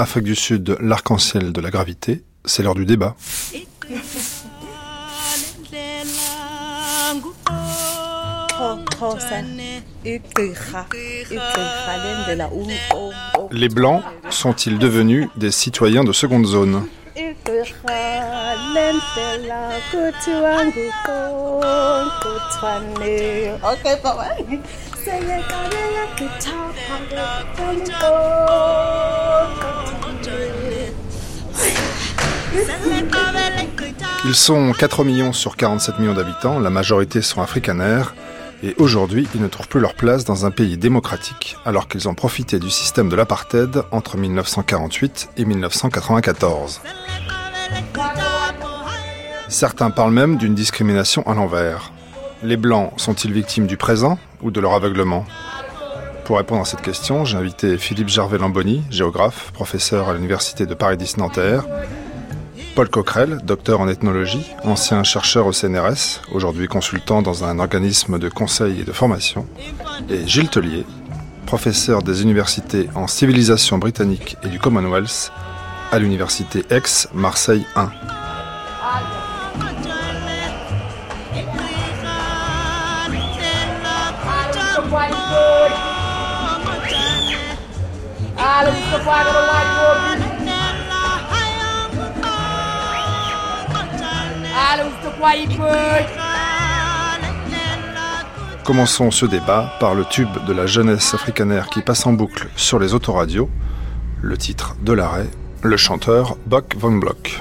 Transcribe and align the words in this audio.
Afrique 0.00 0.24
du 0.24 0.34
Sud, 0.34 0.78
l'arc-en-ciel 0.80 1.52
de 1.52 1.60
la 1.60 1.70
gravité. 1.70 2.24
C'est 2.46 2.62
l'heure 2.62 2.74
du 2.74 2.86
débat. 2.86 3.16
Les 13.50 13.68
Blancs 13.68 14.02
sont-ils 14.30 14.78
devenus 14.78 15.28
des 15.36 15.50
citoyens 15.50 16.02
de 16.02 16.12
seconde 16.12 16.46
zone 16.46 16.86
Ils 34.24 34.34
sont 34.34 34.72
4 34.72 35.04
millions 35.04 35.32
sur 35.32 35.56
47 35.56 35.98
millions 35.98 36.14
d'habitants, 36.14 36.58
la 36.58 36.70
majorité 36.70 37.22
sont 37.22 37.40
afrikaners, 37.40 38.04
et 38.62 38.74
aujourd'hui 38.78 39.26
ils 39.34 39.40
ne 39.40 39.48
trouvent 39.48 39.68
plus 39.68 39.80
leur 39.80 39.94
place 39.94 40.24
dans 40.24 40.46
un 40.46 40.50
pays 40.50 40.76
démocratique 40.76 41.56
alors 41.64 41.88
qu'ils 41.88 42.08
ont 42.08 42.14
profité 42.14 42.58
du 42.58 42.70
système 42.70 43.08
de 43.08 43.16
l'apartheid 43.16 43.82
entre 43.90 44.16
1948 44.16 45.30
et 45.36 45.44
1994. 45.44 46.80
Certains 49.48 49.90
parlent 49.90 50.12
même 50.12 50.36
d'une 50.36 50.54
discrimination 50.54 51.26
à 51.26 51.34
l'envers. 51.34 51.92
Les 52.42 52.56
Blancs 52.56 52.92
sont-ils 52.96 53.32
victimes 53.32 53.66
du 53.66 53.76
présent 53.76 54.18
ou 54.42 54.50
de 54.50 54.60
leur 54.60 54.74
aveuglement? 54.74 55.24
Pour 56.24 56.36
répondre 56.38 56.62
à 56.62 56.64
cette 56.64 56.82
question, 56.82 57.24
j'ai 57.24 57.36
invité 57.36 57.76
Philippe 57.76 58.08
Gervais-Lamboni, 58.08 58.84
géographe, 58.90 59.50
professeur 59.52 60.08
à 60.08 60.14
l'Université 60.14 60.64
de 60.64 60.74
Paris-X-Nanterre, 60.74 61.64
Paul 62.74 62.88
Coquerel, 62.88 63.40
docteur 63.44 63.80
en 63.80 63.88
ethnologie, 63.88 64.46
ancien 64.64 65.02
chercheur 65.02 65.46
au 65.46 65.52
CNRS, 65.52 66.22
aujourd'hui 66.32 66.68
consultant 66.68 67.22
dans 67.22 67.44
un 67.44 67.58
organisme 67.58 68.18
de 68.18 68.28
conseil 68.28 68.80
et 68.80 68.84
de 68.84 68.92
formation, 68.92 69.46
et 70.08 70.26
Gilles 70.26 70.48
Tellier, 70.48 70.86
professeur 71.46 72.02
des 72.02 72.22
universités 72.22 72.88
en 72.94 73.06
civilisation 73.06 73.78
britannique 73.78 74.36
et 74.44 74.48
du 74.48 74.58
Commonwealth 74.58 75.32
à 75.90 75.98
l'université 75.98 76.64
Aix 76.70 77.08
Marseille 77.12 77.66
1. 77.74 77.90
Commençons 98.64 99.10
ce 99.10 99.26
débat 99.26 99.72
par 99.80 99.94
le 99.94 100.04
tube 100.04 100.28
de 100.46 100.52
la 100.52 100.66
jeunesse 100.66 101.12
africanaire 101.14 101.68
qui 101.68 101.80
passe 101.82 102.06
en 102.06 102.12
boucle 102.12 102.46
sur 102.56 102.78
les 102.78 102.94
autoradios. 102.94 103.50
Le 104.22 104.36
titre 104.36 104.76
de 104.82 104.92
l'arrêt, 104.92 105.26
le 105.62 105.76
chanteur 105.76 106.36
Buck 106.46 106.76
Von 106.76 106.98
Block. 106.98 107.40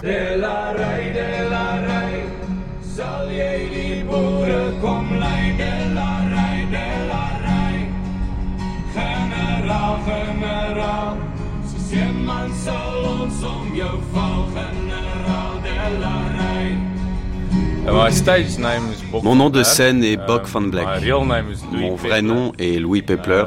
Mon 19.23 19.36
nom 19.36 19.50
de 19.50 19.64
scène 19.64 20.04
est 20.04 20.18
Buck 20.18 20.45
Van 20.48 20.61
Black. 20.61 20.88
Mon 21.72 21.95
vrai 21.95 22.22
nom 22.22 22.52
est 22.60 22.80
Louis 22.80 23.02
Pepler. 23.02 23.44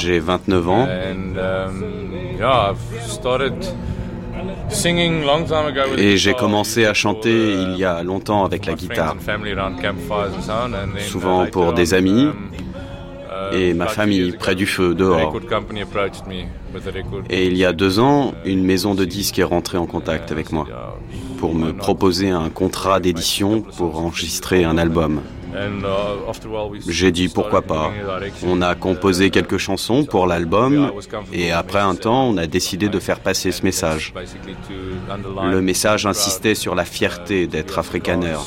J'ai 0.00 0.18
29 0.18 0.68
ans. 0.68 0.88
Et 5.96 6.16
j'ai 6.16 6.34
commencé 6.34 6.86
à 6.86 6.94
chanter 6.94 7.52
il 7.52 7.76
y 7.76 7.84
a 7.84 8.02
longtemps 8.02 8.44
avec 8.44 8.66
la 8.66 8.74
guitare. 8.74 9.16
Souvent 10.98 11.46
pour 11.46 11.72
des 11.72 11.94
amis, 11.94 12.28
et 13.52 13.74
ma 13.74 13.86
famille 13.86 14.32
près 14.32 14.54
du 14.54 14.66
feu, 14.66 14.94
dehors. 14.94 15.34
Et 17.30 17.46
il 17.46 17.56
y 17.56 17.64
a 17.64 17.72
deux 17.72 18.00
ans, 18.00 18.34
une 18.44 18.64
maison 18.64 18.94
de 18.94 19.04
disques 19.04 19.38
est 19.38 19.44
rentrée 19.44 19.78
en 19.78 19.86
contact 19.86 20.32
avec 20.32 20.50
moi 20.50 20.66
pour 21.44 21.54
me 21.54 21.74
proposer 21.74 22.30
un 22.30 22.48
contrat 22.48 23.00
d'édition 23.00 23.60
pour 23.60 24.00
enregistrer 24.00 24.64
un 24.64 24.78
album. 24.78 25.20
J'ai 26.88 27.12
dit 27.12 27.28
pourquoi 27.28 27.60
pas. 27.60 27.92
On 28.46 28.62
a 28.62 28.74
composé 28.74 29.28
quelques 29.28 29.58
chansons 29.58 30.06
pour 30.06 30.26
l'album 30.26 30.90
et 31.34 31.52
après 31.52 31.80
un 31.80 31.96
temps, 31.96 32.28
on 32.30 32.38
a 32.38 32.46
décidé 32.46 32.88
de 32.88 32.98
faire 32.98 33.20
passer 33.20 33.52
ce 33.52 33.62
message. 33.62 34.14
Le 35.52 35.60
message 35.60 36.06
insistait 36.06 36.54
sur 36.54 36.74
la 36.74 36.86
fierté 36.86 37.46
d'être 37.46 37.78
afrikaner 37.78 38.38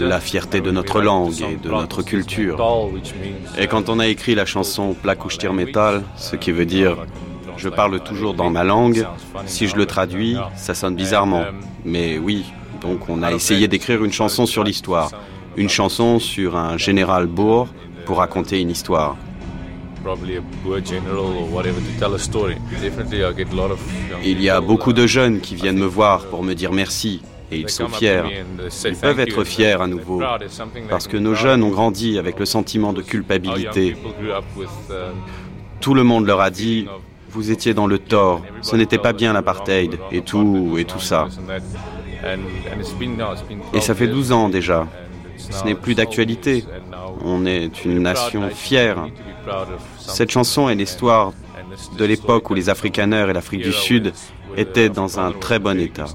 la 0.00 0.20
fierté 0.20 0.60
de 0.60 0.70
notre 0.70 1.00
langue 1.00 1.40
et 1.40 1.56
de 1.56 1.70
notre 1.70 2.02
culture. 2.02 2.58
Et 3.58 3.66
quand 3.66 3.88
on 3.88 3.98
a 3.98 4.08
écrit 4.08 4.34
la 4.34 4.44
chanson 4.44 4.94
Plakushtir 4.94 5.52
Metal, 5.52 6.02
ce 6.16 6.36
qui 6.36 6.52
veut 6.52 6.66
dire 6.66 6.96
je 7.56 7.68
parle 7.68 8.00
toujours 8.00 8.34
dans 8.34 8.50
ma 8.50 8.64
langue, 8.64 9.06
si 9.46 9.66
je 9.66 9.76
le 9.76 9.86
traduis, 9.86 10.36
ça 10.56 10.74
sonne 10.74 10.94
bizarrement. 10.94 11.44
Mais 11.84 12.18
oui, 12.18 12.44
donc 12.80 13.08
on 13.08 13.22
a 13.22 13.32
essayé 13.32 13.68
d'écrire 13.68 14.04
une 14.04 14.12
chanson 14.12 14.46
sur 14.46 14.64
l'histoire, 14.64 15.10
une 15.56 15.68
chanson 15.68 16.18
sur 16.18 16.56
un 16.56 16.76
général 16.76 17.26
bourg 17.26 17.68
pour 18.04 18.18
raconter 18.18 18.60
une 18.60 18.70
histoire. 18.70 19.16
Il 24.22 24.40
y 24.40 24.50
a 24.50 24.60
beaucoup 24.60 24.92
de 24.92 25.06
jeunes 25.06 25.40
qui 25.40 25.54
viennent 25.56 25.78
me 25.78 25.86
voir 25.86 26.26
pour 26.26 26.44
me 26.44 26.54
dire 26.54 26.72
merci, 26.72 27.22
et 27.50 27.58
ils 27.58 27.68
sont 27.68 27.88
fiers. 27.88 28.22
Ils 28.84 28.96
peuvent 28.96 29.20
être 29.20 29.44
fiers 29.44 29.80
à 29.80 29.86
nouveau 29.86 30.22
parce 30.88 31.08
que 31.08 31.16
nos 31.16 31.34
jeunes 31.34 31.62
ont 31.62 31.70
grandi 31.70 32.18
avec 32.18 32.38
le 32.38 32.46
sentiment 32.46 32.92
de 32.92 33.02
culpabilité. 33.02 33.96
Tout 35.80 35.94
le 35.94 36.04
monde 36.04 36.26
leur 36.26 36.40
a 36.40 36.50
dit 36.50 36.86
vous 37.30 37.50
étiez 37.50 37.74
dans 37.74 37.86
le 37.86 37.98
tort, 37.98 38.42
ce 38.62 38.76
n'était 38.76 38.98
pas 38.98 39.12
bien 39.12 39.32
l'apartheid 39.32 39.98
et 40.12 40.22
tout 40.22 40.76
et 40.78 40.84
tout 40.84 41.00
ça. 41.00 41.28
Et 43.72 43.80
ça 43.80 43.94
fait 43.94 44.06
12 44.06 44.32
ans 44.32 44.48
déjà. 44.48 44.86
Ce 45.36 45.64
n'est 45.64 45.74
plus 45.74 45.94
d'actualité. 45.94 46.64
On 47.24 47.46
est 47.46 47.84
une 47.84 48.00
nation 48.00 48.48
fière. 48.50 49.06
Cette 49.98 50.30
chanson 50.30 50.68
est 50.68 50.74
l'histoire 50.74 51.32
de 51.98 52.04
l'époque 52.04 52.50
où 52.50 52.54
les 52.54 52.70
Afrikaners 52.70 53.26
et 53.28 53.32
l'Afrique 53.32 53.62
du 53.62 53.72
Sud 53.72 54.12
était 54.56 54.88
dans 54.88 55.20
un 55.20 55.32
très 55.32 55.58
bon 55.58 55.78
état. 55.78 56.06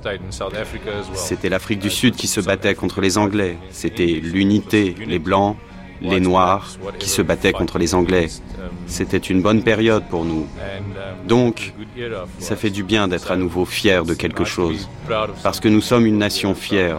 C'était 1.13 1.49
l'Afrique 1.49 1.79
du 1.79 1.89
Sud 1.89 2.15
qui 2.15 2.27
se 2.27 2.41
battait 2.41 2.73
contre 2.75 3.01
les 3.01 3.17
Anglais. 3.17 3.57
C'était 3.69 4.05
l'unité, 4.05 4.95
les 5.05 5.19
Blancs, 5.19 5.55
les 6.01 6.19
Noirs 6.19 6.77
qui 6.99 7.09
se 7.09 7.21
battaient 7.21 7.53
contre 7.53 7.77
les 7.77 7.95
Anglais. 7.95 8.27
C'était 8.87 9.17
une 9.17 9.41
bonne 9.41 9.63
période 9.63 10.03
pour 10.09 10.25
nous. 10.25 10.45
Donc, 11.27 11.73
ça 12.39 12.55
fait 12.55 12.69
du 12.69 12.83
bien 12.83 13.07
d'être 13.07 13.31
à 13.31 13.37
nouveau 13.37 13.65
fier 13.65 14.03
de 14.03 14.13
quelque 14.13 14.43
chose. 14.43 14.89
Parce 15.43 15.59
que 15.59 15.69
nous 15.69 15.81
sommes 15.81 16.05
une 16.05 16.17
nation 16.17 16.55
fière. 16.55 16.97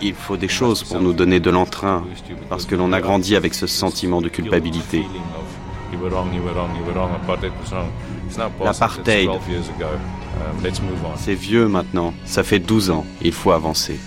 Il 0.00 0.14
faut 0.14 0.36
des 0.36 0.48
choses 0.48 0.82
pour 0.82 1.00
nous 1.00 1.12
donner 1.12 1.40
de 1.40 1.50
l'entrain, 1.50 2.04
parce 2.48 2.64
que 2.64 2.74
l'on 2.74 2.92
a 2.92 3.00
grandi 3.00 3.36
avec 3.36 3.54
ce 3.54 3.66
sentiment 3.66 4.22
de 4.22 4.28
culpabilité. 4.28 5.04
L'apartheid, 8.64 9.30
c'est 11.16 11.34
vieux 11.34 11.68
maintenant, 11.68 12.14
ça 12.24 12.42
fait 12.42 12.58
12 12.58 12.90
ans, 12.90 13.06
il 13.22 13.32
faut 13.32 13.52
avancer. 13.52 13.98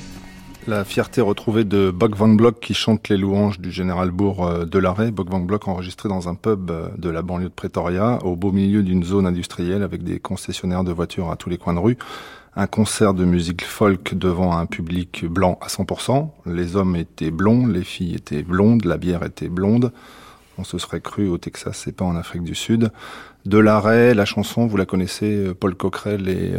La 0.67 0.83
fierté 0.83 1.21
retrouvée 1.21 1.63
de 1.63 1.91
Buck 1.91 2.17
Van 2.17 2.27
Block 2.27 2.59
qui 2.59 2.73
chante 2.73 3.07
les 3.07 3.15
louanges 3.15 3.61
du 3.61 3.71
général 3.71 4.11
Bourg 4.11 4.45
euh, 4.45 4.65
de 4.65 4.77
l'arrêt. 4.79 5.13
Van 5.15 5.39
Block 5.39 5.65
enregistré 5.69 6.09
dans 6.09 6.27
un 6.27 6.35
pub 6.35 6.69
euh, 6.71 6.89
de 6.97 7.09
la 7.09 7.21
banlieue 7.21 7.47
de 7.47 7.53
Pretoria, 7.53 8.19
au 8.25 8.35
beau 8.35 8.51
milieu 8.51 8.83
d'une 8.83 9.01
zone 9.05 9.25
industrielle 9.25 9.81
avec 9.81 10.03
des 10.03 10.19
concessionnaires 10.19 10.83
de 10.83 10.91
voitures 10.91 11.31
à 11.31 11.37
tous 11.37 11.49
les 11.49 11.57
coins 11.57 11.73
de 11.73 11.79
rue. 11.79 11.97
Un 12.57 12.67
concert 12.67 13.13
de 13.13 13.23
musique 13.23 13.63
folk 13.63 14.15
devant 14.15 14.57
un 14.57 14.65
public 14.65 15.23
blanc 15.23 15.57
à 15.61 15.67
100%. 15.67 16.31
Les 16.45 16.75
hommes 16.75 16.97
étaient 16.97 17.31
blonds, 17.31 17.65
les 17.65 17.85
filles 17.85 18.15
étaient 18.15 18.43
blondes, 18.43 18.83
la 18.83 18.97
bière 18.97 19.23
était 19.23 19.47
blonde. 19.47 19.93
On 20.57 20.65
se 20.65 20.77
serait 20.79 20.99
cru 20.99 21.29
au 21.29 21.37
Texas 21.37 21.87
et 21.87 21.93
pas 21.93 22.03
en 22.03 22.17
Afrique 22.17 22.43
du 22.43 22.55
Sud. 22.55 22.91
De 23.45 23.57
la 23.57 24.25
chanson, 24.25 24.67
vous 24.67 24.75
la 24.75 24.85
connaissez, 24.85 25.33
euh, 25.33 25.53
Paul 25.53 25.75
Coquerel 25.75 26.27
et, 26.27 26.55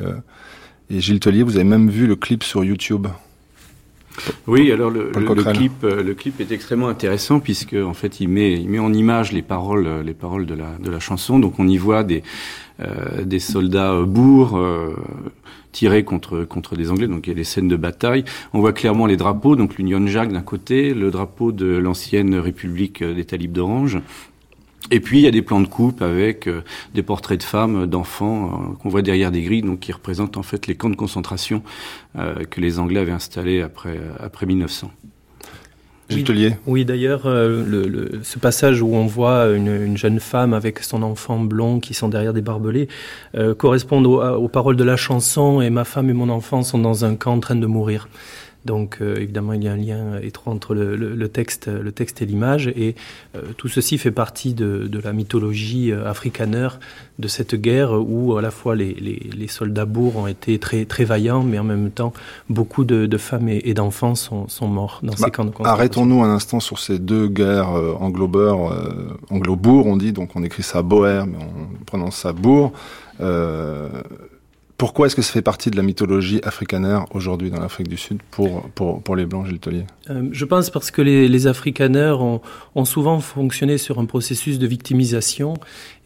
et 0.88 0.98
Gilles 0.98 1.20
Tellier. 1.20 1.42
Vous 1.42 1.56
avez 1.56 1.64
même 1.64 1.90
vu 1.90 2.06
le 2.06 2.16
clip 2.16 2.42
sur 2.42 2.64
YouTube. 2.64 3.06
Oui, 4.46 4.72
alors 4.72 4.90
le, 4.90 5.10
clip, 5.52 5.84
euh, 5.84 6.02
le 6.02 6.14
clip 6.14 6.40
est 6.40 6.52
extrêmement 6.52 6.88
intéressant 6.88 7.40
puisque 7.40 7.74
en 7.74 7.94
fait 7.94 8.20
il 8.20 8.28
met, 8.28 8.52
il 8.54 8.68
met 8.68 8.78
en 8.78 8.92
image 8.92 9.32
les 9.32 9.42
paroles, 9.42 10.02
les 10.04 10.14
paroles 10.14 10.46
de 10.46 10.54
la, 10.54 10.76
de 10.78 10.90
la 10.90 11.00
chanson. 11.00 11.38
Donc 11.38 11.58
on 11.58 11.68
y 11.68 11.76
voit 11.76 12.04
des, 12.04 12.22
euh, 12.80 13.24
des 13.24 13.38
soldats 13.38 14.02
bourgs 14.02 14.58
euh, 14.58 14.94
tirés 15.72 16.04
contre 16.04 16.44
contre 16.44 16.76
des 16.76 16.90
Anglais. 16.90 17.08
Donc 17.08 17.26
il 17.26 17.30
y 17.30 17.32
a 17.32 17.36
des 17.36 17.44
scènes 17.44 17.68
de 17.68 17.76
bataille. 17.76 18.24
On 18.52 18.60
voit 18.60 18.72
clairement 18.72 19.06
les 19.06 19.16
drapeaux. 19.16 19.56
Donc 19.56 19.76
l'Union 19.76 20.06
Jack 20.06 20.32
d'un 20.32 20.42
côté, 20.42 20.94
le 20.94 21.10
drapeau 21.10 21.52
de 21.52 21.66
l'ancienne 21.66 22.34
République 22.36 23.02
des 23.02 23.24
Talibs 23.24 23.52
d'Orange 23.52 24.00
et 24.90 25.00
puis 25.00 25.18
il 25.18 25.22
y 25.22 25.26
a 25.26 25.30
des 25.30 25.42
plans 25.42 25.60
de 25.60 25.66
coupe 25.66 26.02
avec 26.02 26.46
euh, 26.46 26.62
des 26.94 27.02
portraits 27.02 27.38
de 27.38 27.44
femmes, 27.44 27.86
d'enfants 27.86 28.46
euh, 28.46 28.74
qu'on 28.76 28.88
voit 28.88 29.02
derrière 29.02 29.30
des 29.30 29.42
grilles, 29.42 29.62
donc 29.62 29.80
qui 29.80 29.92
représentent 29.92 30.36
en 30.36 30.42
fait 30.42 30.66
les 30.66 30.76
camps 30.76 30.90
de 30.90 30.96
concentration 30.96 31.62
euh, 32.16 32.44
que 32.44 32.60
les 32.60 32.78
Anglais 32.78 33.00
avaient 33.00 33.12
installés 33.12 33.60
après 33.60 33.98
après 34.18 34.46
1900. 34.46 34.90
Oui, 36.10 36.24
oui 36.66 36.86
d'ailleurs, 36.86 37.24
le, 37.26 38.20
ce 38.22 38.38
passage 38.38 38.80
où 38.80 38.94
on 38.94 39.04
voit 39.04 39.50
une, 39.50 39.94
jeune 39.94 40.20
femme 40.20 40.54
avec 40.54 40.78
son 40.78 41.02
enfant 41.02 41.38
blond 41.38 41.80
qui 41.80 41.92
sont 41.92 42.08
derrière 42.08 42.32
des 42.32 42.40
barbelés 42.40 42.88
correspond 43.58 44.02
aux 44.02 44.48
paroles 44.48 44.76
de 44.76 44.84
la 44.84 44.96
chanson 44.96 45.60
et 45.60 45.68
ma 45.68 45.84
femme 45.84 46.08
et 46.08 46.14
mon 46.14 46.30
enfant 46.30 46.62
sont 46.62 46.78
dans 46.78 47.04
un 47.04 47.14
camp 47.14 47.34
en 47.34 47.40
train 47.40 47.56
de 47.56 47.66
mourir. 47.66 48.08
Donc 48.64 48.98
euh, 49.00 49.16
évidemment, 49.16 49.52
il 49.52 49.62
y 49.62 49.68
a 49.68 49.72
un 49.72 49.76
lien 49.76 50.20
étroit 50.20 50.52
entre 50.52 50.74
le, 50.74 51.28
texte, 51.28 51.68
le 51.68 51.92
texte 51.92 52.22
et 52.22 52.26
l'image. 52.26 52.68
Et 52.68 52.96
euh, 53.34 53.42
tout 53.56 53.68
ceci 53.68 53.98
fait 53.98 54.10
partie 54.10 54.54
de, 54.54 54.88
la 55.02 55.12
mythologie 55.12 55.92
euh, 55.92 56.08
afrikaner 56.08 56.68
de 57.18 57.28
cette 57.28 57.54
guerre 57.54 57.92
où 57.92 58.36
à 58.36 58.42
la 58.42 58.50
fois 58.50 58.74
les, 58.74 59.46
soldats 59.48 59.86
bourgs 59.86 60.16
ont 60.16 60.26
été 60.26 60.58
très, 60.58 60.84
très 60.84 61.04
vaillants, 61.04 61.42
mais 61.42 61.58
en 61.58 61.64
même 61.64 61.90
temps, 61.90 62.12
beaucoup 62.50 62.84
de, 62.84 63.16
femmes 63.16 63.48
et, 63.48 63.74
d'enfants 63.74 64.14
sont, 64.14 64.46
morts 64.62 65.00
dans 65.02 65.16
ces 65.16 65.22
bah, 65.22 65.30
camps 65.30 65.44
de 65.44 65.50
concentration. 65.50 65.78
Arrêtons-nous 65.78 66.22
un 66.22 66.34
instant 66.34 66.60
sur 66.60 66.78
ces 66.78 66.98
deux 66.98 67.28
guerres 67.28 67.70
anglo-bourgs. 68.00 68.72
anglo-bourg, 69.30 69.86
on 69.86 69.96
dit, 69.96 70.12
donc 70.12 70.30
on 70.34 70.42
écrit 70.42 70.62
ça 70.62 70.82
boer, 70.82 71.24
mais 71.26 71.38
on 71.38 71.84
prononce 71.84 72.16
ça 72.16 72.32
bourg. 72.32 72.72
Pourquoi 74.78 75.08
est-ce 75.08 75.16
que 75.16 75.22
ça 75.22 75.32
fait 75.32 75.42
partie 75.42 75.72
de 75.72 75.76
la 75.76 75.82
mythologie 75.82 76.40
africanaire 76.44 77.06
aujourd'hui 77.10 77.50
dans 77.50 77.58
l'Afrique 77.58 77.88
du 77.88 77.96
Sud 77.96 78.20
pour, 78.30 78.62
pour, 78.76 79.02
pour 79.02 79.16
les 79.16 79.26
Blancs, 79.26 79.48
Tellier 79.60 79.84
euh, 80.08 80.28
Je 80.30 80.44
pense 80.44 80.70
parce 80.70 80.92
que 80.92 81.02
les, 81.02 81.26
les 81.26 81.48
ont, 82.22 82.40
ont, 82.76 82.84
souvent 82.84 83.18
fonctionné 83.18 83.76
sur 83.76 83.98
un 83.98 84.04
processus 84.04 84.60
de 84.60 84.66
victimisation 84.68 85.54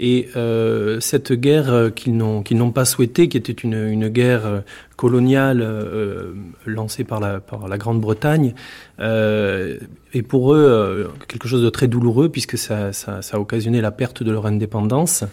et 0.01 0.31
euh, 0.37 1.01
cette 1.01 1.35
guerre 1.35 1.91
qu'ils 1.95 2.17
n'ont 2.17 2.43
qu'ils 2.43 2.57
n'ont 2.57 2.73
pas 2.73 2.87
souhaitée, 2.87 3.29
qui 3.29 3.37
était 3.37 3.53
une, 3.53 3.75
une 3.75 4.09
guerre 4.09 4.63
coloniale 5.03 5.63
euh, 5.63 6.33
lancée 6.65 7.03
par 7.03 7.19
la, 7.19 7.77
Grande-Bretagne, 7.77 8.55
euh, 9.01 9.79
est 10.15 10.23
pour 10.23 10.55
eux 10.55 10.65
euh, 10.69 11.09
quelque 11.29 11.49
chose 11.49 11.63
de 11.63 11.71
très 11.71 11.89
douloureux 11.89 12.29
puisque 12.29 12.59
ça, 12.59 12.91
a 13.33 13.39
occasionné 13.39 13.81
la 13.81 13.91
perte 13.91 14.23
de 14.23 14.31
leur 14.31 14.47
indépendance 14.47 15.25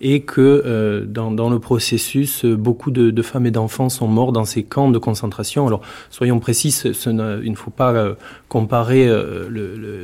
et 0.00 0.20
que 0.20 0.40
euh, 0.40 1.04
dans, 1.04 1.50
le 1.50 1.58
processus, 1.58 2.44
beaucoup 2.44 2.90
de, 2.90 3.22
femmes 3.22 3.46
et 3.46 3.50
d'enfants 3.50 3.88
sont 3.88 4.06
morts 4.06 4.32
dans 4.32 4.44
ces 4.44 4.62
camps 4.62 4.90
de 4.90 4.98
concentration. 4.98 5.66
Alors, 5.66 5.82
soyons 6.10 6.38
précis, 6.38 6.70
il 7.06 7.14
ne 7.50 7.56
faut 7.56 7.70
pas 7.70 7.92
euh, 7.92 8.14
comparer 8.48 9.08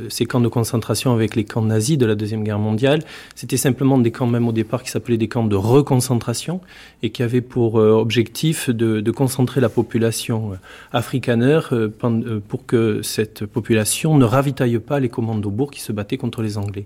ces 0.09 0.25
camps 0.25 0.39
de 0.39 0.47
concentration 0.47 1.13
avec 1.13 1.35
les 1.35 1.45
camps 1.45 1.61
nazis 1.61 1.97
de 1.97 2.05
la 2.05 2.15
Deuxième 2.15 2.43
Guerre 2.43 2.59
mondiale. 2.59 3.01
C'était 3.33 3.57
simplement 3.57 3.97
des 3.97 4.11
camps, 4.11 4.27
même 4.27 4.47
au 4.47 4.51
départ, 4.51 4.83
qui 4.83 4.91
s'appelaient 4.91 5.17
des 5.17 5.27
camps 5.27 5.45
de 5.45 5.55
reconcentration 5.55 6.61
et 7.01 7.09
qui 7.09 7.23
avaient 7.23 7.41
pour 7.41 7.75
objectif 7.75 8.69
de 8.69 9.11
concentrer 9.15 9.61
la 9.61 9.69
population 9.69 10.51
afrikaner 10.93 11.61
pour 12.47 12.65
que 12.67 13.01
cette 13.01 13.45
population 13.45 14.17
ne 14.17 14.25
ravitaille 14.25 14.77
pas 14.79 14.99
les 14.99 15.09
commandos-bourgs 15.09 15.71
qui 15.71 15.81
se 15.81 15.91
battaient 15.91 16.17
contre 16.17 16.41
les 16.41 16.57
Anglais. 16.57 16.85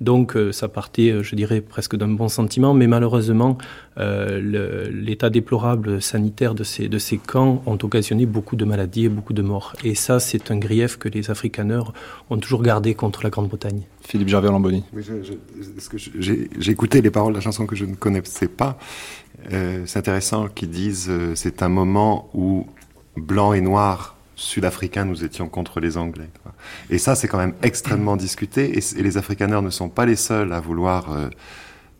Donc 0.00 0.36
euh, 0.36 0.52
ça 0.52 0.68
partait, 0.68 1.10
euh, 1.10 1.22
je 1.22 1.34
dirais, 1.34 1.60
presque 1.60 1.96
d'un 1.96 2.08
bon 2.08 2.28
sentiment, 2.28 2.74
mais 2.74 2.86
malheureusement, 2.86 3.58
euh, 3.98 4.88
l'état 4.90 5.30
déplorable 5.30 6.00
sanitaire 6.00 6.54
de 6.54 6.64
ces, 6.64 6.88
de 6.88 6.98
ces 6.98 7.18
camps 7.18 7.62
ont 7.66 7.78
occasionné 7.82 8.26
beaucoup 8.26 8.56
de 8.56 8.64
maladies 8.64 9.06
et 9.06 9.08
beaucoup 9.08 9.32
de 9.32 9.42
morts. 9.42 9.74
Et 9.84 9.94
ça, 9.94 10.20
c'est 10.20 10.50
un 10.50 10.58
grief 10.58 10.96
que 10.98 11.08
les 11.08 11.30
Afrikaners 11.30 11.90
ont 12.30 12.38
toujours 12.38 12.62
gardé 12.62 12.94
contre 12.94 13.22
la 13.24 13.30
Grande-Bretagne. 13.30 13.82
Philippe 14.10 14.28
Gervais-Lamboni. 14.28 14.84
Oui, 14.92 15.04
j'ai 16.18 16.72
écouté 16.72 17.00
les 17.00 17.10
paroles 17.10 17.32
de 17.32 17.38
la 17.38 17.42
chanson 17.42 17.66
que 17.66 17.76
je 17.76 17.84
ne 17.84 17.94
connaissais 17.94 18.48
pas. 18.48 18.78
c'est 19.48 19.96
intéressant 19.96 20.48
qu'ils 20.48 20.70
disent 20.70 21.10
c'est 21.34 21.62
un 21.62 21.68
moment 21.68 22.28
où 22.34 22.66
blanc 23.16 23.52
et 23.52 23.60
noir 23.60 24.16
sud-africains, 24.40 25.04
nous 25.04 25.22
étions 25.22 25.48
contre 25.48 25.80
les 25.80 25.96
Anglais. 25.96 26.30
Et 26.88 26.98
ça, 26.98 27.14
c'est 27.14 27.28
quand 27.28 27.38
même 27.38 27.54
extrêmement 27.62 28.16
discuté. 28.16 28.78
Et, 28.78 29.02
les 29.02 29.18
Afrikaners 29.18 29.60
ne 29.62 29.70
sont 29.70 29.88
pas 29.88 30.06
les 30.06 30.16
seuls 30.16 30.52
à 30.52 30.60
vouloir... 30.60 31.12
Euh, 31.12 31.28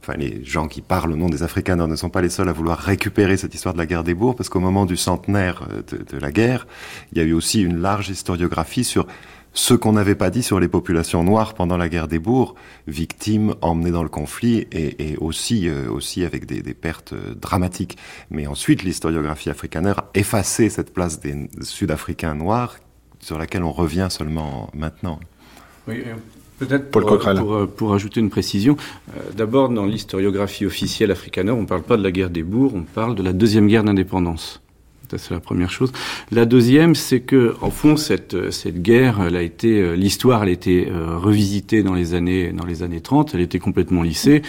enfin, 0.02 0.14
les 0.14 0.42
gens 0.44 0.66
qui 0.66 0.80
parlent 0.80 1.12
au 1.12 1.16
nom 1.16 1.28
des 1.28 1.42
Afrikaners 1.42 1.86
ne 1.86 1.96
sont 1.96 2.08
pas 2.08 2.22
les 2.22 2.30
seuls 2.30 2.48
à 2.48 2.52
vouloir 2.52 2.78
récupérer 2.78 3.36
cette 3.36 3.54
histoire 3.54 3.74
de 3.74 3.78
la 3.78 3.86
guerre 3.86 4.04
des 4.04 4.14
bourgs, 4.14 4.36
parce 4.36 4.48
qu'au 4.48 4.60
moment 4.60 4.86
du 4.86 4.96
centenaire 4.96 5.68
euh, 5.70 5.82
de 5.82 6.18
la 6.18 6.32
guerre, 6.32 6.66
il 7.12 7.18
y 7.18 7.20
a 7.20 7.24
eu 7.24 7.34
aussi 7.34 7.62
une 7.62 7.80
large 7.80 8.08
historiographie 8.08 8.84
sur 8.84 9.06
ce 9.52 9.75
qu'on 9.75 9.93
n'avait 9.93 10.14
pas 10.14 10.31
dit 10.31 10.43
sur 10.43 10.61
les 10.61 10.69
populations 10.69 11.25
noires 11.25 11.55
pendant 11.55 11.76
la 11.76 11.88
guerre 11.88 12.08
des 12.08 12.19
bourgs, 12.19 12.55
victimes 12.87 13.55
emmenées 13.61 13.91
dans 13.91 14.02
le 14.02 14.08
conflit 14.08 14.67
et, 14.73 15.17
aussi, 15.19 15.69
euh, 15.69 15.91
aussi 15.91 16.25
avec 16.25 16.47
des, 16.47 16.75
pertes 16.75 17.12
euh, 17.12 17.35
dramatiques. 17.35 17.99
Mais 18.31 18.47
ensuite, 18.47 18.82
l'historiographie 18.82 19.50
africanaire 19.50 19.99
a 19.99 20.11
effacé 20.14 20.69
cette 20.69 20.93
place 20.94 21.20
des 21.20 21.49
Sud-Africains 21.62 22.35
noirs 22.35 22.76
sur 23.19 23.38
laquelle 23.38 23.64
on 23.64 23.73
revient 23.73 24.08
seulement 24.11 24.70
maintenant. 24.75 25.19
Oui, 25.88 26.05
Peut-être 26.61 26.91
pour, 26.91 27.06
pour, 27.06 27.69
pour, 27.69 27.94
ajouter 27.94 28.20
une 28.20 28.29
précision, 28.29 28.76
euh, 29.17 29.20
d'abord 29.35 29.70
dans 29.70 29.87
l'historiographie 29.87 30.67
officielle 30.67 31.11
africanaire, 31.11 31.56
on 31.56 31.62
ne 31.62 31.67
parle 31.67 31.82
pas 31.82 31.97
de 31.97 32.02
la 32.02 32.12
guerre 32.12 32.29
des 32.29 32.43
bourgs, 32.43 32.75
on 32.75 32.82
parle 32.82 33.14
de 33.14 33.23
la 33.23 33.32
deuxième 33.32 33.67
guerre 33.67 33.82
d'indépendance 33.82 34.61
c'est 35.18 35.34
la 35.34 35.40
première 35.40 35.70
chose. 35.70 35.92
La 36.30 36.44
deuxième, 36.44 36.94
c'est 36.94 37.20
que, 37.20 37.54
en 37.60 37.70
fond, 37.70 37.96
cette, 37.96 38.50
cette 38.50 38.82
guerre, 38.82 39.20
elle 39.26 39.36
a 39.36 39.42
été, 39.42 39.80
euh, 39.80 39.94
l'histoire, 39.94 40.42
elle 40.42 40.48
a 40.50 40.52
été 40.52 40.88
euh, 40.88 41.16
revisitée 41.18 41.82
dans 41.82 41.94
les 41.94 42.14
années, 42.14 42.52
dans 42.52 42.66
les 42.66 42.82
années 42.82 43.00
30. 43.00 43.34
Elle 43.34 43.40
était 43.40 43.58
complètement 43.58 44.02
lissée. 44.02 44.42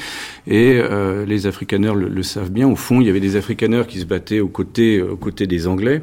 Et 0.48 0.74
euh, 0.76 1.26
les 1.26 1.48
Afrikaners 1.48 1.94
le, 1.96 2.24
savent 2.24 2.52
bien. 2.52 2.68
Au 2.68 2.76
fond, 2.76 3.02
il 3.02 3.08
y 3.08 3.10
avait 3.10 3.20
des 3.20 3.36
Afrikaners 3.36 3.84
qui 3.88 4.00
se 4.00 4.06
battaient 4.06 4.40
aux 4.40 4.48
côtés, 4.48 5.02
aux 5.02 5.18
côtés 5.18 5.48
des 5.48 5.68
Anglais. 5.68 6.02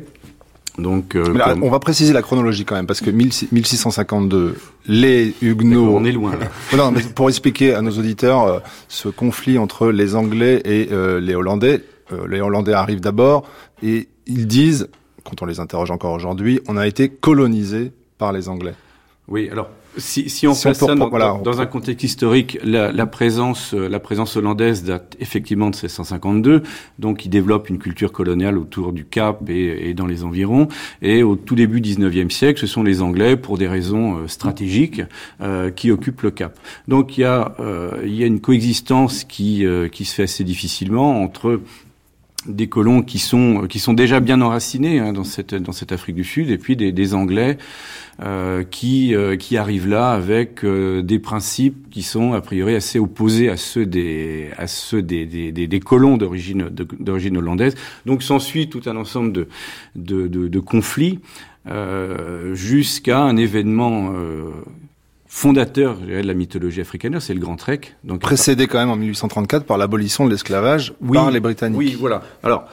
Donc, 0.78 1.16
on 1.16 1.70
va 1.70 1.80
préciser 1.80 2.12
la 2.12 2.22
chronologie 2.22 2.64
quand 2.64 2.76
même, 2.76 2.86
parce 2.86 3.00
que 3.00 3.10
1652, 3.10 4.54
les 4.86 5.34
Huguenots. 5.42 5.96
On 5.96 6.04
est 6.04 6.12
loin. 6.12 6.36
Là. 6.36 6.48
non, 6.76 6.92
mais 6.92 7.02
pour 7.02 7.28
expliquer 7.28 7.74
à 7.74 7.82
nos 7.82 7.90
auditeurs 7.90 8.62
ce 8.86 9.08
conflit 9.08 9.58
entre 9.58 9.88
les 9.88 10.14
Anglais 10.14 10.62
et 10.64 10.88
les 11.20 11.34
Hollandais. 11.34 11.82
les 12.28 12.40
Hollandais 12.40 12.74
arrivent 12.74 13.00
d'abord 13.00 13.44
et 13.82 14.06
ils 14.28 14.46
disent, 14.46 14.88
quand 15.24 15.42
on 15.42 15.46
les 15.46 15.60
interroge 15.60 15.90
encore 15.90 16.12
aujourd'hui, 16.12 16.60
on 16.68 16.76
a 16.76 16.86
été 16.86 17.08
colonisé 17.08 17.92
par 18.18 18.32
les 18.32 18.48
Anglais. 18.48 18.74
Oui, 19.26 19.48
alors 19.50 19.68
si, 19.98 20.30
si 20.30 20.46
on 20.46 20.54
si 20.54 20.62
ça 20.74 20.94
dans, 20.94 21.60
un 21.60 21.66
contexte 21.66 22.04
historique, 22.04 22.58
la, 22.62 22.92
la, 22.92 23.06
présence, 23.06 23.74
euh, 23.74 23.88
la 23.88 24.00
présence 24.00 24.36
hollandaise 24.36 24.84
date 24.84 25.16
effectivement 25.18 25.70
de 25.70 25.76
1652, 25.76 26.62
donc 26.98 27.24
ils 27.24 27.28
développent 27.28 27.68
une 27.68 27.78
culture 27.78 28.12
coloniale 28.12 28.58
autour 28.58 28.92
du 28.92 29.04
Cap 29.04 29.48
et, 29.48 29.90
et, 29.90 29.94
dans 29.94 30.06
les 30.06 30.24
environs. 30.24 30.68
Et 31.02 31.22
au 31.22 31.36
tout 31.36 31.54
début 31.54 31.80
du 31.80 31.94
19e 31.94 32.30
siècle, 32.30 32.60
ce 32.60 32.66
sont 32.66 32.82
les 32.82 33.02
Anglais, 33.02 33.36
pour 33.36 33.58
des 33.58 33.68
raisons 33.68 34.18
euh, 34.18 34.28
stratégiques, 34.28 35.02
euh, 35.40 35.70
qui 35.70 35.90
occupent 35.90 36.22
le 36.22 36.30
Cap. 36.30 36.58
Donc 36.86 37.18
il 37.18 37.22
y 37.22 37.24
a, 37.24 37.54
euh, 37.60 38.02
il 38.04 38.14
y 38.14 38.22
a 38.22 38.26
une 38.26 38.40
coexistence 38.40 39.24
qui, 39.24 39.66
euh, 39.66 39.88
qui 39.88 40.04
se 40.04 40.14
fait 40.14 40.24
assez 40.24 40.44
difficilement 40.44 41.22
entre 41.22 41.60
des 42.46 42.68
colons 42.68 43.02
qui 43.02 43.18
sont 43.18 43.66
qui 43.68 43.80
sont 43.80 43.94
déjà 43.94 44.20
bien 44.20 44.40
enracinés 44.40 45.00
hein, 45.00 45.12
dans 45.12 45.24
cette 45.24 45.54
dans 45.54 45.72
cette 45.72 45.90
Afrique 45.90 46.14
du 46.14 46.24
Sud 46.24 46.50
et 46.50 46.58
puis 46.58 46.76
des, 46.76 46.92
des 46.92 47.14
Anglais 47.14 47.58
euh, 48.22 48.62
qui 48.62 49.14
euh, 49.14 49.36
qui 49.36 49.56
arrivent 49.56 49.88
là 49.88 50.12
avec 50.12 50.64
euh, 50.64 51.02
des 51.02 51.18
principes 51.18 51.90
qui 51.90 52.02
sont 52.02 52.34
a 52.34 52.40
priori 52.40 52.76
assez 52.76 53.00
opposés 53.00 53.48
à 53.48 53.56
ceux 53.56 53.86
des 53.86 54.50
à 54.56 54.68
ceux 54.68 55.02
des 55.02 55.26
des, 55.26 55.52
des, 55.52 55.80
colons 55.80 56.16
d'origine 56.16 56.70
d'origine 57.00 57.36
hollandaise. 57.36 57.74
Donc 58.06 58.22
s'ensuit 58.22 58.68
tout 58.68 58.82
un 58.86 58.96
ensemble 58.96 59.32
de 59.32 59.48
de, 59.96 60.28
de, 60.28 60.46
de 60.46 60.60
conflits 60.60 61.18
euh, 61.66 62.54
jusqu'à 62.54 63.20
un 63.20 63.36
événement 63.36 64.12
fondateur 65.38 65.98
de 65.98 66.14
la 66.14 66.34
mythologie 66.34 66.80
africaine, 66.80 67.20
c'est 67.20 67.32
le 67.32 67.38
Grand 67.38 67.54
Trek. 67.54 67.80
Donc 68.02 68.20
précédé 68.20 68.66
quand 68.66 68.78
même 68.78 68.90
en 68.90 68.96
1834 68.96 69.66
par 69.66 69.78
l'abolition 69.78 70.26
de 70.26 70.30
l'esclavage 70.32 70.94
par 71.12 71.30
les 71.30 71.38
Britanniques. 71.38 71.78
Oui, 71.78 71.96
voilà. 71.96 72.24
Alors 72.42 72.64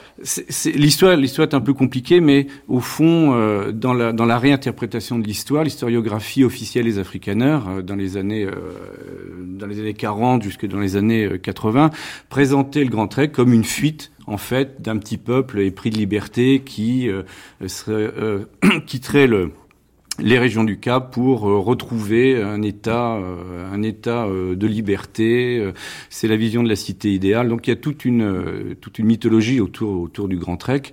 l'histoire, 0.74 1.16
l'histoire 1.16 1.48
est 1.48 1.54
un 1.54 1.62
peu 1.62 1.76
compliquée, 1.76 2.22
mais 2.22 2.48
au 2.68 2.80
fond, 2.80 3.36
euh, 3.36 3.72
dans, 3.72 3.94
la, 3.94 4.14
dans 4.14 4.26
la 4.26 4.40
réinterprétation 4.40 5.20
de 5.20 5.28
l'histoire, 5.28 5.64
l'historiographie 5.64 6.44
officielle 6.44 6.86
des 6.86 6.98
Afrikaners 6.98 7.60
euh, 7.68 7.82
dans 7.84 7.96
les 7.96 8.18
années 8.18 8.46
euh, 8.46 8.52
dans 9.46 9.68
les 9.68 9.80
années 9.80 9.94
40 9.94 10.42
jusque 10.42 10.66
dans 10.66 10.80
les 10.80 10.96
années 10.96 11.38
80 11.38 11.92
présentait 12.30 12.84
le 12.84 12.90
Grand 12.90 13.08
Trek 13.08 13.28
comme 13.28 13.54
une 13.54 13.64
fuite 13.64 14.12
en 14.26 14.38
fait 14.38 14.82
d'un 14.82 14.98
petit 14.98 15.18
peuple 15.18 15.60
épris 15.60 15.92
de 15.92 15.98
liberté 15.98 16.64
qui 16.66 17.10
serait, 17.68 18.12
quitterait 18.88 19.28
le 19.28 19.52
les 20.20 20.40
régions 20.40 20.64
du 20.64 20.80
Cap 20.80 21.14
pour 21.14 21.50
euh, 21.50 21.58
retrouver 21.58 22.42
un 22.42 22.62
état, 22.62 23.16
euh, 23.16 23.74
un 23.74 23.82
état 23.82 24.26
euh, 24.26 24.56
de 24.56 24.68
liberté. 24.68 25.72
C'est 26.10 26.28
la 26.28 26.38
vision 26.38 26.64
de 26.64 26.70
la 26.70 26.76
cité 26.76 27.14
idéale. 27.14 27.50
Donc 27.50 27.68
il 27.68 27.72
y 27.72 27.74
a 27.74 27.76
toute 27.76 28.06
une 28.06 28.76
toute 28.80 29.00
une 29.00 29.06
mythologie 29.06 29.60
autour 29.60 30.02
autour 30.02 30.28
du 30.28 30.38
Grand 30.38 30.58
Trek. 30.58 30.84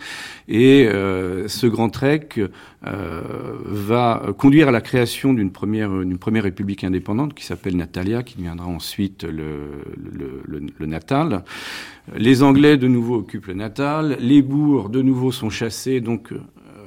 Et 0.49 0.89
ce 0.91 1.67
Grand 1.67 1.89
Trek 1.89 2.29
va 2.83 4.23
conduire 4.39 4.69
à 4.69 4.71
la 4.71 4.81
création 4.81 5.33
d'une 5.33 5.51
première 5.51 5.91
d'une 5.91 6.19
première 6.19 6.45
république 6.45 6.85
indépendante 6.85 7.35
qui 7.35 7.45
s'appelle 7.45 7.77
Natalia, 7.77 8.23
qui 8.23 8.37
deviendra 8.37 8.67
ensuite 8.67 9.25
le, 9.25 9.85
le, 9.97 10.43
le, 10.45 10.67
le 10.77 10.87
Natal. 10.87 11.45
Les 12.17 12.43
Anglais 12.43 12.77
de 12.77 12.89
nouveau 12.89 13.17
occupent 13.17 13.47
le 13.47 13.55
Natal. 13.55 14.17
Les 14.21 14.43
bourgs 14.43 14.91
de 14.91 15.03
nouveau 15.03 15.33
sont 15.33 15.51
chassés. 15.51 16.01
Donc 16.01 16.33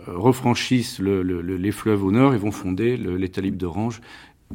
refranchissent 0.07 0.99
le, 0.99 1.21
le, 1.21 1.41
les 1.41 1.71
fleuves 1.71 2.03
au 2.03 2.11
nord 2.11 2.33
et 2.33 2.37
vont 2.37 2.51
fonder 2.51 2.97
l'État 2.97 3.41
libre 3.41 3.57
d'Orange 3.57 4.01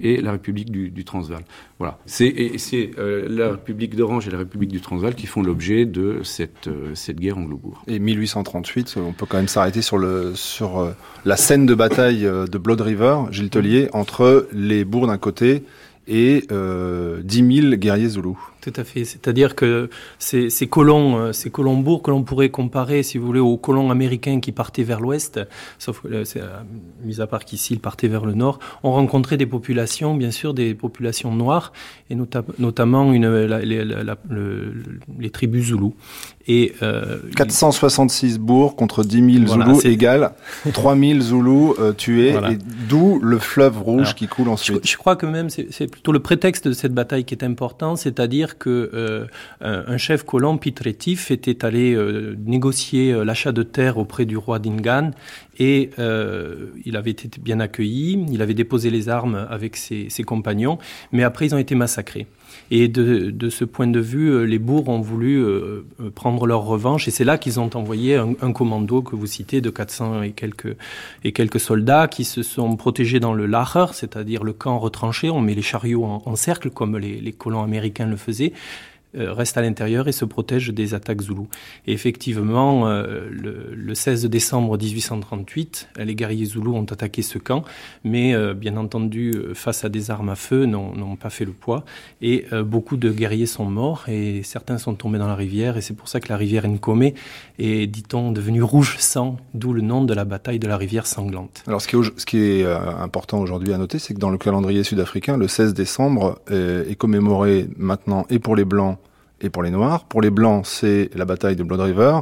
et 0.00 0.20
la 0.20 0.32
République 0.32 0.70
du, 0.70 1.04
Transvaal. 1.04 1.42
Voilà. 1.78 1.98
C'est 2.06 2.32
euh, 2.98 3.26
la 3.28 3.50
République 3.52 3.96
d'Orange 3.96 4.28
et 4.28 4.30
la 4.30 4.38
République 4.38 4.70
du 4.70 4.80
Transvaal 4.80 5.14
qui 5.14 5.26
font 5.26 5.42
l'objet 5.42 5.84
de 5.84 6.20
cette, 6.22 6.68
euh, 6.68 6.94
guerre 7.12 7.38
anglo-bourg. 7.38 7.82
Et 7.88 7.98
1838, 7.98 8.96
on 8.98 9.12
peut 9.12 9.26
quand 9.26 9.36
même 9.36 9.48
s'arrêter 9.48 9.82
sur, 9.82 9.98
euh, 9.98 10.32
la 11.24 11.36
scène 11.36 11.66
de 11.66 11.74
bataille 11.74 12.22
de 12.22 12.58
Blood 12.58 12.80
River, 12.80 13.16
Gilles 13.30 13.50
Tellier, 13.50 13.88
entre 13.92 14.48
les 14.52 14.84
bourgs 14.84 15.08
d'un 15.08 15.18
côté 15.18 15.64
et 16.10 16.44
euh, 16.50 17.20
10 17.22 17.62
000 17.62 17.76
guerriers 17.76 18.08
zoulous. 18.08 18.38
Tout 18.60 18.72
à 18.76 18.84
fait. 18.84 19.04
C'est-à-dire 19.04 19.54
que 19.54 19.88
ces, 20.18 20.50
ces 20.50 20.66
colons, 20.66 21.16
euh, 21.16 21.32
ces 21.32 21.48
colons-bourgs 21.50 22.02
que 22.02 22.10
l'on 22.10 22.22
pourrait 22.22 22.50
comparer, 22.50 23.02
si 23.02 23.16
vous 23.16 23.24
voulez, 23.24 23.40
aux 23.40 23.56
colons 23.56 23.90
américains 23.90 24.40
qui 24.40 24.52
partaient 24.52 24.82
vers 24.82 25.00
l'ouest, 25.00 25.40
sauf 25.78 26.02
euh, 26.04 26.24
euh, 26.36 26.60
mis 27.02 27.22
à 27.22 27.26
part 27.26 27.46
qu'ici 27.46 27.74
ils 27.74 27.80
partaient 27.80 28.08
vers 28.08 28.26
le 28.26 28.34
nord, 28.34 28.58
ont 28.82 28.92
rencontré 28.92 29.38
des 29.38 29.46
populations, 29.46 30.14
bien 30.14 30.30
sûr, 30.30 30.52
des 30.52 30.74
populations 30.74 31.34
noires, 31.34 31.72
et 32.10 32.16
notamment 32.58 33.12
une, 33.12 33.28
la, 33.28 33.60
la, 33.64 34.16
les 35.18 35.30
tribus 35.30 35.68
zoulous. 35.68 35.94
Et 36.48 36.74
euh, 36.82 37.18
466 37.36 38.38
bourgs 38.38 38.74
contre 38.74 39.04
10 39.04 39.44
000 39.44 39.46
Zoulous 39.46 39.86
égale 39.86 40.32
3 40.72 40.96
000 40.96 41.20
Zoulous 41.20 41.76
euh, 41.78 41.92
tués, 41.92 42.30
et 42.30 42.58
d'où 42.88 43.20
le 43.22 43.38
fleuve 43.38 43.80
rouge 43.80 44.14
qui 44.16 44.26
coule 44.26 44.48
ensuite. 44.48 44.80
Je, 44.84 44.92
je 44.92 44.96
crois 44.96 45.16
que 45.16 45.26
même 45.26 45.48
c'est 45.50 45.86
plutôt 45.86 46.12
le 46.12 46.18
prétexte 46.18 46.66
de 46.66 46.72
cette 46.72 46.92
bataille 46.92 47.24
qui 47.24 47.34
est 47.34 47.44
important, 47.44 47.94
c'est-à-dire 47.94 48.49
que 48.58 48.90
euh, 48.94 49.26
un 49.60 49.96
chef 49.98 50.24
colon, 50.24 50.58
Pitretif, 50.58 51.30
était 51.30 51.64
allé 51.64 51.94
euh, 51.94 52.36
négocier 52.44 53.12
euh, 53.12 53.24
l'achat 53.24 53.52
de 53.52 53.62
terre 53.62 53.98
auprès 53.98 54.24
du 54.24 54.36
roi 54.36 54.58
d'Ingan 54.58 55.10
et 55.58 55.90
il 56.86 56.96
avait 56.96 57.10
été 57.10 57.28
bien 57.38 57.60
accueilli, 57.60 58.24
il 58.30 58.40
avait 58.40 58.54
déposé 58.54 58.88
les 58.88 59.10
armes 59.10 59.46
avec 59.50 59.76
ses, 59.76 60.08
ses 60.08 60.22
compagnons, 60.22 60.78
mais 61.12 61.22
après 61.22 61.46
ils 61.46 61.54
ont 61.54 61.58
été 61.58 61.74
massacrés. 61.74 62.26
Et 62.70 62.88
de, 62.88 63.30
de, 63.30 63.50
ce 63.50 63.64
point 63.64 63.86
de 63.86 64.00
vue, 64.00 64.30
euh, 64.30 64.44
les 64.44 64.58
bourgs 64.58 64.88
ont 64.88 65.00
voulu 65.00 65.42
euh, 65.42 65.84
euh, 66.00 66.10
prendre 66.14 66.46
leur 66.46 66.62
revanche, 66.62 67.08
et 67.08 67.10
c'est 67.10 67.24
là 67.24 67.38
qu'ils 67.38 67.58
ont 67.58 67.70
envoyé 67.74 68.16
un, 68.16 68.52
commando 68.52 69.02
que 69.02 69.16
vous 69.16 69.26
citez 69.26 69.60
de 69.60 69.70
400 69.70 70.22
et 70.22 70.30
quelques, 70.32 70.76
et 71.24 71.32
quelques 71.32 71.60
soldats 71.60 72.08
qui 72.08 72.24
se 72.24 72.42
sont 72.42 72.76
protégés 72.76 73.20
dans 73.20 73.34
le 73.34 73.46
Lacher, 73.46 73.86
c'est-à-dire 73.92 74.44
le 74.44 74.52
camp 74.52 74.78
retranché. 74.78 75.30
On 75.30 75.40
met 75.40 75.54
les 75.54 75.62
chariots 75.62 76.04
en, 76.04 76.22
en 76.24 76.36
cercle 76.36 76.70
comme 76.70 76.96
les 76.98 77.32
colons 77.32 77.62
américains 77.62 78.06
le 78.06 78.16
faisaient. 78.16 78.52
Euh, 79.16 79.32
reste 79.32 79.56
à 79.56 79.62
l'intérieur 79.62 80.06
et 80.06 80.12
se 80.12 80.24
protège 80.24 80.68
des 80.68 80.94
attaques 80.94 81.22
zoulous. 81.22 81.48
Et 81.84 81.92
effectivement, 81.92 82.86
euh, 82.86 83.28
le, 83.28 83.74
le, 83.74 83.94
16 83.96 84.26
décembre 84.26 84.78
1838, 84.78 85.88
les 85.98 86.14
guerriers 86.14 86.44
zoulous 86.44 86.76
ont 86.76 86.84
attaqué 86.84 87.22
ce 87.22 87.38
camp, 87.38 87.64
mais 88.04 88.34
euh, 88.34 88.54
bien 88.54 88.76
entendu, 88.76 89.34
face 89.54 89.84
à 89.84 89.88
des 89.88 90.12
armes 90.12 90.28
à 90.28 90.36
feu, 90.36 90.64
n'ont 90.64 91.16
pas 91.16 91.30
fait 91.30 91.44
le 91.44 91.50
poids. 91.50 91.84
Et 92.22 92.46
beaucoup 92.64 92.96
de 92.96 93.10
guerriers 93.10 93.46
sont 93.46 93.64
morts 93.64 94.04
et 94.08 94.42
certains 94.44 94.78
sont 94.78 94.94
tombés 94.94 95.18
dans 95.18 95.26
la 95.26 95.34
rivière. 95.34 95.76
Et 95.76 95.80
c'est 95.80 95.94
pour 95.94 96.08
ça 96.08 96.20
que 96.20 96.28
la 96.28 96.36
rivière 96.36 96.68
Nkome 96.68 97.10
est, 97.58 97.86
dit-on, 97.86 98.30
devenue 98.30 98.62
rouge 98.62 98.96
sang, 98.98 99.38
d'où 99.54 99.72
le 99.72 99.82
nom 99.82 100.04
de 100.04 100.14
la 100.14 100.24
bataille 100.24 100.60
de 100.60 100.68
la 100.68 100.76
rivière 100.76 101.06
sanglante. 101.06 101.64
Alors, 101.66 101.80
ce 101.80 101.88
qui 102.24 102.38
est 102.38 102.64
important 102.64 103.40
aujourd'hui 103.40 103.72
à 103.72 103.78
noter, 103.78 103.98
c'est 103.98 104.14
que 104.14 104.20
dans 104.20 104.30
le 104.30 104.38
calendrier 104.38 104.84
sud-africain, 104.84 105.36
le 105.36 105.48
16 105.48 105.74
décembre 105.74 106.38
est 106.48 106.96
commémoré 106.96 107.68
maintenant 107.76 108.24
et 108.30 108.38
pour 108.38 108.54
les 108.54 108.64
Blancs 108.64 108.99
et 109.40 109.50
pour 109.50 109.62
les 109.62 109.70
Noirs. 109.70 110.04
Pour 110.04 110.20
les 110.20 110.30
Blancs, 110.30 110.66
c'est 110.66 111.10
la 111.14 111.24
bataille 111.24 111.56
de 111.56 111.62
Blood 111.62 111.80
River. 111.80 112.20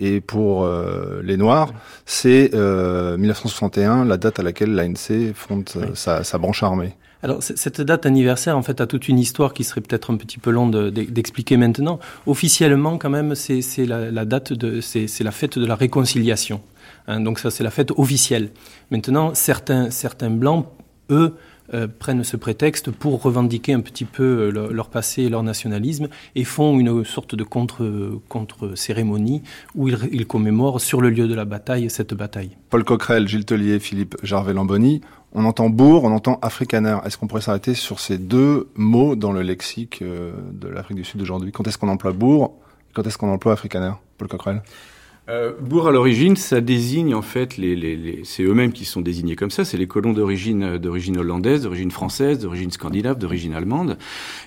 Et 0.00 0.20
pour 0.20 0.64
euh, 0.64 1.20
les 1.24 1.36
Noirs, 1.36 1.72
c'est 2.06 2.54
euh, 2.54 3.16
1961, 3.16 4.04
la 4.04 4.16
date 4.16 4.38
à 4.38 4.42
laquelle 4.42 4.74
l'ANC 4.74 5.34
fonde 5.34 5.68
oui. 5.74 5.88
sa, 5.94 6.22
sa, 6.22 6.38
branche 6.38 6.62
armée. 6.62 6.94
Alors 7.24 7.42
cette 7.42 7.80
date 7.80 8.06
anniversaire, 8.06 8.56
en 8.56 8.62
fait, 8.62 8.80
a 8.80 8.86
toute 8.86 9.08
une 9.08 9.18
histoire 9.18 9.52
qui 9.52 9.64
serait 9.64 9.80
peut-être 9.80 10.12
un 10.12 10.16
petit 10.16 10.38
peu 10.38 10.50
long 10.50 10.68
d'expliquer 10.68 11.56
de, 11.56 11.60
maintenant. 11.60 11.98
Officiellement, 12.26 12.96
quand 12.96 13.10
même, 13.10 13.34
c'est 13.34 13.60
la, 13.86 14.12
la, 14.12 14.24
date 14.24 14.52
de, 14.52 14.80
c'est 14.80 15.24
la 15.24 15.32
fête 15.32 15.58
de 15.58 15.66
la 15.66 15.74
réconciliation. 15.74 16.60
Hein, 17.08 17.20
donc 17.20 17.40
ça, 17.40 17.50
c'est 17.50 17.64
la 17.64 17.70
fête 17.70 17.90
officielle. 17.96 18.50
Maintenant, 18.92 19.34
certains 19.34 19.90
certains 19.90 20.30
blancs, 20.30 20.66
eux, 21.10 21.34
euh, 21.74 21.86
prennent 21.86 22.24
ce 22.24 22.36
prétexte 22.36 22.90
pour 22.90 23.22
revendiquer 23.22 23.72
un 23.72 23.80
petit 23.80 24.04
peu 24.04 24.50
euh, 24.54 24.70
leur, 24.70 24.88
passé 24.88 25.22
et 25.22 25.28
leur 25.28 25.42
nationalisme 25.42 26.08
et 26.34 26.44
font 26.44 26.78
une 26.78 27.04
sorte 27.04 27.34
de 27.34 27.44
contre, 27.44 28.20
contre 28.28 28.74
cérémonie 28.74 29.42
où 29.74 29.88
ils, 29.88 30.26
commémorent 30.26 30.80
sur 30.80 31.00
le 31.00 31.10
lieu 31.10 31.28
de 31.28 31.34
la 31.34 31.44
bataille 31.44 31.90
cette 31.90 32.14
bataille. 32.14 32.50
Paul 32.70 32.84
Coquerel, 32.84 33.28
Gilles 33.28 33.44
Tellier, 33.44 33.78
Philippe 33.78 34.16
Jarvet-Lamboni, 34.22 35.00
on 35.32 35.44
entend 35.44 35.68
bourg, 35.68 36.04
on 36.04 36.12
entend 36.12 36.38
afrikaner. 36.40 36.98
Est-ce 37.04 37.18
qu'on 37.18 37.26
pourrait 37.26 37.42
s'arrêter 37.42 37.74
sur 37.74 38.00
ces 38.00 38.18
deux 38.18 38.68
mots 38.76 39.14
dans 39.14 39.32
le 39.32 39.42
lexique 39.42 40.00
euh, 40.02 40.32
de 40.52 40.68
l'Afrique 40.68 40.96
du 40.96 41.04
Sud 41.04 41.20
aujourd'hui 41.20 41.52
Quand 41.52 41.66
est-ce 41.66 41.76
qu'on 41.78 41.88
emploie 41.88 42.12
bourg 42.12 42.56
Quand 42.94 43.06
est-ce 43.06 43.18
qu'on 43.18 43.30
emploie 43.30 43.52
afrikaner 43.52 43.92
Paul 44.16 44.28
Coquerel? 44.28 44.62
Euh, 45.28 45.52
bourg 45.60 45.88
à 45.88 45.90
l'origine, 45.90 46.36
ça 46.36 46.62
désigne 46.62 47.14
en 47.14 47.20
fait 47.20 47.58
les, 47.58 47.76
les, 47.76 47.96
les 47.96 48.22
c'est 48.24 48.42
eux-mêmes 48.42 48.72
qui 48.72 48.86
sont 48.86 49.02
désignés 49.02 49.36
comme 49.36 49.50
ça. 49.50 49.64
C'est 49.64 49.76
les 49.76 49.86
colons 49.86 50.14
d'origine 50.14 50.62
euh, 50.62 50.78
d'origine 50.78 51.18
hollandaise, 51.18 51.62
d'origine 51.62 51.90
française, 51.90 52.38
d'origine 52.38 52.70
scandinave, 52.70 53.18
d'origine 53.18 53.52
allemande. 53.52 53.98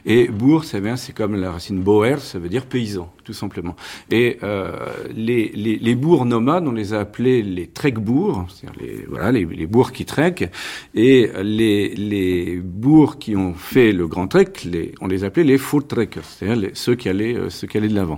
Et 0.06 0.28
bourg, 0.28 0.64
c'est 0.64 0.82
bien, 0.82 0.96
c'est 0.96 1.14
comme 1.14 1.36
la 1.36 1.52
racine 1.52 1.80
boer, 1.82 2.18
ça 2.20 2.40
veut 2.40 2.50
dire 2.50 2.66
paysan, 2.66 3.14
tout 3.32 3.38
simplement. 3.38 3.78
Et 4.10 4.38
euh, 4.44 4.74
les, 5.16 5.52
les, 5.56 5.78
les 5.78 5.96
bourgs 5.96 6.26
nomades, 6.26 6.68
on 6.68 6.74
les 6.74 6.94
a 6.94 7.00
appelés 7.00 7.42
les 7.42 7.68
trekbourgs, 7.68 8.46
c'est-à-dire 8.50 8.82
les 8.82 9.06
voilà 9.08 9.32
les, 9.32 9.46
les 9.46 9.68
bourgs 9.68 9.94
qui 9.94 10.06
trekkent. 10.06 10.50
Et 10.94 11.30
les 11.42 11.96
les 11.96 12.58
bourgs 12.58 13.18
qui 13.18 13.38
ont 13.38 13.54
fait 13.54 13.94
le 13.94 14.06
grand 14.08 14.28
trek, 14.28 14.52
les, 14.66 14.94
on 15.00 15.08
les 15.08 15.24
appelait 15.24 15.46
les 15.46 15.58
faux 15.58 15.82
trekkers, 15.82 16.26
c'est-à-dire 16.26 16.72
ceux 16.74 16.96
qui 16.96 17.08
allaient 17.08 17.36
euh, 17.36 17.50
ceux 17.50 17.68
qui 17.68 17.78
allaient 17.78 17.88
de 17.88 17.96
l'avant. 17.96 18.18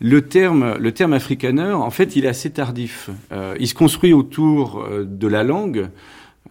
Le 0.00 0.22
terme 0.22 0.76
le 0.78 0.92
terme 0.92 1.14
en 1.14 1.90
fait 1.90 2.14
il 2.14 2.24
est 2.24 2.28
assez 2.28 2.50
tardif. 2.50 3.10
Euh, 3.32 3.56
il 3.58 3.66
se 3.66 3.74
construit 3.74 4.12
autour 4.12 4.86
de 5.04 5.26
la 5.26 5.42
langue. 5.42 5.88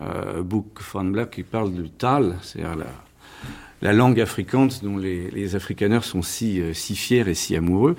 Euh, 0.02 0.42
Book 0.42 0.80
van 0.94 1.06
Black 1.06 1.32
qui 1.32 1.44
parle 1.44 1.72
du 1.74 1.90
tal, 1.90 2.38
c'est-à-dire 2.42 2.76
la, 2.76 2.88
la, 3.82 3.94
langue 3.94 4.20
afrikaans 4.20 4.70
dont 4.84 4.98
les, 4.98 5.30
les 5.32 5.56
afrikaners 5.56 6.02
sont 6.04 6.22
si, 6.22 6.62
euh, 6.62 6.74
si 6.74 6.96
fiers 6.96 7.28
et 7.28 7.34
si 7.34 7.56
amoureux. 7.56 7.96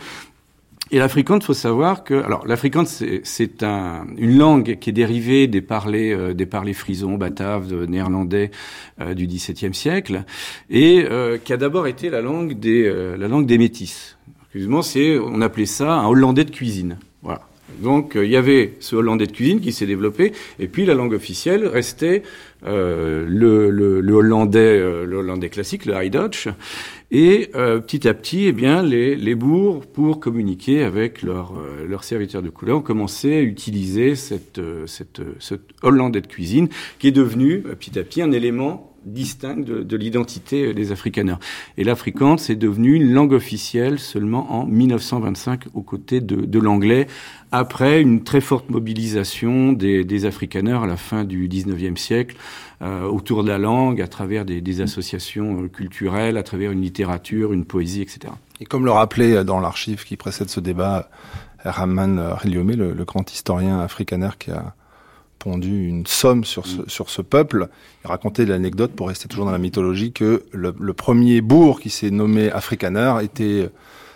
Et 0.93 0.99
l'afrikaans, 0.99 1.39
il 1.39 1.45
faut 1.45 1.55
savoir 1.55 2.05
que, 2.05 2.23
alors 2.23 2.47
l'afrikaans, 2.47 2.85
c'est 2.85 3.63
un, 3.63 4.07
une 4.19 4.37
langue 4.37 4.79
qui 4.79 4.91
est 4.91 4.93
dérivée 4.93 5.47
des 5.47 5.63
parlers, 5.63 6.13
euh, 6.13 6.35
des 6.35 6.45
parlers 6.45 6.75
frisons, 6.75 7.17
bataves, 7.17 7.85
néerlandais 7.85 8.51
euh, 9.01 9.15
du 9.15 9.27
XVIIe 9.27 9.73
siècle, 9.73 10.25
et 10.69 11.07
euh, 11.09 11.39
qui 11.39 11.55
a 11.55 11.57
d'abord 11.57 11.87
été 11.87 12.11
la 12.11 12.21
langue 12.21 12.61
des, 12.61 12.85
la 13.17 13.27
langue 13.27 13.47
des 13.47 13.57
métis. 13.57 14.19
Excusez-moi, 14.45 14.83
c'est, 14.83 15.19
on 15.19 15.41
appelait 15.41 15.65
ça 15.65 15.95
un 15.95 16.07
hollandais 16.07 16.45
de 16.45 16.51
cuisine. 16.51 16.99
Voilà. 17.23 17.41
Donc 17.81 18.17
euh, 18.17 18.25
il 18.25 18.31
y 18.31 18.37
avait 18.37 18.75
ce 18.81 18.97
hollandais 18.97 19.27
de 19.27 19.33
cuisine 19.33 19.61
qui 19.61 19.73
s'est 19.73 19.87
développé, 19.87 20.33
et 20.59 20.69
puis 20.69 20.85
la 20.85 20.95
langue 20.95 21.15
officielle 21.15 21.67
restait 21.67 22.23
euh, 22.65 23.27
le, 23.29 24.13
hollandais, 24.13 24.59
euh, 24.59 25.05
le 25.05 25.19
hollandais 25.19 25.49
classique, 25.49 25.87
le 25.87 25.95
High 25.95 26.13
Dutch, 26.13 26.49
et 27.11 27.51
petit 27.53 28.09
à 28.09 28.15
petit, 28.15 28.47
eh 28.47 28.53
bien, 28.53 28.83
les, 28.83 29.35
bourgs, 29.35 29.85
pour 29.85 30.19
communiquer 30.19 30.83
avec 30.83 31.21
leurs 31.21 31.53
leur 31.87 32.05
serviteurs 32.05 32.41
de 32.41 32.49
couleur, 32.49 32.79
ont 32.79 32.83
commencé 32.83 33.35
à 33.35 33.43
utiliser 33.43 34.15
cette, 34.15 34.63
cette, 34.87 35.21
ce 35.39 35.57
hollandais 35.83 36.23
de 36.23 36.27
cuisine, 36.27 36.71
qui 36.99 37.09
est 37.09 37.13
devenu 37.13 37.61
petit 37.79 37.99
à 37.99 38.03
petit 38.03 38.23
un 38.23 38.33
élément 38.33 38.92
distinct 39.05 39.65
de, 39.65 39.83
de 39.83 39.97
l'identité 39.97 40.75
des 40.75 40.93
Afrikaners. 40.93 41.37
Et 41.77 41.85
l'afrikaans 41.85 42.37
est 42.37 42.57
devenu 42.57 42.95
une 42.95 43.13
langue 43.13 43.33
officielle 43.33 43.99
seulement 43.99 44.53
en 44.53 44.67
1925 44.67 45.65
aux 45.75 45.83
côtés 45.83 46.21
de, 46.21 46.59
l'anglais, 46.59 47.07
après 47.51 48.01
une 48.01 48.23
très 48.23 48.41
forte 48.41 48.71
mobilisation 48.71 49.73
des, 49.73 50.05
des 50.05 50.25
Afrikaners 50.25 50.81
à 50.83 50.87
la 50.87 50.97
fin 50.97 51.25
du 51.25 51.49
19e 51.49 51.97
siècle 51.97 52.37
euh, 52.83 53.05
autour 53.05 53.43
de 53.43 53.49
la 53.49 53.59
langue, 53.59 54.01
à 54.01 54.09
travers 54.09 54.45
des, 54.45 54.81
associations 54.81 55.63
euh, 55.63 55.69
culturelles, 55.69 56.37
à 56.37 56.43
travers 56.43 56.71
une 56.71 56.83
littérature, 56.83 57.53
une 57.53 57.65
poésie, 57.65 58.03
etc. 58.03 58.33
Et 58.61 58.65
comme 58.65 58.85
le 58.85 58.93
rappelait 58.93 59.45
dans 59.45 59.61
l'archive 59.61 60.05
qui 60.05 60.17
précède 60.17 60.49
ce 60.49 60.61
débat, 60.61 61.11
Raman 61.65 62.19
Reliomé, 62.19 62.75
le, 62.75 62.93
le 62.93 63.05
grand 63.05 63.31
historien 63.31 63.81
afrikaner 63.81 64.31
qui 64.39 64.51
a 64.51 64.75
pondu 65.43 65.89
une 65.89 66.07
somme 66.07 66.45
sur 66.45 66.67
ce, 66.67 66.83
sur 66.87 67.11
ce 67.11 67.21
peuple. 67.21 67.69
Il 68.05 68.09
racontait 68.09 68.47
l'anecdote, 68.47 68.93
pour 68.93 69.09
rester 69.09 69.29
toujours 69.29 69.47
dans 69.47 69.53
la 69.53 69.59
mythologie, 69.59 70.13
que 70.13 70.45
le, 70.53 70.73
le 70.79 70.93
premier 70.93 71.41
bourg 71.41 71.81
qui 71.81 71.91
s'est 71.91 72.11
nommé 72.11 72.51
Afrikaner 72.51 73.15
était 73.23 73.71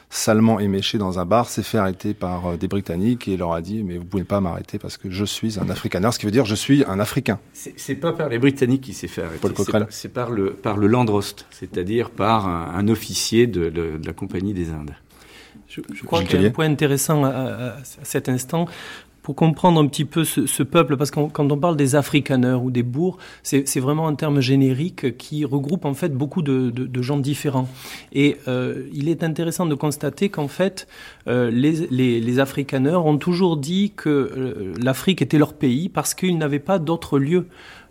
salement 0.09 0.61
éméché 0.61 0.99
dans 0.99 1.19
un 1.19 1.25
bar, 1.25 1.49
s'est 1.49 1.65
fait 1.65 1.79
arrêter 1.79 2.15
par 2.15 2.47
euh, 2.47 2.57
des 2.57 2.69
Britanniques 2.69 3.27
et 3.27 3.37
leur 3.37 3.53
a 3.53 3.61
dit 3.61 3.83
mais 3.83 3.99
vous 3.99 4.05
pouvez 4.05 4.25
pas 4.25 4.41
m'arrêter 4.41 4.79
parce 4.79 4.97
que 4.97 5.11
je 5.11 5.25
suis 5.25 5.59
un 5.59 5.69
Afrikaner, 5.69 6.13
ce 6.13 6.19
qui 6.19 6.27
veut 6.27 6.33
dire 6.33 6.45
je 6.45 6.55
suis 6.55 6.85
un 6.87 7.01
Africain. 7.01 7.41
C'est 7.53 7.97
pas 7.97 8.13
par 8.13 8.29
les 8.29 8.39
Britanniques 8.39 8.83
qui 8.83 8.95
s'est 8.95 9.09
fait 9.09 9.23
arrêter. 9.23 9.49
C'est 9.91 10.09
par 10.09 10.31
le 10.31 10.53
par 10.53 10.77
le 10.77 10.87
Landrost, 10.87 11.47
c'est-à-dire 11.51 12.11
par 12.11 12.47
un, 12.49 12.87
officier 12.89 13.49
de, 13.49 13.69
de, 13.69 14.01
la 14.05 14.13
Compagnie 14.13 14.55
des 14.55 14.71
Indes. 14.71 14.95
Je, 15.69 15.81
je 15.93 16.05
crois 16.05 16.23
qu'il 16.23 16.41
y 16.41 16.45
a 16.45 16.49
un 16.49 16.53
point 16.53 16.67
intéressant 16.67 17.25
à, 17.25 17.31
à, 17.31 17.69
à 17.71 17.77
cet 18.05 18.29
instant 18.29 18.67
pour 19.27 19.35
comprendre 19.35 19.81
un 19.81 19.89
petit 19.89 20.05
peu 20.05 20.23
ce, 20.23 20.47
ce 20.47 20.63
peuple, 20.63 20.97
parce 20.97 21.11
que 21.11 21.19
quand 21.19 21.51
on 21.51 21.59
parle 21.59 21.77
des 21.77 21.97
Afrikaners 21.97 22.61
ou 22.63 22.71
des 22.71 22.85
bourgs, 22.85 23.19
c'est 23.43 23.81
vraiment 23.81 24.07
un 24.07 24.15
terme 24.15 24.41
générique 24.41 25.17
qui 25.17 25.45
regroupe 25.45 25.85
en 25.85 25.95
fait 25.95 26.15
beaucoup 26.15 26.43
de, 26.43 26.71
de, 26.71 26.87
de 26.87 27.03
gens 27.03 27.17
différents. 27.17 27.69
Et 28.13 28.37
euh, 28.47 28.85
il 28.93 29.09
est 29.09 29.25
intéressant 29.25 29.67
de 29.67 29.75
constater 29.75 30.29
qu'en 30.29 30.47
fait, 30.47 30.87
euh, 31.27 31.51
les, 31.51 31.89
les, 31.91 32.21
les 32.21 32.39
Afrikaners 32.39 32.95
ont 32.95 33.19
toujours 33.19 33.57
dit 33.57 33.95
que 33.97 34.09
euh, 34.09 34.73
l'Afrique 34.81 35.21
était 35.23 35.39
leur 35.39 35.55
pays 35.55 35.89
parce 35.89 36.15
qu'ils 36.15 36.39
n'avaient 36.39 36.61
pas 36.61 36.79
d'autre 36.79 37.19
lieu 37.19 37.49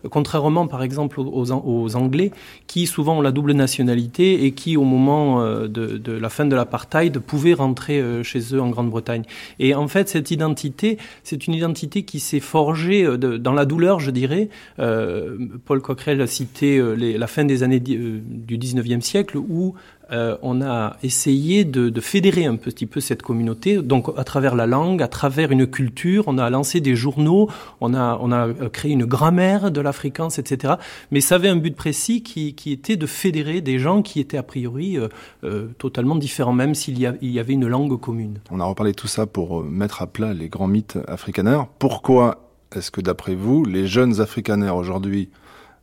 contrairement 0.10 0.68
par 0.68 0.84
exemple 0.84 1.20
aux, 1.20 1.96
Anglais, 1.96 2.32
qui 2.68 2.88
souvent 2.88 3.20
ont 3.20 3.22
la 3.22 3.32
double 3.32 3.54
nationalité 3.54 4.46
et 4.46 4.52
qui 4.52 4.78
au 4.78 4.84
moment 4.84 5.42
euh, 5.42 5.68
de, 5.68 6.12
la 6.12 6.30
fin 6.30 6.46
de 6.46 6.56
l'apartheid 6.56 7.20
pouvaient 7.20 7.54
rentrer 7.54 8.00
euh, 8.00 8.24
chez 8.24 8.54
eux 8.54 8.62
en 8.62 8.70
Grande-Bretagne. 8.70 9.24
Et 9.60 9.76
en 9.76 9.88
fait, 9.88 10.10
cette 10.10 10.32
identité, 10.32 10.98
c'est 11.24 11.48
une 11.48 11.54
identité 11.54 12.04
qui 12.04 12.20
s'est 12.20 12.40
forgée 12.40 13.06
euh, 13.06 13.18
dans 13.18 13.54
la 13.54 13.66
douleur, 13.66 14.00
je 14.00 14.12
dirais. 14.12 14.50
Paul 14.78 15.82
Coquerel 15.82 16.22
a 16.22 16.28
cité 16.28 16.82
la 16.96 17.28
fin 17.28 17.46
des 17.46 17.64
années 17.64 17.80
du 17.80 18.58
19e 18.58 19.02
siècle 19.02 19.38
où 19.38 19.76
euh, 20.12 20.38
on 20.42 20.62
a 20.62 20.98
essayé 21.04 21.66
de, 21.66 22.00
fédérer 22.00 22.46
un 22.46 22.56
petit 22.56 22.86
peu 22.86 23.00
cette 23.00 23.22
communauté, 23.22 23.82
donc 23.82 24.08
à 24.18 24.24
travers 24.24 24.56
la 24.56 24.68
langue, 24.68 25.02
à 25.02 25.08
travers 25.08 25.52
une 25.52 25.68
culture. 25.68 26.26
On 26.28 26.38
a 26.38 26.50
lancé 26.50 26.82
des 26.82 26.96
journaux, 26.96 27.50
on 27.82 27.94
a, 27.94 28.20
a 28.32 28.70
créé 28.70 28.92
une 28.92 29.06
grammaire 29.06 29.72
de 29.72 29.82
l'afrikaans, 29.82 30.30
etc. 30.30 30.76
Mais 31.12 31.22
ça 31.22 31.36
avait 31.36 31.50
un 31.50 31.56
but 31.56 31.76
précis 31.76 32.24
qui, 32.24 32.56
était 32.72 32.98
de 32.98 33.06
fédérer 33.06 33.62
des 33.62 33.80
gens 33.80 34.02
qui 34.02 34.20
étaient 34.20 34.38
a 34.38 34.44
priori 34.44 34.98
euh, 34.98 35.08
euh, 35.44 35.68
totalement 35.78 36.16
différents, 36.16 36.54
même 36.54 36.76
s'il 36.76 37.00
y, 37.00 37.40
avait 37.40 37.54
une 37.54 37.68
langue 37.68 38.00
commune. 38.00 38.40
On 38.52 38.60
a 38.60 38.66
reparlé 38.66 38.92
de 38.92 38.96
tout 38.96 39.08
ça 39.08 39.26
pour 39.26 39.62
euh, 39.62 39.64
mettre 39.64 40.02
à 40.02 40.08
plat 40.08 40.34
les 40.34 40.50
grands 40.50 40.68
mythes 40.68 40.98
afrikaners. 41.08 41.64
Pourquoi 41.80 42.50
est-ce 42.76 42.92
que 42.92 43.02
d'après 43.02 43.36
vous, 43.36 43.64
les 43.64 43.88
jeunes 43.88 44.22
afrikaners 44.22 44.70
aujourd'hui, 44.70 45.30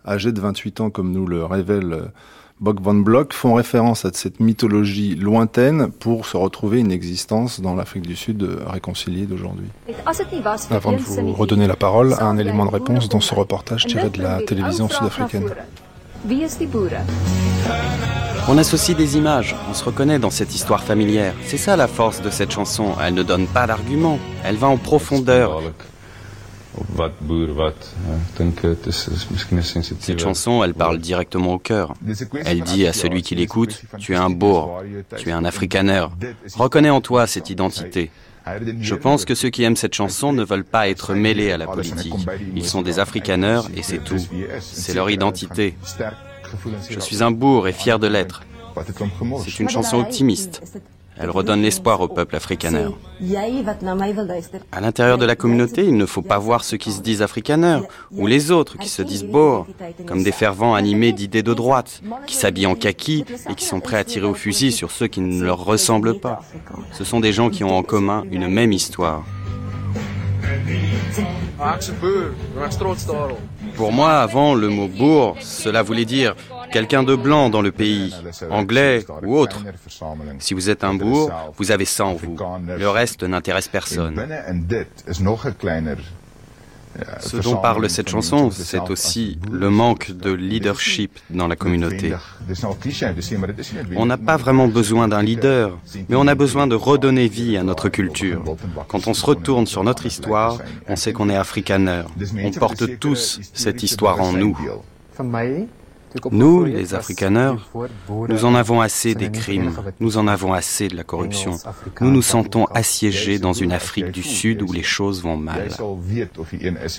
âgés 0.06 0.32
de 0.32 0.40
28 0.40 0.80
ans 0.80 0.90
comme 0.90 1.12
nous 1.12 1.26
le 1.26 1.44
révèle 1.44 1.92
euh, 1.92 2.06
Bock 2.62 2.80
van 2.80 2.94
Block 2.94 3.32
font 3.32 3.54
référence 3.54 4.04
à 4.04 4.10
cette 4.12 4.38
mythologie 4.38 5.16
lointaine 5.16 5.90
pour 5.90 6.26
se 6.26 6.36
retrouver 6.36 6.78
une 6.78 6.92
existence 6.92 7.60
dans 7.60 7.74
l'Afrique 7.74 8.06
du 8.06 8.14
Sud 8.14 8.48
réconciliée 8.68 9.26
d'aujourd'hui. 9.26 9.66
Avant 10.70 10.92
de 10.92 10.98
vous 10.98 11.32
redonner 11.32 11.66
la 11.66 11.74
parole, 11.74 12.14
un 12.20 12.38
élément 12.38 12.64
de 12.64 12.70
réponse 12.70 13.08
dans 13.08 13.20
ce 13.20 13.34
reportage 13.34 13.86
tiré 13.86 14.10
de 14.10 14.22
la 14.22 14.40
télévision 14.42 14.88
sud-africaine. 14.88 15.50
On 18.48 18.56
associe 18.56 18.96
des 18.96 19.16
images, 19.16 19.56
on 19.68 19.74
se 19.74 19.82
reconnaît 19.82 20.20
dans 20.20 20.30
cette 20.30 20.54
histoire 20.54 20.84
familière. 20.84 21.34
C'est 21.44 21.58
ça 21.58 21.74
la 21.74 21.88
force 21.88 22.22
de 22.22 22.30
cette 22.30 22.52
chanson, 22.52 22.94
elle 23.02 23.14
ne 23.14 23.24
donne 23.24 23.48
pas 23.48 23.66
d'argument, 23.66 24.20
elle 24.44 24.56
va 24.56 24.68
en 24.68 24.76
profondeur. 24.76 25.62
Cette 30.00 30.20
chanson, 30.20 30.64
elle 30.64 30.74
parle 30.74 30.98
directement 30.98 31.54
au 31.54 31.58
cœur. 31.58 31.94
Elle 32.44 32.62
dit 32.62 32.86
à 32.86 32.92
celui 32.92 33.22
qui 33.22 33.34
l'écoute, 33.34 33.82
tu 33.98 34.12
es 34.14 34.16
un 34.16 34.30
bourg, 34.30 34.82
tu 35.18 35.28
es 35.28 35.32
un 35.32 35.44
afrikaner. 35.44 36.06
Reconnais 36.54 36.90
en 36.90 37.00
toi 37.00 37.26
cette 37.26 37.50
identité. 37.50 38.10
Je 38.80 38.94
pense 38.94 39.24
que 39.24 39.34
ceux 39.34 39.50
qui 39.50 39.62
aiment 39.62 39.76
cette 39.76 39.94
chanson 39.94 40.32
ne 40.32 40.44
veulent 40.44 40.64
pas 40.64 40.88
être 40.88 41.14
mêlés 41.14 41.52
à 41.52 41.58
la 41.58 41.66
politique. 41.66 42.14
Ils 42.56 42.66
sont 42.66 42.82
des 42.82 42.98
afrikaners 42.98 43.62
et 43.76 43.82
c'est 43.82 44.02
tout. 44.02 44.18
C'est 44.60 44.94
leur 44.94 45.10
identité. 45.10 45.76
Je 46.88 47.00
suis 47.00 47.22
un 47.22 47.30
bourg 47.30 47.68
et 47.68 47.72
fier 47.72 47.98
de 47.98 48.06
l'être. 48.06 48.42
C'est 49.44 49.60
une 49.60 49.68
chanson 49.68 49.98
optimiste. 49.98 50.62
Elle 51.18 51.30
redonne 51.30 51.62
l'espoir 51.62 52.00
au 52.00 52.08
peuple 52.08 52.36
afrikaner. 52.36 52.86
À 54.72 54.80
l'intérieur 54.80 55.18
de 55.18 55.26
la 55.26 55.36
communauté, 55.36 55.84
il 55.84 55.96
ne 55.96 56.06
faut 56.06 56.22
pas 56.22 56.38
voir 56.38 56.64
ceux 56.64 56.76
qui 56.76 56.92
se 56.92 57.00
disent 57.00 57.22
afrikaners 57.22 57.82
ou 58.12 58.26
les 58.26 58.50
autres 58.50 58.78
qui 58.78 58.88
se 58.88 59.02
disent 59.02 59.24
boers 59.24 59.66
comme 60.06 60.22
des 60.22 60.32
fervents 60.32 60.74
animés 60.74 61.12
d'idées 61.12 61.42
de 61.42 61.54
droite, 61.54 62.02
qui 62.26 62.36
s'habillent 62.36 62.66
en 62.66 62.74
kaki 62.74 63.24
et 63.48 63.54
qui 63.54 63.64
sont 63.64 63.80
prêts 63.80 63.98
à 63.98 64.04
tirer 64.04 64.26
au 64.26 64.34
fusil 64.34 64.72
sur 64.72 64.90
ceux 64.90 65.06
qui 65.06 65.20
ne 65.20 65.42
leur 65.42 65.64
ressemblent 65.64 66.18
pas. 66.18 66.40
Ce 66.92 67.04
sont 67.04 67.20
des 67.20 67.32
gens 67.32 67.50
qui 67.50 67.64
ont 67.64 67.76
en 67.76 67.82
commun 67.82 68.24
une 68.30 68.48
même 68.48 68.72
histoire. 68.72 69.24
Pour 73.76 73.92
moi, 73.92 74.18
avant 74.18 74.54
le 74.54 74.68
mot 74.68 74.88
bourg, 74.88 75.36
cela 75.40 75.82
voulait 75.82 76.04
dire 76.04 76.34
quelqu'un 76.72 77.04
de 77.04 77.14
blanc 77.14 77.50
dans 77.50 77.62
le 77.62 77.70
pays, 77.70 78.12
anglais 78.50 79.04
ou 79.22 79.36
autre. 79.36 79.62
Si 80.40 80.54
vous 80.54 80.70
êtes 80.70 80.82
un 80.82 80.94
bourg, 80.94 81.30
vous 81.56 81.70
avez 81.70 81.84
ça 81.84 82.04
en 82.06 82.14
vous. 82.14 82.36
Le 82.66 82.88
reste 82.88 83.22
n'intéresse 83.22 83.68
personne. 83.68 84.16
Ce 87.20 87.36
dont 87.38 87.56
parle 87.56 87.88
cette 87.88 88.10
chanson, 88.10 88.50
c'est 88.50 88.90
aussi 88.90 89.38
le 89.50 89.70
manque 89.70 90.10
de 90.10 90.30
leadership 90.30 91.18
dans 91.30 91.48
la 91.48 91.56
communauté. 91.56 92.14
On 93.96 94.06
n'a 94.06 94.18
pas 94.18 94.36
vraiment 94.36 94.68
besoin 94.68 95.08
d'un 95.08 95.22
leader, 95.22 95.78
mais 96.08 96.16
on 96.16 96.26
a 96.26 96.34
besoin 96.34 96.66
de 96.66 96.74
redonner 96.74 97.28
vie 97.28 97.56
à 97.56 97.62
notre 97.62 97.88
culture. 97.88 98.42
Quand 98.88 99.06
on 99.06 99.14
se 99.14 99.24
retourne 99.24 99.66
sur 99.66 99.84
notre 99.84 100.04
histoire, 100.06 100.58
on 100.88 100.96
sait 100.96 101.12
qu'on 101.12 101.30
est 101.30 101.36
afrikaner. 101.36 102.02
On 102.44 102.50
porte 102.50 102.98
tous 102.98 103.40
cette 103.54 103.82
histoire 103.82 104.20
en 104.20 104.32
nous. 104.32 104.58
Nous, 106.30 106.64
les 106.64 106.94
Afrikaners, 106.94 107.56
nous 108.28 108.44
en 108.44 108.54
avons 108.54 108.80
assez 108.80 109.14
des 109.14 109.30
crimes, 109.30 109.72
nous 110.00 110.18
en 110.18 110.26
avons 110.26 110.52
assez 110.52 110.88
de 110.88 110.96
la 110.96 111.04
corruption. 111.04 111.58
Nous 112.00 112.10
nous 112.10 112.22
sentons 112.22 112.64
assiégés 112.66 113.38
dans 113.38 113.52
une 113.52 113.72
Afrique 113.72 114.10
du 114.10 114.22
Sud 114.22 114.62
où 114.62 114.72
les 114.72 114.82
choses 114.82 115.22
vont 115.22 115.36
mal. 115.36 115.68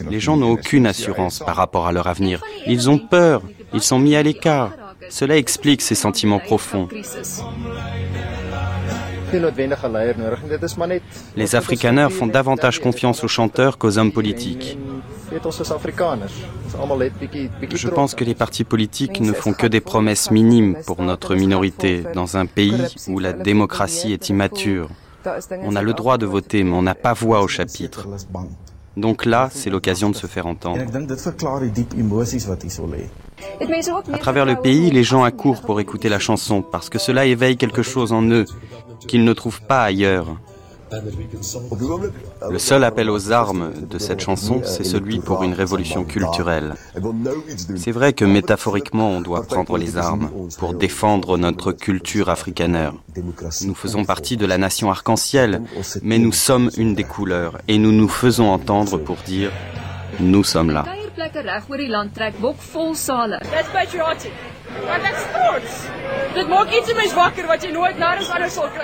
Les 0.10 0.20
gens 0.20 0.38
n'ont 0.38 0.52
aucune 0.52 0.88
assurance 0.88 1.40
par 1.40 1.56
rapport 1.56 1.88
à 1.88 1.92
leur 1.92 2.08
avenir. 2.08 2.42
Ils 2.68 2.90
ont 2.90 2.98
peur, 2.98 3.42
ils 3.74 3.82
sont 3.82 4.00
mis 4.00 4.16
à 4.16 4.24
l'écart. 4.24 4.72
Cela 5.10 5.38
explique 5.38 5.82
ces 5.82 5.96
sentiments 5.96 6.40
profonds. 6.40 6.88
Les 11.36 11.56
Afrikaners 11.56 12.10
font 12.12 12.28
davantage 12.28 12.80
confiance 12.80 13.24
aux 13.24 13.28
chanteurs 13.28 13.78
qu'aux 13.78 13.98
hommes 13.98 14.12
politiques. 14.12 14.78
Je 17.72 17.90
pense 17.90 18.16
que 18.16 18.24
les 18.24 18.36
partis 18.36 18.64
politiques 18.64 19.20
ne 19.20 19.34
font 19.34 19.54
que 19.54 19.68
des 19.68 19.82
promesses 19.82 20.32
minimes 20.32 20.78
pour 20.86 21.02
notre 21.02 21.36
minorité 21.36 22.04
dans 22.14 22.38
un 22.38 22.46
pays 22.46 22.82
où 23.08 23.20
la 23.20 23.34
démocratie 23.34 24.14
est 24.14 24.30
immature. 24.30 24.90
On 25.62 25.76
a 25.76 25.82
le 25.82 25.94
droit 25.94 26.18
de 26.18 26.26
voter, 26.26 26.64
mais 26.64 26.76
on 26.76 26.82
n'a 26.82 26.96
pas 26.96 27.14
voix 27.14 27.42
au 27.42 27.48
chapitre. 27.48 28.08
Donc 28.96 29.26
là, 29.26 29.50
c'est 29.52 29.70
l'occasion 29.70 30.10
de 30.10 30.16
se 30.16 30.28
faire 30.28 30.46
entendre. 30.46 30.80
À 34.14 34.18
travers 34.20 34.46
le 34.46 34.56
pays, 34.56 34.92
les 34.92 35.04
gens 35.04 35.24
accourent 35.24 35.62
pour 35.62 35.80
écouter 35.80 36.10
la 36.10 36.20
chanson 36.20 36.62
parce 36.62 36.90
que 36.90 37.00
cela 37.00 37.26
éveille 37.26 37.58
quelque 37.58 37.82
chose 37.82 38.14
en 38.14 38.24
eux 38.24 38.46
qu'ils 39.08 39.24
ne 39.24 39.34
trouvent 39.34 39.62
pas 39.62 39.84
ailleurs. 39.84 40.28
Le 42.50 42.60
seul 42.60 42.84
appel 42.84 43.10
aux 43.10 43.32
armes 43.32 43.72
de 43.90 43.98
cette 43.98 44.20
chanson, 44.20 44.62
c'est 44.64 44.84
celui 44.84 45.20
pour 45.20 45.44
une 45.44 45.54
révolution 45.54 46.04
culturelle. 46.04 46.76
C'est 47.76 47.92
vrai 47.92 48.14
que 48.14 48.26
métaphoriquement, 48.26 49.10
on 49.10 49.22
doit 49.22 49.44
prendre 49.44 49.78
les 49.78 49.98
armes 49.98 50.30
pour 50.58 50.74
défendre 50.74 51.38
notre 51.38 51.72
culture 51.72 52.30
africanaire. 52.30 52.94
Nous 53.66 53.76
faisons 53.76 54.06
partie 54.06 54.38
de 54.38 54.46
la 54.46 54.58
nation 54.58 54.92
arc-en-ciel, 54.92 55.62
mais 56.02 56.20
nous 56.20 56.32
sommes 56.32 56.70
une 56.78 56.96
des 56.96 57.04
couleurs 57.04 57.60
et 57.68 57.78
nous 57.78 57.92
nous 57.92 58.10
faisons 58.10 58.50
entendre 58.52 58.98
pour 58.98 59.18
dire 59.26 59.52
nous 60.20 60.44
sommes 60.44 60.72
là. 60.72 60.86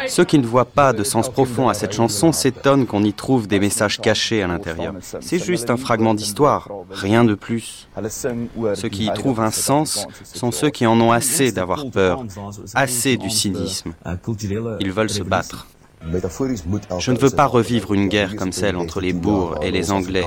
Ceux 0.07 0.25
qui 0.25 0.37
ne 0.37 0.45
voient 0.45 0.65
pas 0.65 0.93
de 0.93 1.03
sens 1.03 1.29
profond 1.29 1.69
à 1.69 1.73
cette 1.73 1.93
chanson 1.93 2.31
s'étonnent 2.31 2.85
qu'on 2.85 3.03
y 3.03 3.13
trouve 3.13 3.47
des 3.47 3.59
messages 3.59 3.99
cachés 3.99 4.43
à 4.43 4.47
l'intérieur. 4.47 4.93
C'est 5.21 5.39
juste 5.39 5.69
un 5.69 5.77
fragment 5.77 6.13
d'histoire, 6.13 6.69
rien 6.91 7.23
de 7.23 7.33
plus. 7.33 7.87
Ceux 8.75 8.89
qui 8.89 9.05
y 9.05 9.13
trouvent 9.13 9.41
un 9.41 9.51
sens 9.51 10.07
sont 10.23 10.51
ceux 10.51 10.69
qui 10.69 10.85
en 10.85 10.99
ont 11.01 11.11
assez 11.11 11.51
d'avoir 11.51 11.89
peur, 11.89 12.23
assez 12.75 13.17
du 13.17 13.29
cynisme. 13.29 13.93
Ils 14.79 14.91
veulent 14.91 15.09
se 15.09 15.23
battre. 15.23 15.67
Je 16.01 17.11
ne 17.11 17.17
veux 17.17 17.29
pas 17.29 17.45
revivre 17.45 17.93
une 17.93 18.07
guerre 18.07 18.35
comme 18.35 18.53
celle 18.53 18.77
entre 18.77 19.01
les 19.01 19.13
Boers 19.13 19.59
et 19.61 19.71
les 19.71 19.91
Anglais. 19.91 20.25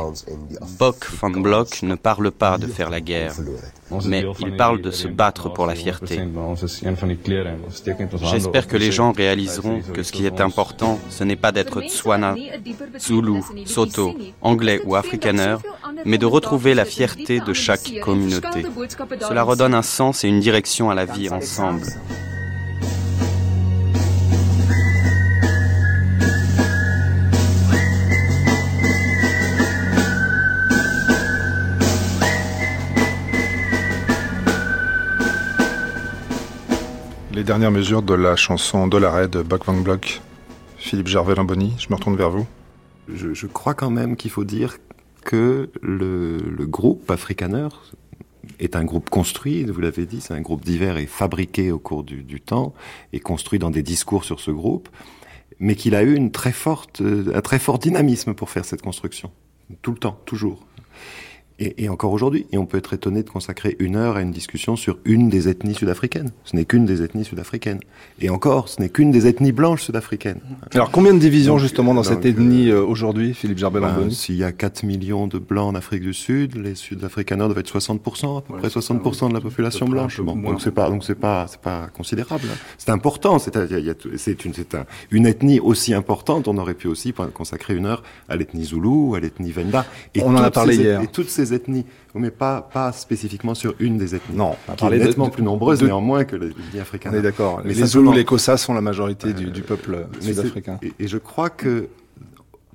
Bock 0.79 1.11
van 1.21 1.31
Block 1.31 1.83
ne 1.83 1.95
parle 1.95 2.31
pas 2.31 2.59
de 2.59 2.67
faire 2.67 2.91
la 2.91 3.01
guerre, 3.01 3.35
mais 4.05 4.25
il 4.41 4.57
parle 4.57 4.83
de 4.83 4.91
se 4.91 5.09
battre 5.09 5.53
pour 5.53 5.67
la 5.67 5.75
fierté. 5.75 6.21
J'espère 8.31 8.67
que 8.67 8.77
les 8.77 8.93
gens 8.93 9.13
réaliseront 9.13 9.81
que 9.81 10.03
ce 10.03 10.13
qui 10.13 10.27
est 10.27 10.41
important, 10.41 10.99
ce 11.09 11.25
n'est 11.25 11.37
pas 11.37 11.53
d'être 11.53 11.81
Tswana, 11.81 12.35
Zulu, 12.99 13.43
Soto, 13.65 14.15
Anglais 14.43 14.81
ou 14.85 14.95
Afrikaner, 14.95 15.57
mais 16.05 16.19
de 16.19 16.27
retrouver 16.27 16.75
la 16.75 16.85
fierté 16.85 17.41
de 17.41 17.53
chaque 17.53 17.93
communauté. 18.03 18.67
Cela 19.21 19.43
redonne 19.43 19.75
un 19.75 19.83
sens 19.83 20.25
et 20.25 20.29
une 20.29 20.41
direction 20.41 20.91
à 20.91 20.95
la 20.95 21.07
vie 21.07 21.31
ensemble. 21.31 21.87
Les 37.43 37.47
dernières 37.47 37.73
mesures 37.73 38.03
de 38.03 38.15
la 38.15 38.37
chanson 38.37 38.87
Dollaret 38.87 39.27
de 39.27 39.43
Buck 39.43 39.65
Van 39.65 39.73
Block. 39.75 40.21
Philippe 40.77 41.09
Gervais-Lamboni, 41.09 41.75
je 41.77 41.89
me 41.91 41.97
retourne 41.97 42.15
vers 42.15 42.31
vous. 42.31 42.47
Je, 43.13 43.47
crois 43.49 43.75
quand 43.75 43.91
même 43.91 44.15
qu'il 44.15 44.31
faut 44.31 44.45
dire 44.45 44.79
que 45.25 45.69
le, 45.83 46.39
groupe 46.67 47.11
Afrikaner 47.11 47.67
est 48.61 48.77
un 48.77 48.85
groupe 48.85 49.11
construit, 49.11 49.65
vous 49.65 49.81
l'avez 49.81 50.07
dit, 50.07 50.21
c'est 50.21 50.35
un 50.35 50.41
groupe 50.41 50.65
divers 50.65 50.99
et 50.99 51.07
fabriqué 51.07 51.73
au 51.73 51.81
cours 51.81 52.05
du, 52.05 52.23
du, 52.23 52.41
temps 52.41 52.75
et 53.13 53.19
construit 53.19 53.59
dans 53.59 53.71
des 53.71 53.83
discours 53.83 54.23
sur 54.23 54.39
ce 54.39 54.53
groupe, 54.53 54.89
mais 55.59 55.75
qu'il 55.75 55.97
a 55.97 56.05
eu 56.05 56.15
une 56.15 56.31
très 56.31 56.53
forte, 56.53 57.03
un 57.03 57.41
très 57.41 57.59
fort 57.59 57.81
dynamisme 57.81 58.35
pour 58.35 58.51
faire 58.51 58.65
cette 58.65 58.83
construction. 58.83 59.33
Tout 59.83 59.91
le 59.91 59.99
temps, 59.99 60.17
toujours. 60.27 60.65
Et, 61.59 61.89
encore 61.89 62.13
aujourd'hui, 62.13 62.47
et 62.51 62.59
on 62.59 62.67
peut 62.67 62.79
être 62.79 62.93
étonné 62.93 63.23
de 63.23 63.31
consacrer 63.31 63.77
une 63.79 63.95
heure 63.95 64.17
à 64.17 64.23
une 64.23 64.33
discussion 64.33 64.75
sur 64.75 64.99
une 65.05 65.29
des 65.29 65.49
ethnies 65.49 65.75
sud-africaines. 65.75 66.31
Ce 66.45 66.57
n'est 66.57 66.65
qu'une 66.65 66.87
des 66.87 67.03
ethnies 67.03 67.25
sud-africaines. 67.25 67.79
Et 68.21 68.31
encore, 68.31 68.69
ce 68.69 68.81
n'est 68.81 68.89
qu'une 68.89 69.13
des 69.13 69.27
ethnies 69.27 69.53
blanches 69.53 69.85
sud-africaines. 69.85 70.41
Alors 70.75 70.91
combien 70.91 71.15
de 71.15 71.19
divisions 71.19 71.59
justement 71.59 71.95
dans 71.95 72.03
cette 72.03 72.25
ethnie 72.25 72.71
euh, 72.71 72.83
aujourd'hui, 72.83 73.35
Philippe 73.35 73.59
Gerbel 73.59 73.83
ben, 73.83 74.11
S'il 74.11 74.37
y 74.37 74.45
a 74.45 74.51
4 74.51 74.83
millions 74.85 75.27
de 75.27 75.39
blancs 75.39 75.73
en 75.73 75.75
Afrique 75.77 76.03
du 76.03 76.15
Sud, 76.15 76.57
les 76.57 76.75
Sud-Africaners 76.75 77.47
doivent 77.47 77.59
être 77.59 77.79
60%, 77.79 78.39
à 78.39 78.41
peu 78.41 78.57
près 78.57 78.69
60% 78.69 79.29
de 79.29 79.35
la 79.35 79.41
population 79.41 79.87
blanche. 79.87 80.21
donc 80.21 80.61
c'est 80.61 80.73
pas, 80.73 80.91
donc 80.91 81.05
c'est 81.05 81.15
pas, 81.15 81.47
c'est 81.49 81.61
pas 81.61 81.89
considérable. 81.95 82.49
C'est 82.79 82.91
important. 82.91 83.39
C'est, 83.39 83.55
une, 83.57 84.53
c'est 84.55 84.77
une 85.11 85.27
ethnie 85.27 85.61
aussi 85.61 85.95
importante. 85.95 86.49
On 86.49 86.59
aurait 86.59 86.75
pu 86.75 86.89
aussi 86.89 87.13
consacrer 87.35 87.75
une 87.75 87.87
heure 87.87 88.03
à 88.29 88.37
l'ethnie 88.37 88.65
Zoulou, 88.65 89.15
à 89.15 89.21
l'ethnie 89.21 89.53
Venda. 89.53 89.87
Et 90.15 90.23
on 90.23 90.31
en 90.31 90.37
a 90.37 90.51
parlé 90.51 90.77
hier. 90.77 91.01
Et 91.01 91.07
toutes 91.07 91.31
ces 91.31 91.42
ethnies, 91.51 91.85
mais 92.15 92.31
pas, 92.31 92.63
pas 92.63 92.93
spécifiquement 92.93 93.55
sur 93.55 93.75
une 93.79 93.99
des 93.99 94.15
ethnies. 94.15 94.37
Non, 94.37 94.57
on 94.69 94.75
qui 94.75 94.85
est 94.85 94.99
nettement 94.99 95.31
plus 95.31 95.43
nombreuses 95.43 95.83
néanmoins 95.83 96.25
que 96.25 96.37
les 96.37 96.49
ethnies 96.49 96.81
africaines. 96.81 97.13
On 97.15 97.19
est 97.19 97.23
d'accord. 97.23 97.63
Les 97.65 97.75
Zoulous, 97.75 98.13
les 98.13 98.25
Kossas 98.25 98.59
sont 98.59 98.75
la 98.75 98.81
majorité 98.81 99.33
du, 99.33 99.51
du, 99.51 99.63
peuple 99.63 100.07
sud-africain. 100.21 100.79
Et, 100.83 100.93
et, 100.99 101.09
je 101.09 101.19
crois 101.19 101.51
que 101.51 101.89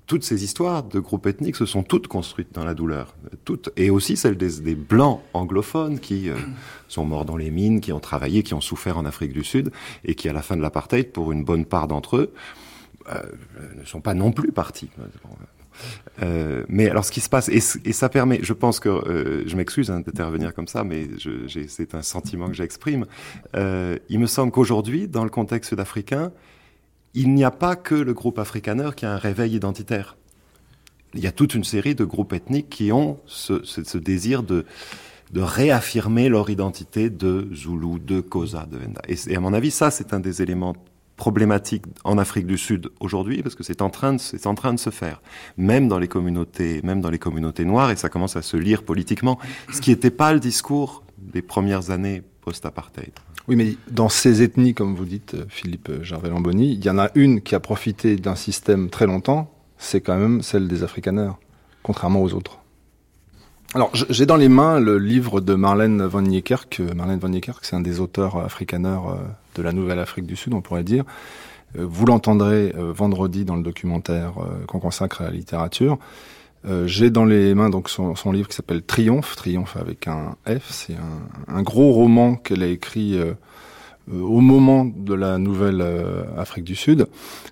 toutes 0.07 0.23
ces 0.23 0.43
histoires 0.43 0.83
de 0.83 0.99
groupes 0.99 1.27
ethniques 1.27 1.57
se 1.57 1.65
sont 1.65 1.83
toutes 1.83 2.07
construites 2.07 2.53
dans 2.53 2.63
la 2.63 2.73
douleur. 2.73 3.13
Toutes. 3.43 3.69
Et 3.75 3.89
aussi 3.89 4.15
celles 4.15 4.37
des, 4.37 4.61
des 4.61 4.75
blancs 4.75 5.21
anglophones 5.33 5.99
qui 5.99 6.29
euh, 6.29 6.35
sont 6.87 7.05
morts 7.05 7.25
dans 7.25 7.35
les 7.35 7.51
mines, 7.51 7.81
qui 7.81 7.91
ont 7.91 7.99
travaillé, 7.99 8.41
qui 8.41 8.53
ont 8.53 8.61
souffert 8.61 8.97
en 8.97 9.05
Afrique 9.05 9.33
du 9.33 9.43
Sud 9.43 9.71
et 10.05 10.15
qui, 10.15 10.29
à 10.29 10.33
la 10.33 10.41
fin 10.41 10.55
de 10.55 10.61
l'apartheid, 10.61 11.11
pour 11.11 11.31
une 11.31 11.43
bonne 11.43 11.65
part 11.65 11.87
d'entre 11.87 12.17
eux, 12.17 12.33
euh, 13.11 13.21
ne 13.77 13.85
sont 13.85 14.01
pas 14.01 14.13
non 14.13 14.31
plus 14.31 14.51
partis. 14.51 14.89
Euh, 16.23 16.63
mais 16.67 16.89
alors, 16.89 17.05
ce 17.05 17.11
qui 17.11 17.21
se 17.21 17.29
passe, 17.29 17.49
et, 17.49 17.59
ça 17.59 18.09
permet, 18.09 18.39
je 18.41 18.53
pense 18.53 18.79
que, 18.79 18.89
euh, 18.89 19.43
je 19.47 19.55
m'excuse 19.55 19.91
hein, 19.91 20.01
d'intervenir 20.01 20.53
comme 20.53 20.67
ça, 20.67 20.83
mais 20.83 21.07
c'est 21.67 21.95
un 21.95 22.01
sentiment 22.01 22.47
que 22.47 22.53
j'exprime. 22.53 23.05
Euh, 23.55 23.97
il 24.09 24.19
me 24.19 24.27
semble 24.27 24.51
qu'aujourd'hui, 24.51 25.07
dans 25.07 25.23
le 25.23 25.29
contexte 25.29 25.69
sud-africain, 25.69 26.31
il 27.13 27.33
n'y 27.33 27.43
a 27.43 27.51
pas 27.51 27.75
que 27.75 27.95
le 27.95 28.13
groupe 28.13 28.39
afrikaner 28.39 28.91
qui 28.95 29.05
a 29.05 29.13
un 29.13 29.17
réveil 29.17 29.55
identitaire. 29.55 30.17
Il 31.13 31.21
y 31.21 31.27
a 31.27 31.31
toute 31.31 31.55
une 31.55 31.63
série 31.63 31.95
de 31.95 32.03
groupes 32.03 32.33
ethniques 32.33 32.69
qui 32.69 32.91
ont 32.91 33.19
ce, 33.25 33.97
désir 33.97 34.43
de, 34.43 34.65
réaffirmer 35.33 36.29
leur 36.29 36.49
identité 36.49 37.09
de 37.09 37.47
Zulu, 37.53 37.99
de 37.99 38.21
Kosa, 38.21 38.67
de 38.69 38.77
Venda. 38.77 39.01
Et 39.07 39.35
à 39.35 39.39
mon 39.39 39.53
avis, 39.53 39.71
ça, 39.71 39.91
c'est 39.91 40.13
un 40.13 40.19
des 40.19 40.41
éléments 40.41 40.75
problématique 41.17 41.83
en 42.03 42.17
Afrique 42.17 42.47
du 42.47 42.57
Sud 42.57 42.91
aujourd'hui 42.99 43.41
parce 43.43 43.55
que 43.55 43.63
c'est 43.63 43.81
en 43.81 43.89
train 43.89 44.13
de 44.13 44.19
c'est 44.19 44.47
en 44.47 44.55
train 44.55 44.73
de 44.73 44.79
se 44.79 44.91
faire 44.91 45.21
même 45.57 45.87
dans 45.87 45.99
les 45.99 46.07
communautés 46.07 46.79
même 46.83 47.01
dans 47.01 47.09
les 47.09 47.19
communautés 47.19 47.65
noires 47.65 47.91
et 47.91 47.95
ça 47.95 48.07
commence 48.07 48.35
à 48.35 48.41
se 48.41 48.55
lire 48.55 48.83
politiquement 48.83 49.39
ce 49.73 49.81
qui 49.81 49.89
n'était 49.89 50.11
pas 50.11 50.31
le 50.31 50.39
discours 50.39 51.03
des 51.17 51.41
premières 51.41 51.89
années 51.89 52.21
post-apartheid. 52.41 53.11
Oui, 53.47 53.55
mais 53.55 53.75
dans 53.89 54.09
ces 54.09 54.41
ethnies, 54.41 54.73
comme 54.73 54.95
vous 54.95 55.05
dites, 55.05 55.35
Philippe 55.49 55.89
Gervais-Lamboni, 56.01 56.73
il 56.73 56.83
y 56.83 56.89
en 56.89 56.97
a 56.97 57.09
une 57.15 57.41
qui 57.41 57.55
a 57.55 57.59
profité 57.59 58.17
d'un 58.17 58.35
système 58.35 58.89
très 58.89 59.05
longtemps, 59.05 59.51
c'est 59.77 60.01
quand 60.01 60.17
même 60.17 60.41
celle 60.41 60.67
des 60.67 60.83
Afrikaners, 60.83 61.31
contrairement 61.81 62.21
aux 62.21 62.33
autres. 62.33 62.59
Alors, 63.73 63.91
j'ai 63.93 64.25
dans 64.25 64.37
les 64.37 64.47
mains 64.47 64.79
le 64.79 64.97
livre 64.97 65.41
de 65.41 65.53
Marlène 65.53 66.01
van 66.03 66.21
Niekerk. 66.21 66.81
Marlène 66.95 67.19
van 67.19 67.29
Niekerk, 67.29 67.65
c'est 67.65 67.75
un 67.75 67.81
des 67.81 67.99
auteurs 67.99 68.37
afrikaners 68.37 68.99
euh, 69.09 69.15
de 69.57 69.63
la 69.63 69.71
Nouvelle 69.71 69.99
Afrique 69.99 70.25
du 70.25 70.35
Sud, 70.35 70.53
on 70.53 70.61
pourrait 70.61 70.83
dire. 70.83 71.03
Euh, 71.77 71.85
vous 71.87 72.05
l'entendrez 72.05 72.73
euh, 72.77 72.93
vendredi 72.93 73.45
dans 73.45 73.55
le 73.55 73.63
documentaire 73.63 74.33
qu'on 74.67 74.79
consacre 74.79 75.21
à 75.21 75.25
la 75.25 75.31
littérature. 75.31 75.97
J'ai 76.85 77.11
dans 77.11 77.23
les 77.23 77.55
mains 77.55 77.69
donc 77.69 77.87
son, 77.87 78.13
livre 78.33 78.49
qui 78.49 78.55
s'appelle 78.55 78.81
Triomphe, 78.81 79.37
Triomphe 79.37 79.77
avec 79.77 80.05
un 80.09 80.35
F. 80.45 80.69
C'est 80.69 80.97
un, 81.47 81.61
gros 81.61 81.93
roman 81.93 82.35
qu'elle 82.35 82.61
a 82.61 82.67
écrit 82.67 83.17
euh, 84.13 84.21
au 84.21 84.39
moment 84.39 84.85
de 84.85 85.13
la 85.13 85.37
nouvelle 85.37 85.81
euh, 85.81 86.23
Afrique 86.37 86.63
du 86.63 86.75
Sud. 86.75 87.07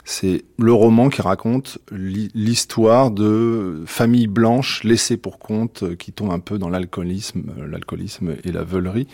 C'est 0.05 0.45
le 0.57 0.71
roman 0.71 1.09
qui 1.09 1.21
raconte 1.21 1.79
l'histoire 1.91 3.11
de 3.11 3.83
familles 3.85 4.27
blanches 4.27 4.83
laissées 4.83 5.17
pour 5.17 5.37
compte 5.37 5.83
euh, 5.83 5.95
qui 5.95 6.13
tombent 6.13 6.31
un 6.31 6.39
peu 6.39 6.57
dans 6.57 6.69
l'alcoolisme, 6.69 7.43
l'alcoolisme 7.69 8.35
et 8.43 8.51
la 8.51 8.63
veulerie. 8.63 9.07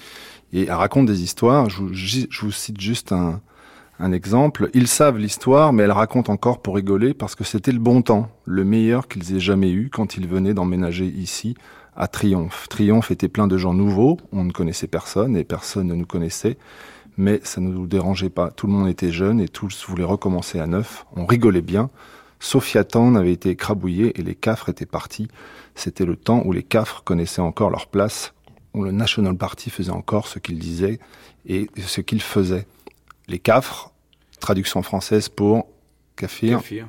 Et 0.54 0.64
elle 0.64 0.74
raconte 0.74 1.06
des 1.06 1.24
histoires. 1.24 1.70
Je 1.70 1.82
vous, 1.82 2.52
cite 2.52 2.80
juste 2.80 3.12
un, 3.12 3.42
exemple. 4.12 4.70
Ils 4.74 4.88
savent 4.88 5.18
l'histoire, 5.18 5.74
mais 5.74 5.84
elle 5.84 5.92
raconte 5.92 6.30
encore 6.30 6.62
pour 6.62 6.76
rigoler 6.76 7.14
parce 7.14 7.36
que 7.36 7.44
c'était 7.44 7.72
le 7.72 7.80
bon 7.80 8.02
temps, 8.02 8.30
le 8.46 8.64
meilleur 8.64 9.08
qu'ils 9.08 9.36
aient 9.36 9.40
jamais 9.40 9.72
eu 9.72 9.90
quand 9.92 10.18
ils 10.18 10.28
venaient 10.28 10.56
d'emménager 10.56 11.06
ici 11.06 11.56
à 11.96 12.08
Triomphe. 12.08 12.68
Triomphe 12.68 13.12
était 13.12 13.28
plein 13.28 13.48
de 13.48 13.58
gens 13.58 13.74
nouveaux, 13.74 14.18
on 14.32 14.44
ne 14.44 14.52
connaissait 14.52 14.88
personne 14.88 15.38
et 15.38 15.44
personne 15.44 15.88
ne 15.88 15.94
nous 15.94 16.08
connaissait 16.08 16.58
mais 17.18 17.40
ça 17.44 17.62
ne 17.62 17.70
nous 17.70 17.88
dérangeait 17.88 18.30
pas. 18.30 18.52
Tout 18.52 18.68
le 18.68 18.74
monde 18.74 18.90
était 18.90 19.12
jeune 19.12 19.40
et 19.40 19.48
tous 19.48 19.86
voulaient 19.88 20.04
recommencer 20.04 20.60
à 20.60 20.68
neuf. 20.68 21.06
On 21.16 21.26
rigolait 21.26 21.62
bien. 21.62 21.90
Sophia 22.40 22.84
Town 22.84 23.16
avait 23.16 23.34
été 23.34 23.50
écrabouillée 23.50 24.20
et 24.20 24.24
les 24.24 24.36
cafres 24.36 24.70
étaient 24.70 24.86
partis. 24.86 25.28
C'était 25.76 26.06
le 26.06 26.16
temps 26.16 26.42
où 26.46 26.52
les 26.52 26.64
cafres 26.64 27.04
connaissaient 27.04 27.42
encore 27.42 27.70
leur 27.70 27.88
place, 27.88 28.34
où 28.74 28.84
le 28.84 28.92
National 28.92 29.36
Party 29.36 29.70
faisait 29.70 29.92
encore 29.92 30.28
ce 30.28 30.40
qu'il 30.40 30.60
disait 30.60 31.00
et 31.48 31.70
ce 31.78 32.02
qu'il 32.02 32.22
faisait. 32.22 32.66
Les 33.28 33.40
cafres, 33.40 33.92
traduction 34.40 34.82
française 34.82 35.30
pour 35.30 35.68
kafir. 36.16 36.60
Kafir. 36.60 36.88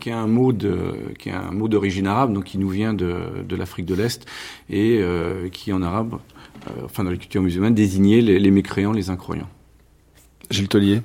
qui, 0.00 0.08
est 0.08 0.12
un, 0.12 0.26
mot 0.26 0.52
de, 0.52 0.94
qui 1.18 1.28
est 1.28 1.32
un 1.32 1.52
mot 1.52 1.68
d'origine 1.68 2.06
arabe, 2.06 2.32
donc 2.32 2.44
qui 2.44 2.58
nous 2.58 2.68
vient 2.68 2.94
de, 2.94 3.56
l'Afrique 3.56 3.86
de 3.86 3.94
l'Est 3.94 4.26
et 4.68 4.98
euh, 5.00 5.48
qui 5.48 5.72
en 5.72 5.82
arabe 5.82 6.18
euh, 6.68 6.82
enfin 6.84 7.04
dans 7.04 7.10
les 7.10 7.18
cultures 7.18 7.42
musulmanes, 7.42 7.74
désigner 7.74 8.20
les, 8.20 8.50
mécréants, 8.50 8.92
les 8.92 9.10
incroyants. 9.10 9.48
Gilles 10.50 10.68
Tellier 10.68 11.02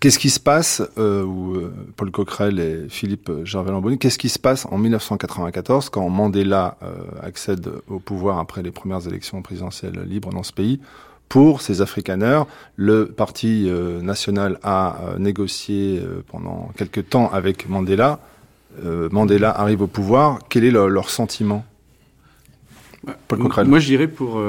Qu'est-ce 0.00 0.20
qui 0.20 0.30
se 0.30 0.38
passe, 0.38 0.80
euh, 0.96 1.24
ou 1.24 1.56
euh, 1.56 1.74
Paul 1.96 2.12
Coquerel 2.12 2.60
et 2.60 2.88
Philippe 2.88 3.32
Gervais-Lamboni, 3.42 3.98
qu'est-ce 3.98 4.18
qui 4.18 4.28
se 4.28 4.38
passe 4.38 4.64
en 4.70 4.78
1994 4.78 5.88
quand 5.88 6.08
Mandela 6.08 6.78
accède 7.20 7.68
au 7.88 7.98
pouvoir 7.98 8.38
après 8.38 8.62
les 8.62 8.70
premières 8.70 9.06
élections 9.08 9.42
présidentielles 9.42 10.00
libres 10.06 10.30
dans 10.30 10.44
ce 10.44 10.52
pays 10.52 10.80
pour 11.28 11.60
ces 11.60 11.82
Afrikaners, 11.82 12.44
le 12.76 13.06
Parti 13.06 13.70
national 14.00 14.58
a 14.62 14.96
négocié 15.18 16.00
pendant 16.28 16.70
quelques 16.74 17.10
temps 17.10 17.30
avec 17.30 17.68
Mandela. 17.68 18.18
Mandela 18.82 19.50
arrive 19.50 19.82
au 19.82 19.86
pouvoir. 19.88 20.38
Quel 20.48 20.64
est 20.64 20.70
leur 20.70 21.10
sentiment? 21.10 21.64
Moi, 23.66 23.78
je 23.78 23.86
dirais 23.86 24.08
pour 24.08 24.40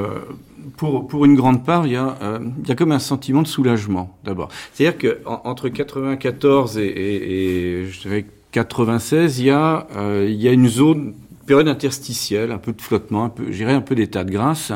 pour, 0.78 1.08
pour 1.08 1.26
une 1.26 1.36
grande 1.36 1.66
part, 1.66 1.86
il 1.86 1.94
y, 1.94 1.96
a, 1.96 2.18
euh, 2.22 2.40
il 2.64 2.70
y 2.70 2.72
a 2.72 2.76
comme 2.76 2.92
un 2.92 3.00
sentiment 3.00 3.42
de 3.42 3.48
soulagement, 3.48 4.18
d'abord. 4.24 4.50
C'est-à-dire 4.74 4.98
qu'entre 5.24 5.70
94 5.70 6.78
et, 6.78 6.84
et, 6.84 7.86
je 7.86 8.02
dirais 8.02 8.26
96, 8.52 9.40
il 9.40 9.46
y 9.46 9.50
a, 9.50 9.88
euh, 9.96 10.26
il 10.30 10.42
y 10.42 10.48
a 10.48 10.52
une 10.52 10.68
zone, 10.68 11.14
période 11.46 11.68
interstitielle, 11.68 12.52
un 12.52 12.58
peu 12.58 12.74
de 12.74 12.82
flottement, 12.82 13.26
un 13.26 13.68
un 13.68 13.82
peu 13.82 13.96
d'état 13.96 14.24
de 14.24 14.32
grâce, 14.32 14.72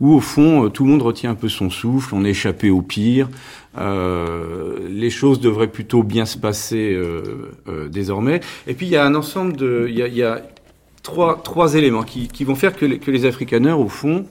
où 0.00 0.14
au 0.14 0.20
fond 0.20 0.70
tout 0.70 0.84
le 0.84 0.90
monde 0.90 1.02
retient 1.02 1.30
un 1.30 1.34
peu 1.34 1.48
son 1.48 1.68
souffle, 1.68 2.14
on 2.14 2.24
est 2.24 2.30
échappé 2.30 2.70
au 2.70 2.80
pire, 2.80 3.28
les 3.76 5.10
choses 5.10 5.40
devraient 5.40 5.70
plutôt 5.70 6.02
bien 6.02 6.26
se 6.26 6.38
passer 6.38 6.96
désormais. 7.90 8.40
Et 8.66 8.74
puis 8.74 8.86
il 8.86 8.90
y 8.90 8.96
a 8.96 9.04
un 9.04 9.14
ensemble 9.14 9.56
de, 9.56 9.86
il 9.88 9.96
y 9.96 10.22
a, 10.22 10.42
trois, 11.06 11.40
trois 11.42 11.74
éléments 11.76 12.02
qui, 12.02 12.44
vont 12.44 12.56
faire 12.56 12.74
que 12.76 12.84
les, 12.84 12.98
que 12.98 13.10
les 13.10 13.24
africaneurs 13.24 13.78
au 13.78 13.88
fond 13.88 14.26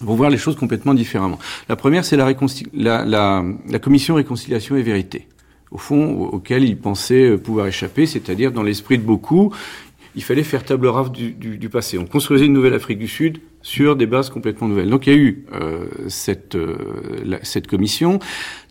vont 0.00 0.14
voir 0.14 0.30
les 0.30 0.38
choses 0.38 0.56
complètement 0.56 0.94
différemment. 0.94 1.38
La 1.68 1.76
première, 1.76 2.04
c'est 2.04 2.16
la, 2.16 2.34
la, 2.72 3.04
la, 3.04 3.44
la, 3.68 3.78
commission 3.78 4.14
réconciliation 4.14 4.76
et 4.76 4.82
vérité, 4.82 5.28
au 5.70 5.78
fond, 5.78 6.24
auquel 6.24 6.64
ils 6.64 6.78
pensaient 6.78 7.30
euh, 7.30 7.38
pouvoir 7.38 7.66
échapper, 7.66 8.06
c'est-à-dire 8.06 8.50
dans 8.50 8.62
l'esprit 8.62 8.98
de 8.98 9.04
beaucoup, 9.04 9.52
il 10.14 10.22
fallait 10.22 10.42
faire 10.42 10.64
table 10.64 10.86
rase 10.86 11.12
du, 11.12 11.32
du, 11.32 11.58
du, 11.58 11.68
passé. 11.68 11.98
On 11.98 12.06
construisait 12.06 12.46
une 12.46 12.54
nouvelle 12.54 12.74
Afrique 12.74 12.98
du 12.98 13.08
Sud 13.08 13.38
sur 13.60 13.94
des 13.94 14.06
bases 14.06 14.30
complètement 14.30 14.68
nouvelles. 14.68 14.88
Donc 14.88 15.06
il 15.06 15.12
y 15.12 15.16
a 15.16 15.18
eu 15.18 15.44
euh, 15.52 15.84
cette, 16.08 16.54
euh, 16.54 17.38
cette 17.42 17.66
commission. 17.66 18.20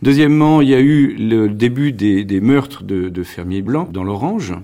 Deuxièmement, 0.02 0.62
il 0.62 0.68
y 0.68 0.74
a 0.74 0.80
eu 0.80 1.14
le 1.14 1.48
début 1.48 1.92
des, 1.92 2.24
des 2.24 2.40
meurtres 2.40 2.82
de, 2.82 3.08
de 3.08 3.22
fermiers 3.22 3.62
blancs 3.62 3.92
dans 3.92 4.02
l'Orange, 4.02 4.54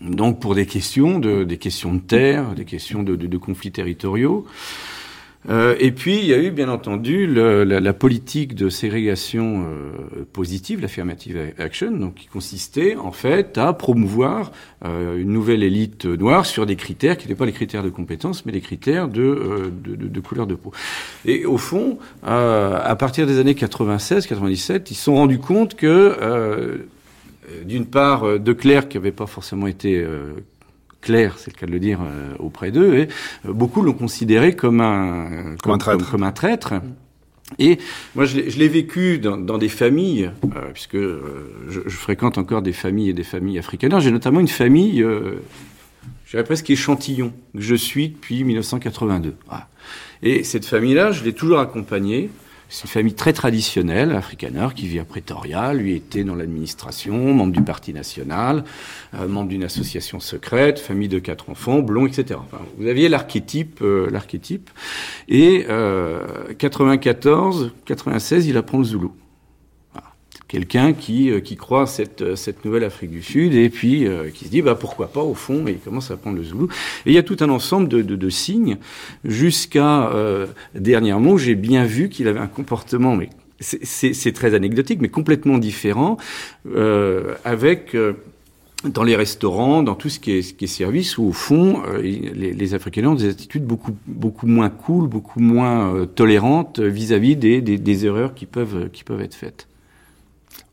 donc 0.00 0.40
pour 0.40 0.54
des 0.54 0.66
questions 0.66 1.18
de, 1.18 1.44
des 1.44 1.58
questions 1.58 1.94
de 1.94 2.00
terre, 2.00 2.54
des 2.54 2.64
questions 2.64 3.02
de, 3.02 3.36
conflits 3.36 3.72
territoriaux. 3.72 4.46
Euh, 5.48 5.74
et 5.78 5.90
puis, 5.90 6.18
il 6.18 6.26
y 6.26 6.34
a 6.34 6.38
eu, 6.38 6.50
bien 6.50 6.68
entendu, 6.68 7.26
la, 7.26 7.92
politique 7.94 8.54
de 8.54 8.68
ségrégation 8.68 9.64
euh, 9.64 10.26
positive, 10.34 10.82
l'affirmative 10.82 11.38
action, 11.58 11.92
donc 11.92 12.14
qui 12.16 12.26
consistait, 12.26 12.96
en 12.96 13.10
fait, 13.10 13.56
à 13.56 13.72
promouvoir 13.72 14.52
euh, 14.84 15.16
une 15.16 15.32
nouvelle 15.32 15.62
élite 15.62 16.04
noire 16.04 16.44
sur 16.44 16.66
des 16.66 16.76
critères 16.76 17.16
qui 17.16 17.26
n'étaient 17.26 17.38
pas 17.38 17.46
les 17.46 17.52
critères 17.52 17.82
de 17.82 17.88
compétence, 17.88 18.44
mais 18.44 18.52
les 18.52 18.60
critères 18.60 19.08
de, 19.08 19.72
de, 19.82 19.96
de, 19.96 20.20
couleur 20.20 20.46
de 20.46 20.54
peau. 20.54 20.72
Et 21.24 21.46
au 21.46 21.56
fond, 21.56 21.98
à 22.22 22.94
partir 22.98 23.26
des 23.26 23.38
années 23.38 23.54
96-97, 23.54 24.88
ils 24.90 24.94
se 24.94 25.04
sont 25.04 25.14
rendus 25.14 25.38
compte 25.38 25.74
que, 25.74 26.86
d'une 27.64 27.86
part, 27.86 28.38
de 28.38 28.52
Clerc, 28.52 28.88
qui 28.88 28.98
n'avait 28.98 29.12
pas 29.12 29.26
forcément 29.26 29.66
été 29.66 30.04
clair, 31.00 31.38
c'est 31.38 31.54
le 31.54 31.58
cas 31.58 31.66
de 31.66 31.72
le 31.72 31.80
dire, 31.80 32.00
euh, 32.02 32.34
auprès 32.38 32.70
d'eux, 32.70 32.94
et 32.94 33.08
euh, 33.46 33.52
beaucoup 33.52 33.82
l'ont 33.82 33.92
considéré 33.92 34.54
comme 34.54 34.80
un, 34.80 35.56
comme, 35.62 35.72
un 35.72 35.78
traître. 35.78 36.10
Comme, 36.10 36.22
un 36.22 36.32
traître. 36.32 36.74
Et 37.58 37.78
moi, 38.14 38.26
je 38.26 38.38
l'ai 38.38 38.68
vécu 38.68 39.18
dans, 39.18 39.36
dans, 39.36 39.58
des 39.58 39.68
familles, 39.68 40.30
euh, 40.44 40.70
puisque 40.72 40.96
je, 40.96 41.80
je, 41.86 41.96
fréquente 41.96 42.38
encore 42.38 42.62
des 42.62 42.72
familles 42.72 43.10
et 43.10 43.12
des 43.12 43.24
familles 43.24 43.58
africaines. 43.58 43.98
J'ai 43.98 44.12
notamment 44.12 44.40
une 44.40 44.48
famille, 44.48 45.00
je 45.00 46.30
dirais 46.30 46.44
presque 46.44 46.70
échantillon, 46.70 47.32
que 47.54 47.60
je 47.60 47.74
suis 47.74 48.10
depuis 48.10 48.44
1982. 48.44 49.34
Voilà. 49.46 49.68
Et 50.22 50.44
cette 50.44 50.66
famille-là, 50.66 51.10
je 51.10 51.24
l'ai 51.24 51.32
toujours 51.32 51.58
accompagnée. 51.58 52.30
C'est 52.72 52.84
une 52.84 52.90
famille 52.90 53.14
très 53.14 53.32
traditionnelle, 53.32 54.12
africaneur, 54.12 54.74
qui 54.74 54.86
vit 54.86 55.00
à 55.00 55.04
Pretoria. 55.04 55.74
Lui 55.74 55.96
était 55.96 56.22
dans 56.22 56.36
l'administration, 56.36 57.34
membre 57.34 57.52
du 57.52 57.62
Parti 57.62 57.92
national, 57.92 58.62
euh, 59.14 59.26
membre 59.26 59.48
d'une 59.48 59.64
association 59.64 60.20
secrète, 60.20 60.78
famille 60.78 61.08
de 61.08 61.18
quatre 61.18 61.50
enfants, 61.50 61.80
blond, 61.80 62.06
etc. 62.06 62.38
Vous 62.78 62.86
aviez 62.86 63.08
l'archétype, 63.08 63.80
euh, 63.82 64.08
l'archétype. 64.12 64.70
Et 65.28 65.66
euh, 65.68 66.54
94, 66.58 67.72
96, 67.86 68.46
il 68.46 68.56
apprend 68.56 68.78
le 68.78 68.84
zoulou 68.84 69.12
quelqu'un 70.50 70.92
qui, 70.94 71.30
euh, 71.30 71.38
qui 71.38 71.56
croit 71.56 71.86
cette, 71.86 72.22
euh, 72.22 72.34
cette 72.34 72.64
nouvelle 72.64 72.82
Afrique 72.82 73.12
du 73.12 73.22
Sud 73.22 73.54
et 73.54 73.70
puis 73.70 74.06
euh, 74.06 74.30
qui 74.34 74.46
se 74.46 74.50
dit 74.50 74.62
bah, 74.62 74.74
pourquoi 74.74 75.12
pas 75.12 75.22
au 75.22 75.34
fond 75.34 75.68
et 75.68 75.72
il 75.72 75.78
commence 75.78 76.10
à 76.10 76.14
apprendre 76.14 76.38
le 76.38 76.42
zoulou. 76.42 76.66
Et 77.06 77.10
il 77.10 77.12
y 77.12 77.18
a 77.18 77.22
tout 77.22 77.36
un 77.38 77.50
ensemble 77.50 77.86
de, 77.86 78.02
de, 78.02 78.16
de 78.16 78.30
signes 78.30 78.78
jusqu'à 79.24 80.10
euh, 80.10 80.48
dernièrement 80.74 81.38
j'ai 81.38 81.54
bien 81.54 81.84
vu 81.84 82.08
qu'il 82.08 82.26
avait 82.26 82.40
un 82.40 82.48
comportement 82.48 83.14
mais 83.14 83.30
c'est 83.60 84.32
très 84.32 84.54
anecdotique 84.54 85.00
mais 85.00 85.08
complètement 85.08 85.58
différent 85.58 86.16
euh, 86.74 87.34
avec 87.44 87.94
dans 88.84 89.04
les 89.04 89.14
restaurants, 89.14 89.82
dans 89.82 89.94
tout 89.94 90.08
ce 90.08 90.18
qui 90.18 90.32
est, 90.32 90.42
ce 90.42 90.54
qui 90.54 90.64
est 90.64 90.68
service, 90.68 91.18
où 91.18 91.24
au 91.24 91.32
fond, 91.32 91.82
les, 92.02 92.54
les, 92.54 92.74
Africains 92.74 93.04
ont 93.04 93.14
des 93.14 93.28
attitudes 93.28 93.64
beaucoup, 93.64 93.94
beaucoup 94.06 94.46
moins 94.46 94.70
cool, 94.70 95.06
beaucoup 95.06 95.40
moins 95.40 96.06
tolérantes 96.14 96.80
vis-à-vis 96.80 97.34
-vis 97.34 97.38
des, 97.38 97.60
des, 97.60 97.76
des, 97.76 98.06
erreurs 98.06 98.32
qui 98.32 98.46
peuvent, 98.46 98.88
qui 98.90 99.04
peuvent 99.04 99.20
être 99.20 99.34
faites. 99.34 99.68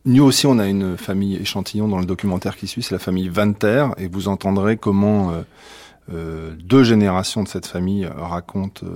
Nous 0.08 0.24
aussi, 0.24 0.48
on 0.48 0.58
a 0.58 0.68
une 0.68 0.96
famille 0.96 1.36
échantillon 1.36 1.90
dans 1.90 2.00
le 2.00 2.06
documentaire 2.06 2.56
qui 2.56 2.66
suit, 2.66 2.82
c'est 2.82 2.96
la 2.96 3.00
famille 3.00 3.28
Vanter, 3.28 3.88
et 3.98 4.08
vous 4.08 4.30
entendrez 4.30 4.78
comment 4.78 5.34
euh, 6.14 6.38
euh, 6.38 6.52
deux 6.58 6.84
générations 6.84 7.44
de 7.44 7.48
cette 7.48 7.66
famille 7.66 8.06
racontent 8.06 8.86
euh, 8.86 8.90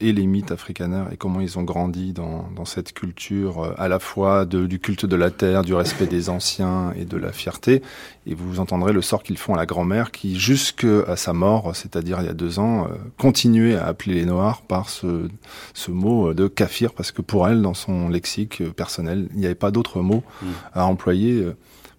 et 0.00 0.12
les 0.12 0.26
mythes 0.26 0.50
africaneurs 0.50 1.12
et 1.12 1.16
comment 1.16 1.40
ils 1.40 1.58
ont 1.58 1.62
grandi 1.62 2.12
dans, 2.12 2.48
dans 2.54 2.64
cette 2.64 2.92
culture 2.92 3.62
euh, 3.62 3.74
à 3.78 3.88
la 3.88 3.98
fois 3.98 4.44
de, 4.44 4.66
du 4.66 4.78
culte 4.78 5.06
de 5.06 5.16
la 5.16 5.30
terre, 5.30 5.62
du 5.62 5.74
respect 5.74 6.06
des 6.06 6.30
anciens 6.30 6.92
et 6.96 7.04
de 7.04 7.16
la 7.16 7.32
fierté. 7.32 7.82
Et 8.26 8.34
vous 8.34 8.60
entendrez 8.60 8.92
le 8.92 9.02
sort 9.02 9.22
qu'ils 9.22 9.38
font 9.38 9.54
à 9.54 9.56
la 9.56 9.66
grand-mère 9.66 10.10
qui, 10.10 10.38
jusqu'à 10.38 11.16
sa 11.16 11.32
mort, 11.32 11.74
c'est-à-dire 11.74 12.18
il 12.20 12.26
y 12.26 12.30
a 12.30 12.34
deux 12.34 12.58
ans, 12.58 12.84
euh, 12.84 12.94
continuait 13.18 13.76
à 13.76 13.86
appeler 13.86 14.14
les 14.14 14.26
Noirs 14.26 14.62
par 14.62 14.88
ce, 14.88 15.28
ce 15.74 15.90
mot 15.90 16.34
de 16.34 16.48
kafir 16.48 16.92
parce 16.92 17.12
que 17.12 17.22
pour 17.22 17.48
elle, 17.48 17.62
dans 17.62 17.74
son 17.74 18.08
lexique 18.08 18.62
personnel, 18.72 19.28
il 19.32 19.40
n'y 19.40 19.46
avait 19.46 19.54
pas 19.54 19.70
d'autre 19.70 20.00
mot 20.00 20.22
mmh. 20.42 20.46
à 20.74 20.86
employer 20.86 21.46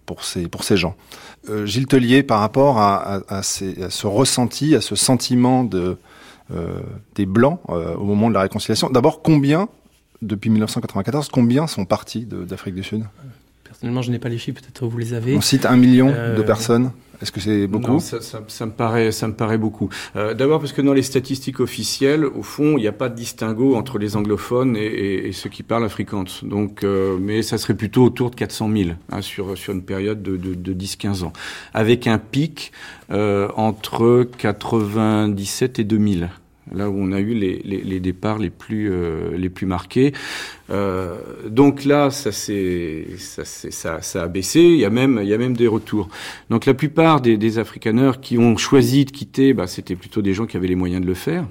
pour 0.06 0.24
ces, 0.24 0.48
pour 0.48 0.64
ces 0.64 0.76
gens. 0.76 0.96
Euh, 1.48 1.66
Gilles 1.66 1.86
Tellier, 1.86 2.22
par 2.22 2.40
rapport 2.40 2.78
à, 2.78 2.96
à, 2.96 3.16
à, 3.28 3.38
à, 3.38 3.42
ce 3.42 4.06
ressenti, 4.06 4.74
à 4.74 4.80
ce 4.80 4.94
sentiment 4.96 5.64
de, 5.64 5.96
euh, 6.52 6.80
des 7.14 7.26
Blancs 7.26 7.60
euh, 7.68 7.94
au 7.94 8.04
moment 8.04 8.28
de 8.28 8.34
la 8.34 8.40
réconciliation, 8.40 8.90
d'abord, 8.90 9.22
combien, 9.22 9.68
depuis 10.20 10.50
1994, 10.50 11.28
combien 11.28 11.68
sont 11.68 11.84
partis 11.84 12.26
d'Afrique 12.26 12.74
du 12.74 12.82
Sud? 12.82 13.04
Personnellement, 13.70 14.02
je 14.02 14.10
n'ai 14.10 14.18
pas 14.18 14.28
les 14.28 14.36
chiffres, 14.36 14.60
peut-être 14.60 14.84
vous 14.84 14.98
les 14.98 15.14
avez. 15.14 15.36
On 15.36 15.40
cite 15.40 15.64
un 15.64 15.76
million 15.76 16.08
de 16.08 16.12
euh, 16.16 16.42
personnes 16.42 16.90
est-ce 17.22 17.32
que 17.32 17.40
c'est 17.40 17.66
beaucoup 17.66 17.92
Non, 17.92 17.98
ça, 17.98 18.20
ça, 18.20 18.42
ça, 18.48 18.66
me 18.66 18.70
paraît, 18.70 19.12
ça 19.12 19.28
me 19.28 19.34
paraît 19.34 19.58
beaucoup. 19.58 19.90
Euh, 20.16 20.32
D'abord 20.32 20.58
parce 20.58 20.72
que 20.72 20.80
dans 20.80 20.94
les 20.94 21.02
statistiques 21.02 21.60
officielles, 21.60 22.24
au 22.24 22.42
fond, 22.42 22.78
il 22.78 22.80
n'y 22.80 22.88
a 22.88 22.92
pas 22.92 23.10
de 23.10 23.14
distinguo 23.14 23.76
entre 23.76 23.98
les 23.98 24.16
anglophones 24.16 24.76
et, 24.76 24.86
et, 24.86 25.28
et 25.28 25.32
ceux 25.32 25.50
qui 25.50 25.62
parlent 25.62 25.84
afrikaans. 25.84 26.24
Donc, 26.42 26.82
euh, 26.82 27.18
mais 27.20 27.42
ça 27.42 27.58
serait 27.58 27.74
plutôt 27.74 28.04
autour 28.04 28.30
de 28.30 28.36
400 28.36 28.70
000 28.74 28.90
hein, 29.12 29.20
sur 29.20 29.56
sur 29.58 29.74
une 29.74 29.82
période 29.82 30.22
de, 30.22 30.36
de, 30.36 30.54
de 30.54 30.72
10-15 30.72 31.24
ans, 31.24 31.32
avec 31.74 32.06
un 32.06 32.18
pic 32.18 32.72
euh, 33.10 33.48
entre 33.54 34.26
97 34.38 35.78
et 35.78 35.84
2000 35.84 36.30
là 36.72 36.90
où 36.90 36.94
on 36.96 37.12
a 37.12 37.20
eu 37.20 37.34
les, 37.34 37.58
les, 37.64 38.00
départs 38.00 38.38
les 38.38 38.50
plus, 38.50 38.90
euh, 38.90 39.36
les 39.36 39.48
plus 39.48 39.66
marqués. 39.66 40.12
Euh, 40.70 41.16
donc 41.46 41.84
là, 41.84 42.10
ça, 42.10 42.32
ça, 42.32 43.44
ça, 43.44 44.02
ça 44.02 44.22
a 44.22 44.28
baissé, 44.28 44.60
il 44.60 44.78
y, 44.78 44.84
a 44.84 44.90
même, 44.90 45.20
il 45.22 45.28
y 45.28 45.34
a 45.34 45.38
même 45.38 45.56
des 45.56 45.66
retours. 45.66 46.08
Donc 46.48 46.66
la 46.66 46.74
plupart 46.74 47.20
des, 47.20 47.36
des 47.36 47.58
africaneurs 47.58 48.20
qui 48.20 48.38
ont 48.38 48.56
choisi 48.56 49.04
de 49.04 49.10
quitter, 49.10 49.52
bah, 49.52 49.66
c'était 49.66 49.96
plutôt 49.96 50.22
des 50.22 50.34
gens 50.34 50.46
qui 50.46 50.56
avaient 50.56 50.68
les 50.68 50.76
moyens 50.76 51.02
de 51.02 51.06
le 51.06 51.14
faire. 51.14 51.46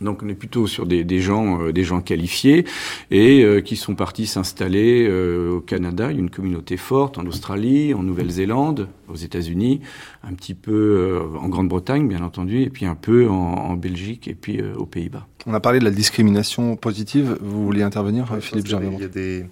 Donc 0.00 0.22
on 0.22 0.28
est 0.28 0.34
plutôt 0.34 0.66
sur 0.66 0.86
des, 0.86 1.02
des 1.02 1.20
gens, 1.20 1.60
euh, 1.60 1.72
des 1.72 1.84
gens 1.84 2.00
qualifiés 2.00 2.64
et 3.10 3.42
euh, 3.42 3.60
qui 3.60 3.76
sont 3.76 3.94
partis 3.94 4.26
s'installer 4.26 5.06
euh, 5.08 5.56
au 5.56 5.60
Canada. 5.60 6.10
Il 6.10 6.14
y 6.14 6.18
a 6.18 6.20
une 6.20 6.30
communauté 6.30 6.76
forte 6.76 7.18
en 7.18 7.26
Australie, 7.26 7.94
en 7.94 8.02
Nouvelle-Zélande, 8.02 8.88
aux 9.08 9.16
États-Unis, 9.16 9.80
un 10.22 10.34
petit 10.34 10.54
peu 10.54 10.72
euh, 10.72 11.38
en 11.38 11.48
Grande-Bretagne 11.48 12.06
bien 12.06 12.22
entendu, 12.22 12.62
et 12.62 12.70
puis 12.70 12.86
un 12.86 12.94
peu 12.94 13.28
en, 13.28 13.34
en 13.34 13.74
Belgique 13.74 14.28
et 14.28 14.34
puis 14.34 14.60
euh, 14.60 14.74
aux 14.76 14.86
Pays-Bas. 14.86 15.26
On 15.46 15.54
a 15.54 15.60
parlé 15.60 15.80
de 15.80 15.84
la 15.84 15.90
discrimination 15.90 16.76
positive. 16.76 17.36
Vous 17.40 17.64
voulez 17.64 17.82
intervenir, 17.82 18.30
ouais, 18.32 18.40
Philippe 18.40 18.66
Gervais 18.66 18.90
Il 18.92 19.00
y 19.00 19.04
a 19.04 19.08
des, 19.08 19.46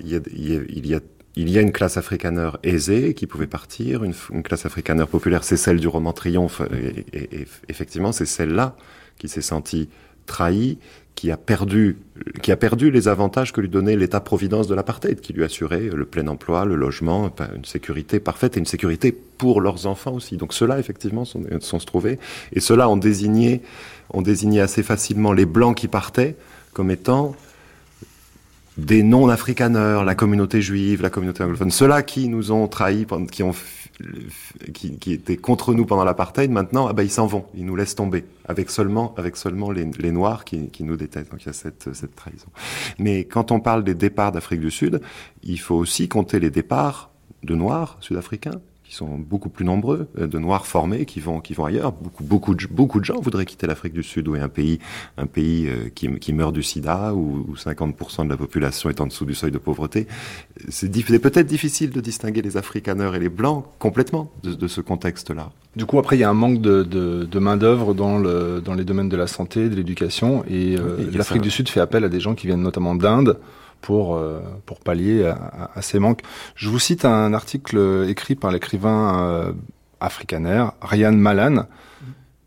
il 0.00 0.08
y 0.08 0.14
a, 0.16 0.20
il 0.68 0.86
y 0.86 0.94
a 0.94 1.00
il 1.36 1.50
y 1.50 1.58
a 1.58 1.60
une 1.60 1.72
classe 1.72 1.96
africaneur 1.96 2.60
aisée 2.62 3.12
qui 3.12 3.26
pouvait 3.26 3.48
partir, 3.48 4.04
une, 4.04 4.14
une 4.32 4.44
classe 4.44 4.66
africaneur 4.66 5.08
populaire, 5.08 5.42
c'est 5.42 5.56
celle 5.56 5.80
du 5.80 5.88
roman 5.88 6.12
Triomphe, 6.12 6.62
et, 6.72 7.04
et, 7.12 7.40
et 7.40 7.46
effectivement, 7.68 8.12
c'est 8.12 8.24
celle-là 8.24 8.76
qui 9.18 9.28
s'est 9.28 9.42
senti 9.42 9.88
trahi, 10.26 10.78
qui 11.14 11.30
a 11.30 11.36
perdu, 11.36 11.96
qui 12.42 12.50
a 12.50 12.56
perdu 12.56 12.90
les 12.90 13.08
avantages 13.08 13.52
que 13.52 13.60
lui 13.60 13.68
donnait 13.68 13.96
l'État-providence 13.96 14.66
de 14.66 14.74
l'apartheid, 14.74 15.20
qui 15.20 15.32
lui 15.32 15.44
assurait 15.44 15.90
le 15.94 16.04
plein 16.04 16.26
emploi, 16.26 16.64
le 16.64 16.74
logement, 16.74 17.32
une 17.54 17.64
sécurité 17.64 18.20
parfaite 18.20 18.56
et 18.56 18.60
une 18.60 18.66
sécurité 18.66 19.12
pour 19.12 19.60
leurs 19.60 19.86
enfants 19.86 20.12
aussi. 20.12 20.36
Donc 20.36 20.52
ceux-là, 20.52 20.78
effectivement, 20.78 21.24
sont, 21.24 21.42
sont 21.60 21.78
se 21.78 21.86
trouvés. 21.86 22.18
Et 22.52 22.60
ceux-là 22.60 22.88
ont 22.88 22.96
désigné, 22.96 23.62
ont 24.10 24.22
désigné 24.22 24.60
assez 24.60 24.82
facilement 24.82 25.32
les 25.32 25.46
blancs 25.46 25.76
qui 25.76 25.88
partaient 25.88 26.36
comme 26.72 26.90
étant 26.90 27.36
des 28.76 29.04
non-africaneurs, 29.04 30.04
la 30.04 30.16
communauté 30.16 30.60
juive, 30.60 31.00
la 31.00 31.10
communauté 31.10 31.44
anglophone, 31.44 31.70
ceux-là 31.70 32.02
qui 32.02 32.28
nous 32.28 32.50
ont 32.50 32.66
trahis, 32.66 33.06
qui 33.30 33.44
ont 33.44 33.54
qui, 34.72 34.98
qui, 34.98 35.12
étaient 35.12 35.36
contre 35.36 35.74
nous 35.74 35.86
pendant 35.86 36.04
l'apartheid, 36.04 36.50
maintenant, 36.50 36.86
ah 36.88 36.92
ben, 36.92 37.02
ils 37.02 37.10
s'en 37.10 37.26
vont, 37.26 37.46
ils 37.54 37.64
nous 37.64 37.76
laissent 37.76 37.94
tomber, 37.94 38.24
avec 38.46 38.70
seulement, 38.70 39.14
avec 39.16 39.36
seulement 39.36 39.70
les, 39.70 39.84
les 39.98 40.12
Noirs 40.12 40.44
qui, 40.44 40.68
qui, 40.68 40.84
nous 40.84 40.96
détestent. 40.96 41.30
Donc 41.30 41.42
il 41.42 41.46
y 41.46 41.50
a 41.50 41.52
cette, 41.52 41.92
cette 41.94 42.16
trahison. 42.16 42.48
Mais 42.98 43.24
quand 43.24 43.52
on 43.52 43.60
parle 43.60 43.84
des 43.84 43.94
départs 43.94 44.32
d'Afrique 44.32 44.60
du 44.60 44.70
Sud, 44.70 45.00
il 45.42 45.60
faut 45.60 45.76
aussi 45.76 46.08
compter 46.08 46.40
les 46.40 46.50
départs 46.50 47.10
de 47.42 47.54
Noirs 47.54 47.96
sud-africains, 48.00 48.60
qui 48.94 48.98
sont 48.98 49.18
beaucoup 49.18 49.48
plus 49.48 49.64
nombreux, 49.64 50.06
euh, 50.18 50.28
de 50.28 50.38
Noirs 50.38 50.66
formés 50.66 51.04
qui 51.04 51.18
vont, 51.18 51.40
qui 51.40 51.52
vont 51.52 51.64
ailleurs. 51.64 51.90
Beaucoup, 51.90 52.22
beaucoup, 52.22 52.54
de, 52.54 52.66
beaucoup 52.70 53.00
de 53.00 53.04
gens 53.04 53.20
voudraient 53.20 53.44
quitter 53.44 53.66
l'Afrique 53.66 53.92
du 53.92 54.04
Sud, 54.04 54.28
où 54.28 54.36
est 54.36 54.40
un 54.40 54.48
pays, 54.48 54.78
un 55.18 55.26
pays 55.26 55.66
euh, 55.66 55.88
qui, 55.92 56.08
qui 56.20 56.32
meurt 56.32 56.52
du 56.52 56.62
sida, 56.62 57.12
où, 57.12 57.54
50% 57.56 58.24
de 58.24 58.30
la 58.30 58.36
population 58.36 58.90
est 58.90 59.00
en 59.00 59.06
dessous 59.06 59.24
du 59.24 59.34
seuil 59.34 59.50
de 59.50 59.58
pauvreté. 59.58 60.06
C'est 60.68 60.88
peut-être 61.18 61.46
difficile 61.46 61.90
de 61.90 62.00
distinguer 62.00 62.40
les 62.40 62.56
Afrikaners 62.56 63.16
et 63.16 63.18
les 63.18 63.28
Blancs 63.28 63.64
complètement 63.80 64.30
de, 64.44 64.54
de 64.54 64.68
ce 64.68 64.80
contexte-là. 64.80 65.50
Du 65.74 65.86
coup, 65.86 65.98
après, 65.98 66.16
il 66.16 66.20
y 66.20 66.24
a 66.24 66.30
un 66.30 66.34
manque 66.34 66.60
de, 66.60 66.84
de, 66.84 67.24
de 67.24 67.38
main-d'œuvre 67.40 67.94
dans, 67.94 68.18
le, 68.18 68.62
dans 68.64 68.74
les 68.74 68.84
domaines 68.84 69.08
de 69.08 69.16
la 69.16 69.26
santé, 69.26 69.68
de 69.68 69.74
l'éducation, 69.74 70.44
et, 70.48 70.76
euh, 70.78 71.10
l'Afrique 71.12 71.42
du 71.42 71.50
Sud 71.50 71.68
fait 71.68 71.80
appel 71.80 72.04
à 72.04 72.08
des 72.08 72.20
gens 72.20 72.34
qui 72.36 72.46
viennent 72.46 72.62
notamment 72.62 72.94
d'Inde 72.94 73.38
pour, 73.84 74.16
euh, 74.16 74.40
pour 74.64 74.80
pallier 74.80 75.26
à, 75.26 75.70
à, 75.74 75.82
ces 75.82 75.98
manques. 75.98 76.22
Je 76.54 76.70
vous 76.70 76.78
cite 76.78 77.04
un 77.04 77.34
article 77.34 78.06
écrit 78.08 78.34
par 78.34 78.50
l'écrivain 78.50 79.18
euh, 79.18 79.52
afrikaner 80.00 80.64
Ryan 80.80 81.12
Malan, 81.12 81.66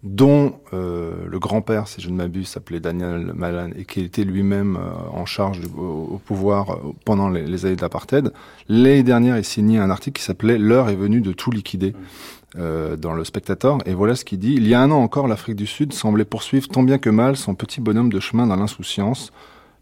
dont 0.02 0.60
euh, 0.74 1.14
le 1.28 1.38
grand-père, 1.38 1.88
si 1.88 2.02
je 2.02 2.10
ne 2.10 2.16
m'abuse, 2.16 2.48
s'appelait 2.48 2.80
Daniel 2.80 3.34
Malan 3.36 3.70
et 3.76 3.86
qui 3.86 4.02
était 4.02 4.24
lui-même 4.24 4.78
euh, 4.78 5.10
en 5.12 5.26
charge 5.26 5.60
du, 5.60 5.68
au, 5.68 6.20
pouvoir 6.26 6.72
euh, 6.72 6.94
pendant 7.06 7.30
les, 7.30 7.46
les 7.46 7.66
années 7.68 7.76
d'apartheid. 7.76 8.32
L'année 8.68 9.04
dernière, 9.04 9.38
il 9.38 9.46
signait 9.46 9.78
un 9.78 9.92
article 9.92 10.20
qui 10.20 10.26
s'appelait 10.26 10.58
L'heure 10.58 10.90
est 10.90 10.96
venue 10.96 11.22
de 11.22 11.34
tout 11.34 11.52
liquider. 11.52 11.94
dans 12.56 13.14
le 13.14 13.24
Spectator, 13.24 13.78
et 13.86 13.94
voilà 13.94 14.16
ce 14.16 14.26
qu'il 14.26 14.40
dit. 14.40 14.56
Il 14.56 14.68
y 14.68 14.74
a 14.74 14.82
un 14.82 14.90
an 14.90 15.04
encore, 15.04 15.28
l'Afrique 15.28 15.58
du 15.58 15.68
Sud 15.68 15.94
semblait 15.94 16.26
poursuivre 16.26 16.68
tant 16.68 16.82
bien 16.82 16.98
que 16.98 17.12
mal 17.12 17.36
son 17.36 17.54
petit 17.54 17.82
bonhomme 17.82 18.12
de 18.12 18.20
chemin 18.20 18.48
dans 18.48 18.56
l'insouciance, 18.56 19.32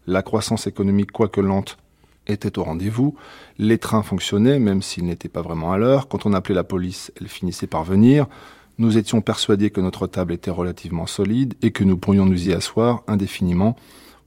la 0.06 0.22
croissance 0.22 0.66
économique, 0.66 1.12
quoique 1.12 1.40
lente, 1.40 1.78
était 2.26 2.58
au 2.58 2.64
rendez-vous. 2.64 3.14
Les 3.58 3.78
trains 3.78 4.02
fonctionnaient, 4.02 4.58
même 4.58 4.82
s'ils 4.82 5.04
n'étaient 5.04 5.28
pas 5.28 5.42
vraiment 5.42 5.72
à 5.72 5.78
l'heure. 5.78 6.08
Quand 6.08 6.26
on 6.26 6.32
appelait 6.32 6.54
la 6.54 6.64
police, 6.64 7.12
elle 7.20 7.28
finissait 7.28 7.66
par 7.66 7.84
venir. 7.84 8.26
Nous 8.78 8.98
étions 8.98 9.20
persuadés 9.20 9.70
que 9.70 9.80
notre 9.80 10.06
table 10.06 10.32
était 10.32 10.50
relativement 10.50 11.06
solide 11.06 11.54
et 11.62 11.70
que 11.70 11.84
nous 11.84 11.96
pourrions 11.96 12.26
nous 12.26 12.48
y 12.48 12.52
asseoir 12.52 13.02
indéfiniment 13.06 13.76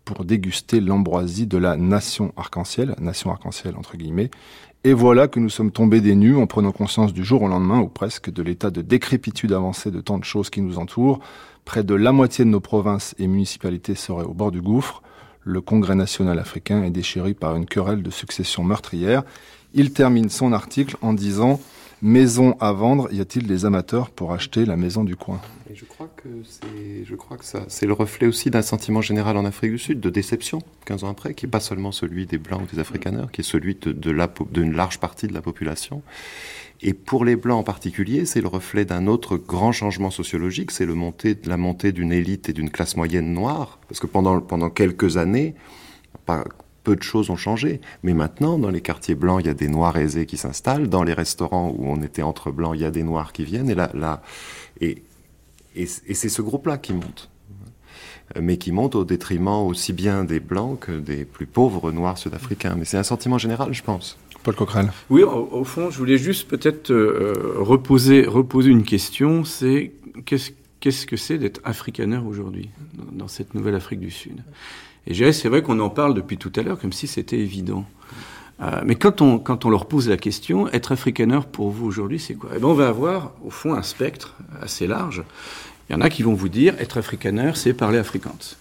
pour 0.06 0.26
déguster 0.26 0.80
l'ambroisie 0.80 1.46
de 1.46 1.58
la 1.58 1.78
nation 1.78 2.34
arc-en-ciel, 2.36 2.96
nation 3.00 3.32
arc-en-ciel 3.32 3.76
entre 3.76 3.96
guillemets. 3.96 4.32
Et 4.84 4.94
voilà 4.94 5.28
que 5.28 5.40
nous 5.40 5.50
sommes 5.50 5.72
tombés 5.72 6.02
des 6.02 6.16
nues 6.16 6.38
en 6.38 6.48
prenant 6.48 6.72
conscience 6.72 7.14
du 7.14 7.24
jour 7.24 7.44
au 7.44 7.48
lendemain, 7.48 7.80
ou 7.80 7.90
presque, 7.90 8.32
de 8.32 8.42
l'état 8.42 8.72
de 8.72 8.82
décrépitude 8.82 9.52
avancée 9.52 9.92
de 9.92 10.00
tant 10.00 10.18
de 10.18 10.24
choses 10.24 10.50
qui 10.50 10.62
nous 10.62 10.80
entourent. 10.80 11.20
Près 11.66 11.84
de 11.84 11.94
la 11.94 12.12
moitié 12.12 12.46
de 12.46 12.50
nos 12.50 12.62
provinces 12.62 13.14
et 13.20 13.28
municipalités 13.28 13.94
seraient 13.94 14.24
au 14.24 14.34
bord 14.34 14.52
du 14.52 14.62
gouffre 14.62 15.04
le 15.50 15.62
Congrès 15.62 15.96
national 15.96 16.40
africain 16.40 16.84
est 16.84 16.92
déchiré 16.92 17.34
par 17.34 17.56
une 17.56 17.66
querelle 17.66 18.04
de 18.04 18.12
succession 18.12 18.64
meurtrière. 18.64 19.24
Il 19.74 19.92
termine 19.92 20.30
son 20.30 20.54
article 20.54 20.96
en 21.02 21.14
disant 21.14 21.60
Maison 22.02 22.56
à 22.62 22.72
vendre, 22.72 23.12
y 23.12 23.20
a-t-il 23.20 23.46
des 23.46 23.66
amateurs 23.66 24.10
pour 24.10 24.32
acheter 24.32 24.64
la 24.64 24.78
maison 24.78 25.04
du 25.04 25.18
coin? 25.18 25.42
Je 25.74 25.84
crois 25.84 26.10
que 26.16 26.30
c'est, 27.68 27.86
le 27.86 27.94
reflet 27.94 28.26
aussi 28.26 28.50
d'un 28.50 28.62
sentiment 28.62 29.02
général 29.02 29.36
en 29.36 29.44
Afrique 29.44 29.72
du 29.72 29.78
Sud 29.78 30.00
de 30.00 30.10
déception, 30.10 30.62
15 30.86 31.04
ans 31.04 31.10
après, 31.10 31.34
qui 31.34 31.46
n'est 31.46 31.52
pas 31.52 31.60
seulement 31.60 31.92
celui 31.92 32.26
des 32.26 32.38
blancs 32.38 32.62
ou 32.62 32.74
des 32.74 32.80
africaners, 32.80 33.26
qui 33.34 33.42
est 33.42 33.44
celui 33.44 33.76
de, 33.76 34.12
large 34.62 35.00
partie 35.00 35.28
de 35.28 35.34
la 35.34 35.42
population. 35.42 36.02
Et 36.82 36.94
pour 36.94 37.26
les 37.26 37.36
Blancs 37.36 37.60
en 37.60 37.64
particulier, 37.64 38.26
c'est 38.26 38.42
le 38.42 38.48
reflet 38.48 38.86
d'un 38.86 39.08
autre 39.08 39.36
grand 39.36 39.72
changement 39.72 40.12
sociologique, 40.12 40.72
c'est 40.72 40.86
la 40.86 41.58
montée 41.58 41.92
d'une 41.92 42.12
élite 42.14 42.48
et 42.48 42.54
d'une 42.54 42.70
classe 42.70 42.96
moyenne 42.96 43.34
noire. 43.34 43.80
Parce 43.90 44.00
que 44.00 44.08
pendant, 44.08 44.40
pendant 44.40 44.70
quelques 44.70 45.18
années, 45.18 45.56
peu 46.84 46.96
de 46.96 47.04
choses 47.04 47.30
ont 47.30 47.36
changé. 47.36 47.82
Mais 48.04 48.14
maintenant, 48.14 48.58
dans 48.58 48.70
les 48.70 48.82
quartiers 48.82 49.16
blancs, 49.16 49.42
il 49.44 49.48
y 49.48 49.50
a 49.50 49.54
des 49.54 49.68
Noirs 49.68 49.98
aisés 49.98 50.26
qui 50.26 50.38
s'installent. 50.38 50.88
Dans 50.88 51.04
les 51.04 51.14
restaurants 51.14 51.74
où 51.78 51.88
on 51.88 52.02
était 52.02 52.22
entre 52.22 52.52
blancs, 52.52 52.74
il 52.76 52.82
y 52.82 52.86
a 52.86 52.92
des 52.92 53.04
Noirs 53.04 53.34
qui 53.34 53.44
viennent. 53.44 53.70
Et, 53.70 53.76
là, 53.76 54.22
et, 54.80 55.04
et 55.76 55.86
c'est 55.86 56.30
ce 56.30 56.42
groupe-là 56.42 56.78
qui 56.78 56.94
monte 56.94 57.30
mais 58.40 58.58
qui 58.58 58.72
monte 58.72 58.94
au 58.96 59.06
détriment 59.06 59.66
aussi 59.66 59.94
bien 59.94 60.24
des 60.24 60.40
blancs 60.40 60.80
que 60.80 60.92
des 60.92 61.26
plus 61.26 61.48
pauvres 61.48 61.92
noirs 61.92 62.18
sud-africains. 62.18 62.76
Mais 62.76 62.86
c'est 62.86 62.98
un 62.98 63.04
sentiment 63.04 63.38
général, 63.38 63.74
je 63.74 63.82
pense. 63.82 64.20
Paul. 64.56 64.92
Oui, 65.10 65.24
au, 65.24 65.64
fond, 65.64 65.90
je 65.90 65.98
voulais 65.98 66.18
juste 66.18 66.48
peut-être 66.48 66.92
euh, 66.92 67.54
reposer, 67.58 68.26
reposer 68.26 68.70
une 68.70 68.84
question, 68.84 69.44
c'est 69.44 69.92
qu'est-ce 70.26 71.06
que 71.06 71.18
c'est 71.18 71.38
d'être 71.38 71.62
africaneur 71.64 72.26
aujourd'hui, 72.26 72.70
dans, 73.12 73.28
cette 73.28 73.54
nouvelle 73.54 73.76
Afrique 73.76 74.00
du 74.00 74.12
Sud? 74.12 74.44
Et 75.08 75.14
je 75.14 75.32
c'est 75.32 75.50
vrai 75.50 75.62
qu'on 75.62 75.80
en 75.80 75.90
parle 75.90 76.14
depuis 76.14 76.38
tout 76.38 76.52
à 76.56 76.62
l'heure 76.62 76.80
comme 76.80 76.94
si 76.94 77.08
c'était 77.08 77.40
évident. 77.40 77.86
Euh, 78.62 78.82
mais 78.86 78.96
quand 78.96 79.22
on, 79.22 79.40
quand 79.40 79.66
on 79.66 79.70
leur 79.70 79.86
pose 79.86 80.10
la 80.10 80.18
question, 80.18 80.68
être 80.70 80.92
africaneur 80.92 81.46
pour 81.46 81.70
vous 81.70 81.86
aujourd'hui, 81.86 82.20
c'est 82.20 82.36
quoi? 82.36 82.50
Eh 82.56 82.60
ben, 82.60 82.68
On 82.68 82.74
va 82.74 82.90
avoir, 82.90 83.32
au 83.44 83.50
fond, 83.50 83.74
un 83.74 83.84
spectre 83.84 84.36
assez 84.62 84.86
large. 84.86 85.24
Il 85.90 85.94
y 85.94 85.96
en 85.96 86.02
a 86.02 86.10
qui 86.10 86.24
vont 86.24 86.34
vous 86.34 86.50
dire, 86.50 86.76
être 86.80 86.98
africaneur, 86.98 87.56
c'est 87.56 87.74
parler 87.74 87.98
afrikaans. 87.98 88.56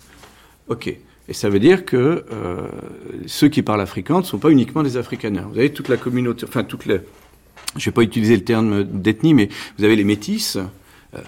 OK. 0.68 0.96
Et 1.28 1.34
ça 1.34 1.50
veut 1.50 1.60
dire 1.60 1.84
que 1.84 2.24
euh, 2.32 2.68
ceux 3.26 3.48
qui 3.48 3.62
parlent 3.62 3.82
afrikaans 3.82 4.20
ne 4.20 4.24
sont 4.24 4.38
pas 4.38 4.50
uniquement 4.50 4.82
des 4.82 4.96
africaneurs. 4.96 5.48
Vous 5.50 5.58
avez 5.58 5.72
toute 5.72 5.88
la 5.88 5.98
communauté, 5.98 6.46
enfin 6.48 6.64
toutes 6.64 6.86
les, 6.86 7.00
je 7.76 7.84
vais 7.84 7.94
pas 7.94 8.02
utiliser 8.02 8.34
le 8.34 8.44
terme 8.44 8.84
d'ethnie, 8.84 9.34
mais 9.34 9.50
vous 9.76 9.84
avez 9.84 9.94
les 9.94 10.04
métis, 10.04 10.56
euh, 10.56 11.18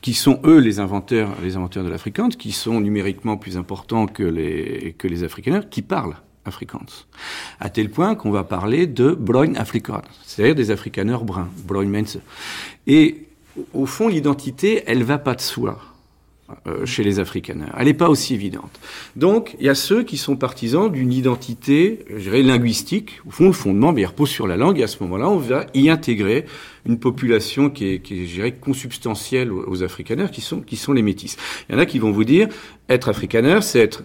qui 0.00 0.14
sont 0.14 0.40
eux 0.44 0.58
les 0.58 0.80
inventeurs, 0.80 1.36
les 1.42 1.56
inventeurs 1.56 1.84
de 1.84 1.90
l'afrikaans, 1.90 2.30
qui 2.30 2.52
sont 2.52 2.80
numériquement 2.80 3.36
plus 3.36 3.58
importants 3.58 4.06
que 4.06 4.22
les 4.22 4.94
que 4.96 5.06
les 5.06 5.24
afrikaners, 5.24 5.68
qui 5.70 5.82
parlent 5.82 6.16
afrikaans. 6.46 7.04
À 7.60 7.68
tel 7.68 7.90
point 7.90 8.14
qu'on 8.14 8.30
va 8.30 8.44
parler 8.44 8.86
de 8.86 9.12
bruin 9.12 9.54
afrikaans, 9.56 10.02
c'est-à-dire 10.24 10.54
des 10.54 10.70
afrikaners 10.70 11.22
bruns, 11.22 11.50
bruin 11.66 11.84
mense. 11.84 12.16
Et 12.86 13.26
au 13.74 13.84
fond, 13.84 14.08
l'identité, 14.08 14.84
elle 14.86 15.02
va 15.02 15.18
pas 15.18 15.34
de 15.34 15.42
soi. 15.42 15.78
Euh, 16.66 16.84
chez 16.84 17.02
les 17.02 17.20
Africains. 17.20 17.56
Elle 17.76 17.86
n'est 17.86 17.94
pas 17.94 18.10
aussi 18.10 18.34
évidente. 18.34 18.80
Donc, 19.16 19.56
il 19.60 19.66
y 19.66 19.68
a 19.68 19.74
ceux 19.74 20.02
qui 20.02 20.16
sont 20.16 20.36
partisans 20.36 20.90
d'une 20.90 21.12
identité, 21.12 22.04
je 22.10 22.18
dirais, 22.18 22.42
linguistique. 22.42 23.20
Au 23.26 23.30
fond, 23.30 23.46
le 23.46 23.52
fondement, 23.52 23.92
mais 23.92 24.02
il 24.02 24.06
repose 24.06 24.28
sur 24.28 24.46
la 24.46 24.56
langue. 24.56 24.78
Et 24.78 24.82
à 24.82 24.86
ce 24.86 25.02
moment-là, 25.02 25.30
on 25.30 25.36
va 25.36 25.66
y 25.74 25.88
intégrer 25.88 26.44
une 26.86 26.98
population 26.98 27.70
qui 27.70 27.86
est, 27.86 28.00
qui 28.00 28.22
est 28.22 28.26
je 28.26 28.34
dirais, 28.34 28.52
consubstantielle 28.52 29.52
aux, 29.52 29.82
Afrikaners, 29.82 30.30
qui 30.32 30.40
sont, 30.40 30.60
qui 30.60 30.76
sont 30.76 30.92
les 30.92 31.02
métis. 31.02 31.36
Il 31.68 31.74
y 31.74 31.76
en 31.76 31.78
a 31.78 31.86
qui 31.86 31.98
vont 31.98 32.10
vous 32.10 32.24
dire, 32.24 32.48
être 32.88 33.08
Afrikaner, 33.08 33.60
c'est 33.62 33.80
être 33.80 34.04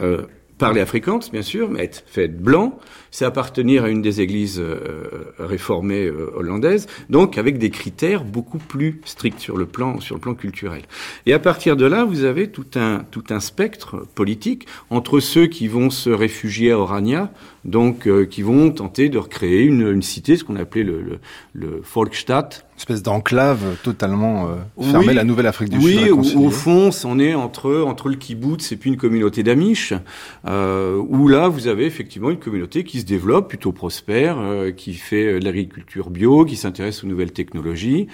euh, 0.00 0.22
parler 0.58 0.80
afrikaans, 0.80 1.20
bien 1.32 1.42
sûr, 1.42 1.70
mais 1.70 1.84
être 1.84 2.02
fait 2.06 2.28
blanc, 2.28 2.78
c'est 3.10 3.24
appartenir 3.24 3.84
à 3.84 3.88
une 3.88 4.02
des 4.02 4.20
églises 4.20 4.60
euh, 4.60 5.34
réformées 5.38 6.06
euh, 6.06 6.30
hollandaises, 6.34 6.86
donc 7.10 7.38
avec 7.38 7.58
des 7.58 7.70
critères 7.70 8.24
beaucoup 8.24 8.58
plus 8.58 9.00
stricts 9.04 9.40
sur 9.40 9.56
le 9.56 9.66
plan 9.66 10.00
sur 10.00 10.14
le 10.14 10.20
plan 10.20 10.34
culturel. 10.34 10.82
Et 11.26 11.32
à 11.32 11.38
partir 11.38 11.76
de 11.76 11.86
là, 11.86 12.04
vous 12.04 12.24
avez 12.24 12.50
tout 12.50 12.66
un 12.74 13.04
tout 13.10 13.24
un 13.30 13.40
spectre 13.40 14.06
politique 14.14 14.66
entre 14.90 15.20
ceux 15.20 15.46
qui 15.46 15.68
vont 15.68 15.90
se 15.90 16.10
réfugier 16.10 16.72
à 16.72 16.78
Orania, 16.78 17.32
donc 17.66 18.06
euh, 18.06 18.24
qui 18.24 18.42
vont 18.42 18.70
tenter 18.70 19.08
de 19.08 19.18
recréer 19.18 19.62
une, 19.64 19.88
une 19.88 20.02
cité, 20.02 20.36
ce 20.36 20.44
qu'on 20.44 20.56
appelait 20.56 20.84
le, 20.84 21.02
le, 21.02 21.18
le 21.52 21.82
Volksstadt, 21.82 22.66
espèce 22.76 23.02
d'enclave 23.02 23.76
totalement 23.82 24.48
euh, 24.48 24.82
fermée, 24.90 25.14
la 25.14 25.24
Nouvelle-Afrique 25.24 25.70
du 25.70 25.80
Sud. 25.80 25.98
Oui, 25.98 26.10
au, 26.10 26.50
fond, 26.50 26.90
on 27.04 27.18
est 27.18 27.34
entre, 27.34 27.82
entre 27.82 28.08
le 28.08 28.16
kibbutz 28.16 28.70
et 28.72 28.76
puis 28.76 28.90
une 28.90 28.96
communauté 28.96 29.42
d'Amish, 29.42 29.94
euh, 30.46 30.96
où 31.08 31.28
là, 31.28 31.48
vous 31.48 31.68
avez 31.68 31.86
effectivement 31.86 32.30
une 32.30 32.38
communauté 32.38 32.84
qui 32.84 33.00
se 33.00 33.06
développe, 33.06 33.48
plutôt 33.48 33.72
prospère, 33.72 34.38
euh, 34.38 34.72
qui 34.72 34.92
fait 34.92 35.38
de 35.38 35.44
l'agriculture 35.44 36.10
bio, 36.10 36.44
qui 36.44 36.56
s'intéresse 36.56 37.02
aux 37.02 37.06
nouvelles 37.06 37.32
technologies, 37.32 38.08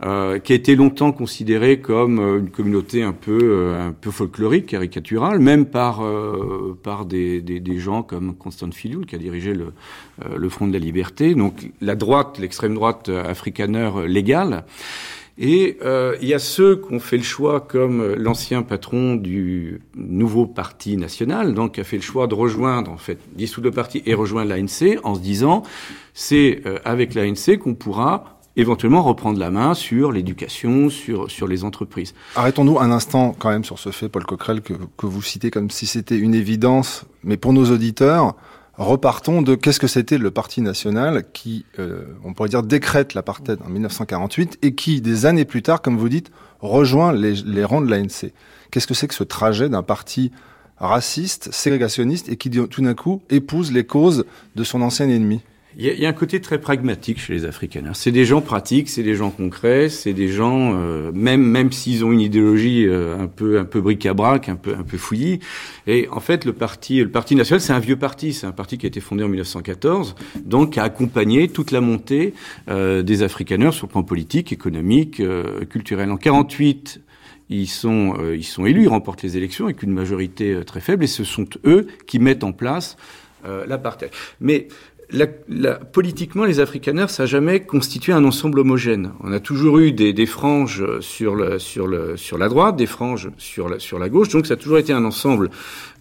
qui 0.00 0.06
a 0.52 0.54
été 0.54 0.76
longtemps 0.76 1.12
considérée 1.12 1.80
comme 1.80 2.18
une 2.20 2.50
communauté 2.50 3.02
un 3.02 3.12
peu, 3.12 3.74
un 3.78 3.92
peu 3.92 4.10
folklorique, 4.10 4.66
caricaturale, 4.66 5.38
même 5.38 5.66
par, 5.66 6.02
par 6.82 7.06
des, 7.06 7.40
des, 7.40 7.60
des, 7.60 7.78
gens 7.78 8.02
comme 8.02 8.34
Constant 8.34 8.70
Qui 9.04 9.16
a 9.16 9.18
dirigé 9.18 9.52
le, 9.52 9.72
le 10.34 10.48
Front 10.48 10.68
de 10.68 10.72
la 10.72 10.78
Liberté. 10.78 11.34
Donc 11.34 11.70
la 11.80 11.96
droite, 11.96 12.38
l'extrême 12.38 12.74
droite 12.74 13.08
afrikaneur 13.08 14.02
légal. 14.02 14.64
Et 15.38 15.76
euh, 15.84 16.16
il 16.22 16.28
y 16.28 16.34
a 16.34 16.38
ceux 16.38 16.76
qui 16.76 16.94
ont 16.94 16.98
fait 16.98 17.18
le 17.18 17.22
choix, 17.22 17.60
comme 17.60 18.14
l'ancien 18.14 18.62
patron 18.62 19.16
du 19.16 19.82
nouveau 19.94 20.46
parti 20.46 20.96
national, 20.96 21.52
donc 21.52 21.72
qui 21.72 21.80
a 21.82 21.84
fait 21.84 21.96
le 21.96 22.02
choix 22.02 22.26
de 22.26 22.34
rejoindre, 22.34 22.90
en 22.90 22.96
fait, 22.96 23.18
dissoudre 23.34 23.66
le 23.66 23.72
parti 23.72 24.02
et 24.06 24.14
rejoindre 24.14 24.54
l'ANC, 24.54 24.98
en 25.04 25.14
se 25.14 25.20
disant, 25.20 25.62
c'est 26.14 26.62
euh, 26.64 26.78
avec 26.86 27.12
l'ANC 27.14 27.58
qu'on 27.58 27.74
pourra 27.74 28.40
éventuellement 28.56 29.02
reprendre 29.02 29.38
la 29.38 29.50
main 29.50 29.74
sur 29.74 30.10
l'éducation, 30.10 30.88
sur, 30.88 31.30
sur 31.30 31.46
les 31.46 31.64
entreprises. 31.64 32.14
Arrêtons-nous 32.34 32.78
un 32.80 32.90
instant 32.90 33.36
quand 33.38 33.50
même 33.50 33.64
sur 33.64 33.78
ce 33.78 33.90
fait, 33.90 34.08
Paul 34.08 34.24
Coquerel, 34.24 34.62
que, 34.62 34.72
que 34.96 35.04
vous 35.04 35.20
citez 35.20 35.50
comme 35.50 35.68
si 35.68 35.86
c'était 35.86 36.16
une 36.16 36.34
évidence, 36.34 37.04
mais 37.22 37.36
pour 37.36 37.52
nos 37.52 37.70
auditeurs, 37.70 38.36
repartons 38.76 39.42
de 39.42 39.54
qu'est-ce 39.54 39.80
que 39.80 39.86
c'était 39.86 40.18
le 40.18 40.30
Parti 40.30 40.60
national 40.60 41.24
qui, 41.32 41.64
euh, 41.78 42.04
on 42.24 42.34
pourrait 42.34 42.48
dire, 42.48 42.62
décrète 42.62 43.14
l'apartheid 43.14 43.58
en 43.64 43.68
1948 43.68 44.58
et 44.62 44.74
qui, 44.74 45.00
des 45.00 45.26
années 45.26 45.44
plus 45.44 45.62
tard, 45.62 45.82
comme 45.82 45.96
vous 45.96 46.08
dites, 46.08 46.30
rejoint 46.60 47.12
les, 47.12 47.34
les 47.34 47.64
rangs 47.64 47.80
de 47.80 47.90
l'ANC. 47.90 48.32
Qu'est-ce 48.70 48.86
que 48.86 48.94
c'est 48.94 49.08
que 49.08 49.14
ce 49.14 49.24
trajet 49.24 49.68
d'un 49.68 49.82
parti 49.82 50.32
raciste, 50.78 51.52
ségrégationniste 51.52 52.28
et 52.28 52.36
qui, 52.36 52.50
tout 52.50 52.82
d'un 52.82 52.94
coup, 52.94 53.22
épouse 53.30 53.72
les 53.72 53.84
causes 53.84 54.24
de 54.54 54.64
son 54.64 54.82
ancien 54.82 55.08
ennemi? 55.08 55.40
Il 55.78 55.84
y, 55.84 56.06
a 56.06 56.08
un 56.08 56.14
côté 56.14 56.40
très 56.40 56.58
pragmatique 56.58 57.20
chez 57.20 57.34
les 57.34 57.44
Afrikaners. 57.44 57.90
C'est 57.92 58.10
des 58.10 58.24
gens 58.24 58.40
pratiques, 58.40 58.88
c'est 58.88 59.02
des 59.02 59.14
gens 59.14 59.28
concrets, 59.30 59.90
c'est 59.90 60.14
des 60.14 60.28
gens 60.28 60.72
euh, 60.74 61.12
même 61.12 61.42
même 61.42 61.70
s'ils 61.70 62.02
ont 62.02 62.12
une 62.12 62.22
idéologie 62.22 62.86
euh, 62.86 63.18
un 63.18 63.26
peu 63.26 63.58
un 63.58 63.66
peu 63.66 63.82
bric-à-brac, 63.82 64.48
un 64.48 64.56
peu 64.56 64.74
un 64.74 64.84
peu 64.84 64.96
fouillis. 64.96 65.38
Et 65.86 66.08
en 66.10 66.20
fait, 66.20 66.46
le 66.46 66.54
parti 66.54 67.00
le 67.00 67.10
parti 67.10 67.36
national, 67.36 67.60
c'est 67.60 67.74
un 67.74 67.78
vieux 67.78 67.96
parti, 67.96 68.32
c'est 68.32 68.46
un 68.46 68.52
parti 68.52 68.78
qui 68.78 68.86
a 68.86 68.88
été 68.88 69.00
fondé 69.00 69.22
en 69.22 69.28
1914, 69.28 70.14
donc 70.46 70.78
a 70.78 70.84
accompagné 70.84 71.48
toute 71.48 71.72
la 71.72 71.82
montée 71.82 72.32
euh, 72.70 73.02
des 73.02 73.22
Afrikaners 73.22 73.72
sur 73.72 73.86
le 73.86 73.92
plan 73.92 74.02
politique, 74.02 74.52
économique, 74.52 75.22
culturel. 75.68 76.10
En 76.10 76.16
48, 76.16 77.02
ils 77.50 77.66
sont, 77.66 78.14
ils 78.34 78.44
sont 78.44 78.64
élus, 78.64 78.84
ils 78.84 78.88
remportent 78.88 79.22
les 79.22 79.36
élections 79.36 79.66
avec 79.66 79.82
une 79.82 79.92
majorité 79.92 80.58
très 80.64 80.80
faible, 80.80 81.04
et 81.04 81.06
ce 81.06 81.22
sont 81.22 81.46
eux 81.66 81.86
qui 82.06 82.18
mettent 82.18 82.44
en 82.44 82.52
place 82.52 82.96
euh, 83.46 83.64
l'apartheid. 83.66 84.10
Mais 84.40 84.66
la, 85.10 85.26
la, 85.48 85.76
politiquement, 85.76 86.44
les 86.44 86.58
Afrikaners, 86.58 87.08
ça 87.08 87.22
n'a 87.22 87.26
jamais 87.26 87.60
constitué 87.60 88.12
un 88.12 88.24
ensemble 88.24 88.58
homogène. 88.58 89.12
On 89.20 89.32
a 89.32 89.40
toujours 89.40 89.78
eu 89.78 89.92
des, 89.92 90.12
des 90.12 90.26
franges 90.26 90.84
sur, 91.00 91.34
le, 91.34 91.58
sur, 91.58 91.86
le, 91.86 92.16
sur 92.16 92.38
la 92.38 92.48
droite, 92.48 92.76
des 92.76 92.86
franges 92.86 93.30
sur 93.38 93.68
la, 93.68 93.78
sur 93.78 93.98
la 93.98 94.08
gauche, 94.08 94.28
donc 94.30 94.46
ça 94.46 94.54
a 94.54 94.56
toujours 94.56 94.78
été 94.78 94.92
un 94.92 95.04
ensemble 95.04 95.50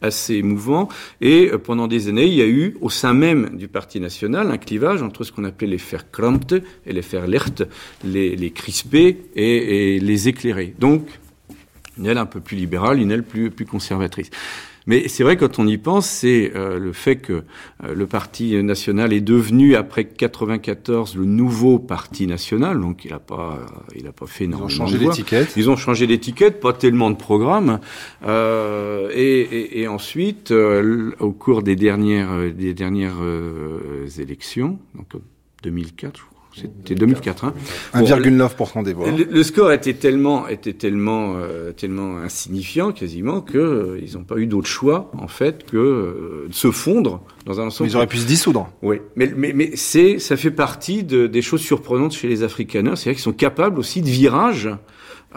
assez 0.02 0.42
mouvant. 0.42 0.90
Et 1.22 1.52
euh, 1.52 1.58
pendant 1.58 1.88
des 1.88 2.08
années, 2.08 2.26
il 2.26 2.34
y 2.34 2.42
a 2.42 2.48
eu, 2.48 2.78
au 2.82 2.90
sein 2.90 3.14
même 3.14 3.58
du 3.58 3.68
Parti 3.68 4.00
national, 4.00 4.50
un 4.50 4.58
clivage 4.58 5.02
entre 5.02 5.24
ce 5.24 5.32
qu'on 5.32 5.44
appelait 5.44 5.68
les 5.68 5.78
Verkrampte 5.78 6.56
et 6.86 6.94
les 6.94 7.02
Verlicht, 7.02 7.64
les, 8.04 8.36
les 8.36 8.52
crispés 8.52 9.26
et, 9.36 9.96
et 9.96 10.00
les 10.00 10.28
éclairés. 10.28 10.74
Donc, 10.80 11.08
une 11.98 12.08
aile 12.08 12.18
un 12.18 12.26
peu 12.26 12.42
plus 12.42 12.58
libérale, 12.58 13.00
une 13.00 13.12
aile 13.12 13.24
plus, 13.24 13.52
plus 13.52 13.66
conservatrice. 13.66 14.30
Mais 14.88 15.08
c'est 15.08 15.24
vrai, 15.24 15.36
quand 15.36 15.58
on 15.58 15.68
y 15.68 15.78
pense, 15.78 16.08
c'est 16.08 16.52
euh, 16.56 16.78
le 16.78 16.94
fait 16.94 17.16
que 17.16 17.44
euh, 17.84 17.96
le 17.96 18.06
Parti 18.06 18.62
national 18.64 19.14
est 19.14 19.22
devenu, 19.22 19.76
après 19.76 20.06
94, 20.06 21.16
le 21.16 21.26
nouveau 21.26 21.80
Parti 21.80 22.28
national. 22.28 22.80
Donc, 22.80 23.06
il 23.06 23.12
n'a 23.12 23.20
pas, 23.20 23.60
il 23.96 24.06
a 24.08 24.12
pas 24.12 24.28
fait 24.28 24.44
énormément 24.44 24.70
Ils 24.70 24.74
ont 24.74 24.86
changé 24.86 24.98
l'étiquette. 24.98 25.54
Ils 25.58 25.70
ont 25.70 25.76
changé 25.76 26.06
l'étiquette, 26.06 26.60
pas 26.60 26.74
tellement 26.74 27.10
de 27.10 27.16
programmes. 27.16 27.80
Euh, 28.26 29.10
et, 29.14 29.42
et, 29.42 29.82
et, 29.82 29.88
ensuite, 29.88 30.52
euh, 30.52 31.12
au 31.20 31.32
cours 31.32 31.64
des 31.64 31.76
dernières, 31.76 32.54
des 32.54 32.74
dernières 32.74 33.22
élections, 34.20 34.78
donc 34.94 35.20
2004, 35.64 36.18
je 36.18 36.24
crois, 36.26 36.35
c'était 36.56 36.96
2004. 36.96 37.46
Hein. 37.46 37.54
1,9% 37.94 38.84
des 38.84 38.94
voix. 38.94 39.08
Le, 39.12 39.44
score 39.44 39.72
était 39.74 39.94
tellement, 39.94 40.48
était 40.48 40.74
tellement, 40.74 41.36
euh, 41.38 41.74
tellement 41.74 42.18
insignifiant 42.18 42.94
quasiment 42.94 43.42
que 43.42 43.58
euh, 43.58 44.00
ils 44.02 44.14
n'ont 44.14 44.24
pas 44.24 44.38
eu 44.38 44.48
d'autre 44.48 44.68
choix 44.68 45.12
en 45.18 45.28
fait 45.28 45.66
que 45.66 45.78
euh, 45.78 46.46
de 46.48 46.54
se 46.54 46.72
fondre 46.72 47.22
dans 47.46 47.60
un 47.60 47.68
ensemble. 47.68 47.90
Ils 47.90 47.98
auraient 47.98 48.08
pu 48.08 48.18
se 48.18 48.28
dissoudre. 48.28 48.70
Oui, 48.82 49.02
mais 49.16 49.32
mais, 49.36 49.52
mais 49.54 49.72
c'est 49.76 50.20
ça 50.20 50.38
fait 50.38 50.52
partie 50.52 51.04
de, 51.04 51.28
des 51.28 51.42
choses 51.42 51.62
surprenantes 51.62 52.14
chez 52.14 52.30
les 52.30 52.44
Afrikaners, 52.44 52.96
c'est-à-dire 52.96 53.14
qu'ils 53.14 53.20
sont 53.20 53.34
capables 53.34 53.80
aussi 53.80 54.02
de 54.02 54.10
virages. 54.10 54.70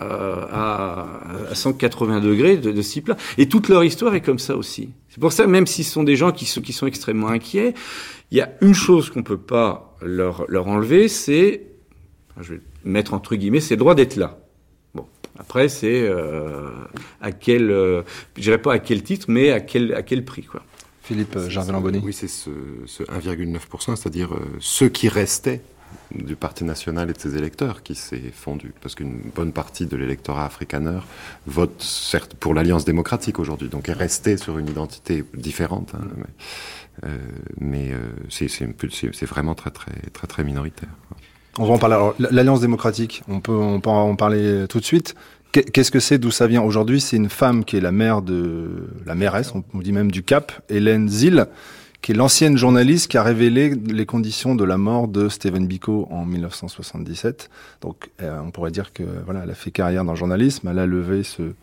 à, 0.00 1.06
à 1.50 1.54
180 1.56 2.20
degrés 2.20 2.56
de, 2.56 2.70
de 2.70 2.82
ce 2.82 2.92
type-là. 2.92 3.16
Et 3.36 3.48
toute 3.48 3.68
leur 3.68 3.82
histoire 3.82 4.14
est 4.14 4.20
comme 4.20 4.38
ça 4.38 4.54
aussi. 4.56 4.90
C'est 5.08 5.20
pour 5.20 5.32
ça, 5.32 5.48
même 5.48 5.66
s'ils 5.66 5.84
sont 5.84 6.04
des 6.04 6.14
gens 6.14 6.30
qui 6.30 6.44
sont, 6.44 6.60
qui 6.60 6.72
sont 6.72 6.86
extrêmement 6.86 7.30
inquiets, 7.30 7.74
il 8.30 8.38
y 8.38 8.40
a 8.40 8.48
une 8.60 8.74
chose 8.74 9.10
qu'on 9.10 9.24
peut 9.24 9.38
pas 9.38 9.87
leur, 10.02 10.44
leur 10.48 10.68
enlever, 10.68 11.08
c'est, 11.08 11.62
je 12.40 12.54
vais 12.54 12.60
mettre 12.84 13.14
entre 13.14 13.36
guillemets, 13.36 13.60
c'est 13.60 13.74
le 13.74 13.80
droit 13.80 13.94
d'être 13.94 14.16
là. 14.16 14.38
Bon, 14.94 15.06
après, 15.38 15.68
c'est 15.68 16.02
euh, 16.02 16.70
à 17.20 17.32
quel, 17.32 17.70
euh, 17.70 18.02
je 18.36 18.42
dirais 18.42 18.62
pas 18.62 18.74
à 18.74 18.78
quel 18.78 19.02
titre, 19.02 19.26
mais 19.28 19.50
à 19.50 19.60
quel, 19.60 19.94
à 19.94 20.02
quel 20.02 20.24
prix, 20.24 20.44
quoi. 20.44 20.62
Philippe 21.08 21.36
euh, 21.36 21.48
Jarvel-Lamboni. 21.48 22.02
Oui, 22.04 22.12
c'est 22.12 22.28
ce, 22.28 22.50
ce 22.84 23.02
1,9%, 23.04 23.96
c'est-à-dire 23.96 24.34
euh, 24.34 24.40
ceux 24.60 24.90
qui 24.90 25.08
restaient 25.08 25.62
du 26.14 26.36
Parti 26.36 26.64
national 26.64 27.10
et 27.10 27.12
de 27.12 27.18
ses 27.18 27.36
électeurs 27.36 27.82
qui 27.82 27.94
s'est 27.94 28.32
fondu. 28.32 28.72
Parce 28.80 28.94
qu'une 28.94 29.20
bonne 29.34 29.52
partie 29.52 29.86
de 29.86 29.96
l'électorat 29.96 30.46
afrikaner 30.46 31.00
vote 31.46 31.82
certes 31.82 32.34
pour 32.34 32.54
l'Alliance 32.54 32.84
démocratique 32.84 33.38
aujourd'hui, 33.38 33.68
donc 33.68 33.88
est 33.88 33.94
resté 33.94 34.36
sur 34.36 34.58
une 34.58 34.68
identité 34.68 35.24
différente. 35.34 35.92
Hein, 35.94 36.06
mais 37.60 37.92
euh, 37.92 37.96
euh, 38.42 38.88
c'est 39.10 39.26
vraiment 39.26 39.54
très, 39.54 39.70
très, 39.70 39.92
très, 40.12 40.26
très 40.26 40.44
minoritaire. 40.44 40.88
On 41.58 41.66
va 41.66 41.74
en 41.74 41.78
parler. 41.78 41.96
L'Alliance 42.18 42.60
démocratique, 42.60 43.22
on 43.28 43.40
peut, 43.40 43.52
on 43.52 43.80
peut 43.80 43.90
en 43.90 44.16
parler 44.16 44.66
tout 44.68 44.80
de 44.80 44.84
suite. 44.84 45.14
Qu'est-ce 45.52 45.90
que 45.90 46.00
c'est, 46.00 46.18
d'où 46.18 46.30
ça 46.30 46.46
vient 46.46 46.62
Aujourd'hui, 46.62 47.00
c'est 47.00 47.16
une 47.16 47.30
femme 47.30 47.64
qui 47.64 47.76
est 47.76 47.80
la 47.80 47.90
mère 47.90 48.20
de 48.22 48.90
la 49.06 49.14
mairesse, 49.14 49.52
on 49.54 49.78
dit 49.78 49.92
même 49.92 50.10
du 50.10 50.22
Cap, 50.22 50.52
Hélène 50.68 51.08
Zille, 51.08 51.46
qui 52.02 52.12
est 52.12 52.14
l'ancienne 52.14 52.56
journaliste 52.56 53.10
qui 53.10 53.18
a 53.18 53.22
révélé 53.22 53.74
les 53.74 54.06
conditions 54.06 54.54
de 54.54 54.64
la 54.64 54.78
mort 54.78 55.08
de 55.08 55.28
Stephen 55.28 55.66
Biko 55.66 56.06
en 56.10 56.24
1977. 56.24 57.50
Donc, 57.80 58.10
euh, 58.22 58.40
on 58.44 58.50
pourrait 58.50 58.70
dire 58.70 58.92
que 58.92 59.02
voilà, 59.24 59.40
elle 59.44 59.50
a 59.50 59.54
fait 59.54 59.70
carrière 59.70 60.04
dans 60.04 60.12
le 60.12 60.18
journalisme, 60.18 60.68
elle 60.68 60.78
a 60.78 60.86
levé 60.86 61.22
ce, 61.22 61.54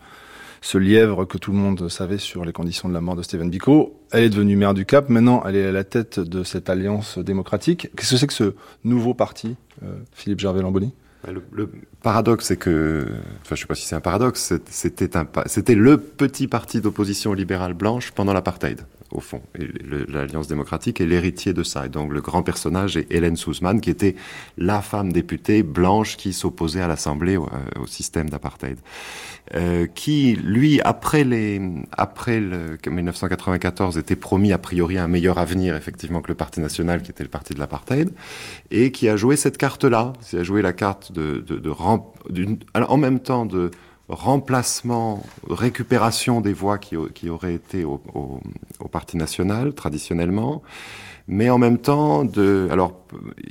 ce 0.61 0.77
lièvre 0.77 1.25
que 1.25 1.37
tout 1.37 1.51
le 1.51 1.57
monde 1.57 1.89
savait 1.89 2.17
sur 2.17 2.43
les 2.43 2.51
conditions 2.51 2.89
de 2.89 2.93
la 2.93 3.01
mort 3.01 3.15
de 3.15 3.21
Stephen 3.21 3.49
Biko. 3.49 3.99
Elle 4.11 4.23
est 4.23 4.29
devenue 4.29 4.55
maire 4.55 4.73
du 4.73 4.85
Cap. 4.85 5.09
Maintenant, 5.09 5.43
elle 5.45 5.55
est 5.55 5.65
à 5.67 5.71
la 5.71 5.83
tête 5.83 6.19
de 6.19 6.43
cette 6.43 6.69
alliance 6.69 7.17
démocratique. 7.17 7.89
Qu'est-ce 7.95 8.11
que 8.11 8.17
c'est 8.17 8.27
que 8.27 8.33
ce 8.33 8.55
nouveau 8.83 9.13
parti, 9.13 9.55
euh, 9.83 9.95
Philippe 10.13 10.39
Gervais-Lamboni? 10.39 10.93
Le, 11.31 11.41
le, 11.51 11.69
paradoxe, 12.03 12.45
c'est 12.45 12.57
que, 12.57 13.07
enfin, 13.41 13.55
je 13.55 13.61
sais 13.61 13.67
pas 13.67 13.73
si 13.73 13.85
c'est 13.85 13.95
un 13.95 14.01
paradoxe, 14.01 14.53
c'était 14.69 15.17
un, 15.17 15.27
c'était 15.47 15.73
le 15.73 15.97
petit 15.97 16.47
parti 16.47 16.81
d'opposition 16.81 17.33
libérale 17.33 17.73
blanche 17.73 18.11
pendant 18.11 18.33
l'apartheid 18.33 18.81
au 19.15 19.21
fond. 19.21 19.41
L'Alliance 20.07 20.47
démocratique 20.47 21.01
est 21.01 21.05
l'héritier 21.05 21.53
de 21.53 21.63
ça. 21.63 21.85
Et 21.85 21.89
donc 21.89 22.11
le 22.11 22.21
grand 22.21 22.43
personnage 22.43 22.97
est 22.97 23.11
Hélène 23.11 23.35
Souzman, 23.35 23.81
qui 23.81 23.89
était 23.89 24.15
la 24.57 24.81
femme 24.81 25.11
députée 25.11 25.63
blanche 25.63 26.17
qui 26.17 26.33
s'opposait 26.33 26.81
à 26.81 26.87
l'Assemblée 26.87 27.37
au, 27.37 27.49
au, 27.79 27.87
système 27.87 28.29
d'apartheid. 28.29 28.77
Euh, 29.53 29.85
qui, 29.85 30.35
lui, 30.35 30.81
après 30.81 31.23
les, 31.23 31.61
après 31.91 32.39
le 32.39 32.77
1994, 32.85 33.97
était 33.97 34.15
promis 34.15 34.51
a 34.51 34.57
priori 34.57 34.97
un 34.97 35.07
meilleur 35.07 35.37
avenir 35.37 35.75
effectivement 35.75 36.21
que 36.21 36.29
le 36.29 36.35
Parti 36.35 36.59
national, 36.59 37.03
qui 37.03 37.11
était 37.11 37.23
le 37.23 37.29
parti 37.29 37.53
de 37.53 37.59
l'apartheid, 37.59 38.11
et 38.71 38.91
qui 38.91 39.07
a 39.07 39.15
joué 39.15 39.35
cette 39.35 39.57
carte-là, 39.57 40.13
qui 40.21 40.37
a 40.37 40.43
joué 40.43 40.61
la 40.61 40.73
carte 40.73 41.11
de, 41.11 41.43
en 42.73 42.97
même 42.97 43.19
temps 43.19 43.45
de 43.45 43.71
remplacement, 44.09 45.23
récupération 45.49 46.41
des 46.41 46.53
voix 46.53 46.77
qui, 46.77 46.95
qui 47.13 47.29
auraient 47.29 47.55
été 47.55 47.83
au, 47.83 48.01
au, 48.13 48.39
au, 48.79 48.87
Parti 48.87 49.17
national 49.17 49.73
traditionnellement, 49.73 50.61
mais 51.27 51.49
en 51.49 51.57
même 51.57 51.79
temps 51.79 52.23
de, 52.23 52.67
alors 52.71 52.93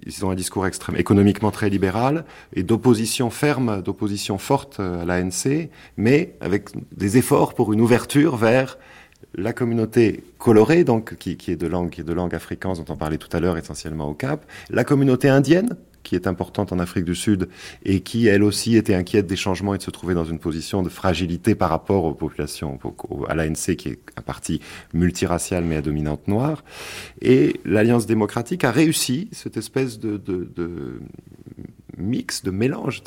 ils 0.06 0.24
ont 0.24 0.30
un 0.30 0.34
discours 0.34 0.66
extrême, 0.66 0.96
économiquement 0.96 1.50
très 1.50 1.68
libéral 1.68 2.24
et 2.54 2.62
d'opposition 2.62 3.30
ferme, 3.30 3.82
d'opposition 3.82 4.38
forte 4.38 4.80
à 4.80 5.04
l'ANC, 5.04 5.68
mais 5.96 6.34
avec 6.40 6.68
des 6.96 7.18
efforts 7.18 7.54
pour 7.54 7.72
une 7.72 7.80
ouverture 7.80 8.36
vers 8.36 8.78
la 9.36 9.52
communauté 9.52 10.22
colorée, 10.38 10.84
donc 10.84 11.16
qui, 11.16 11.36
qui 11.36 11.50
est 11.50 11.56
de 11.56 11.66
langue, 11.66 11.90
qui 11.90 12.02
est 12.02 12.04
de 12.04 12.12
langue 12.12 12.34
africaine, 12.34 12.74
dont 12.74 12.92
on 12.92 12.96
parlait 12.96 13.18
tout 13.18 13.34
à 13.36 13.40
l'heure 13.40 13.58
essentiellement 13.58 14.08
au 14.08 14.14
Cap, 14.14 14.46
la 14.70 14.84
communauté 14.84 15.28
indienne, 15.28 15.76
qui 16.04 16.14
est 16.14 16.28
importante 16.28 16.72
en 16.72 16.78
Afrique 16.78 17.04
du 17.04 17.16
Sud 17.16 17.48
et 17.84 18.00
qui, 18.00 18.28
elle 18.28 18.44
aussi, 18.44 18.76
était 18.76 18.94
inquiète 18.94 19.26
des 19.26 19.36
changements 19.36 19.74
et 19.74 19.78
de 19.78 19.82
se 19.82 19.90
trouver 19.90 20.14
dans 20.14 20.24
une 20.24 20.38
position 20.38 20.82
de 20.82 20.88
fragilité 20.88 21.56
par 21.56 21.70
rapport 21.70 22.04
aux 22.04 22.14
populations, 22.14 22.78
à 23.28 23.34
l'ANC, 23.34 23.74
qui 23.76 23.88
est 23.88 23.98
un 24.16 24.22
parti 24.22 24.60
multiracial 24.92 25.64
mais 25.64 25.76
à 25.76 25.82
dominante 25.82 26.28
noire. 26.28 26.62
Et 27.20 27.60
l'Alliance 27.64 28.06
démocratique 28.06 28.64
a 28.64 28.70
réussi 28.70 29.28
cette 29.32 29.56
espèce 29.56 29.98
de, 29.98 30.20
mix, 31.96 32.42
de 32.42 32.50
mélange, 32.50 33.02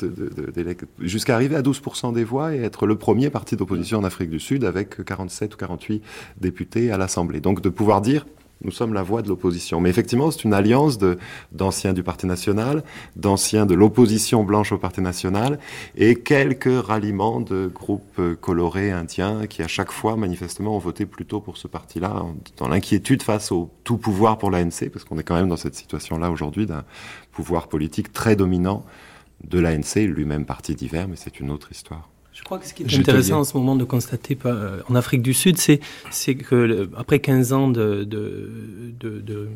jusqu'à 1.00 1.34
arriver 1.34 1.56
à 1.56 1.62
12% 1.62 2.12
des 2.12 2.24
voix 2.24 2.54
et 2.54 2.60
être 2.60 2.86
le 2.86 2.96
premier 2.96 3.30
parti 3.30 3.56
d'opposition 3.56 3.98
en 3.98 4.04
Afrique 4.04 4.30
du 4.30 4.40
Sud 4.40 4.64
avec 4.64 5.04
47 5.04 5.54
ou 5.54 5.56
48 5.56 6.02
députés 6.40 6.90
à 6.90 6.98
l'Assemblée. 6.98 7.40
Donc 7.40 7.60
de 7.60 7.68
pouvoir 7.68 8.00
dire, 8.00 8.26
nous 8.62 8.70
sommes 8.70 8.92
la 8.92 9.02
voix 9.02 9.22
de 9.22 9.28
l'opposition. 9.28 9.80
Mais 9.80 9.90
effectivement, 9.90 10.30
c'est 10.30 10.44
une 10.44 10.54
alliance 10.54 10.98
d'anciens 11.52 11.92
du 11.92 12.02
Parti 12.02 12.26
national, 12.26 12.82
d'anciens 13.16 13.66
de 13.66 13.74
l'opposition 13.74 14.44
blanche 14.44 14.72
au 14.72 14.78
Parti 14.78 15.00
national, 15.00 15.58
et 15.96 16.16
quelques 16.16 16.84
ralliements 16.84 17.40
de 17.40 17.70
groupes 17.72 18.20
colorés 18.40 18.90
indiens 18.90 19.46
qui, 19.46 19.62
à 19.62 19.68
chaque 19.68 19.92
fois, 19.92 20.16
manifestement, 20.16 20.74
ont 20.76 20.80
voté 20.80 21.06
plutôt 21.06 21.40
pour 21.40 21.56
ce 21.56 21.68
parti-là, 21.68 22.24
dans 22.56 22.68
l'inquiétude 22.68 23.22
face 23.22 23.52
au 23.52 23.70
tout 23.84 23.96
pouvoir 23.96 24.38
pour 24.38 24.50
l'ANC, 24.50 24.90
parce 24.92 25.04
qu'on 25.04 25.18
est 25.18 25.22
quand 25.22 25.36
même 25.36 25.48
dans 25.48 25.56
cette 25.56 25.74
situation-là 25.74 26.30
aujourd'hui 26.30 26.66
d'un 26.66 26.84
pouvoir 27.32 27.68
politique 27.68 28.12
très 28.12 28.36
dominant 28.36 28.84
de 29.44 29.60
l'ANC, 29.60 29.94
lui-même 29.96 30.44
parti 30.44 30.74
divers, 30.74 31.06
mais 31.06 31.16
c'est 31.16 31.38
une 31.38 31.50
autre 31.50 31.70
histoire. 31.70 32.08
Je 32.38 32.44
crois 32.44 32.58
que 32.58 32.66
ce 32.66 32.72
qui 32.72 32.84
est 32.84 32.98
intéressant 32.98 33.40
en 33.40 33.44
ce 33.44 33.56
moment 33.56 33.74
de 33.74 33.82
constater 33.82 34.38
euh, 34.46 34.80
en 34.88 34.94
Afrique 34.94 35.22
du 35.22 35.34
Sud, 35.34 35.58
c'est, 35.58 35.80
que 36.36 36.88
après 36.96 37.18
15 37.18 37.52
ans 37.52 37.68
de, 37.68 38.04
de, 38.04 38.48
de, 39.00 39.18
de 39.18 39.48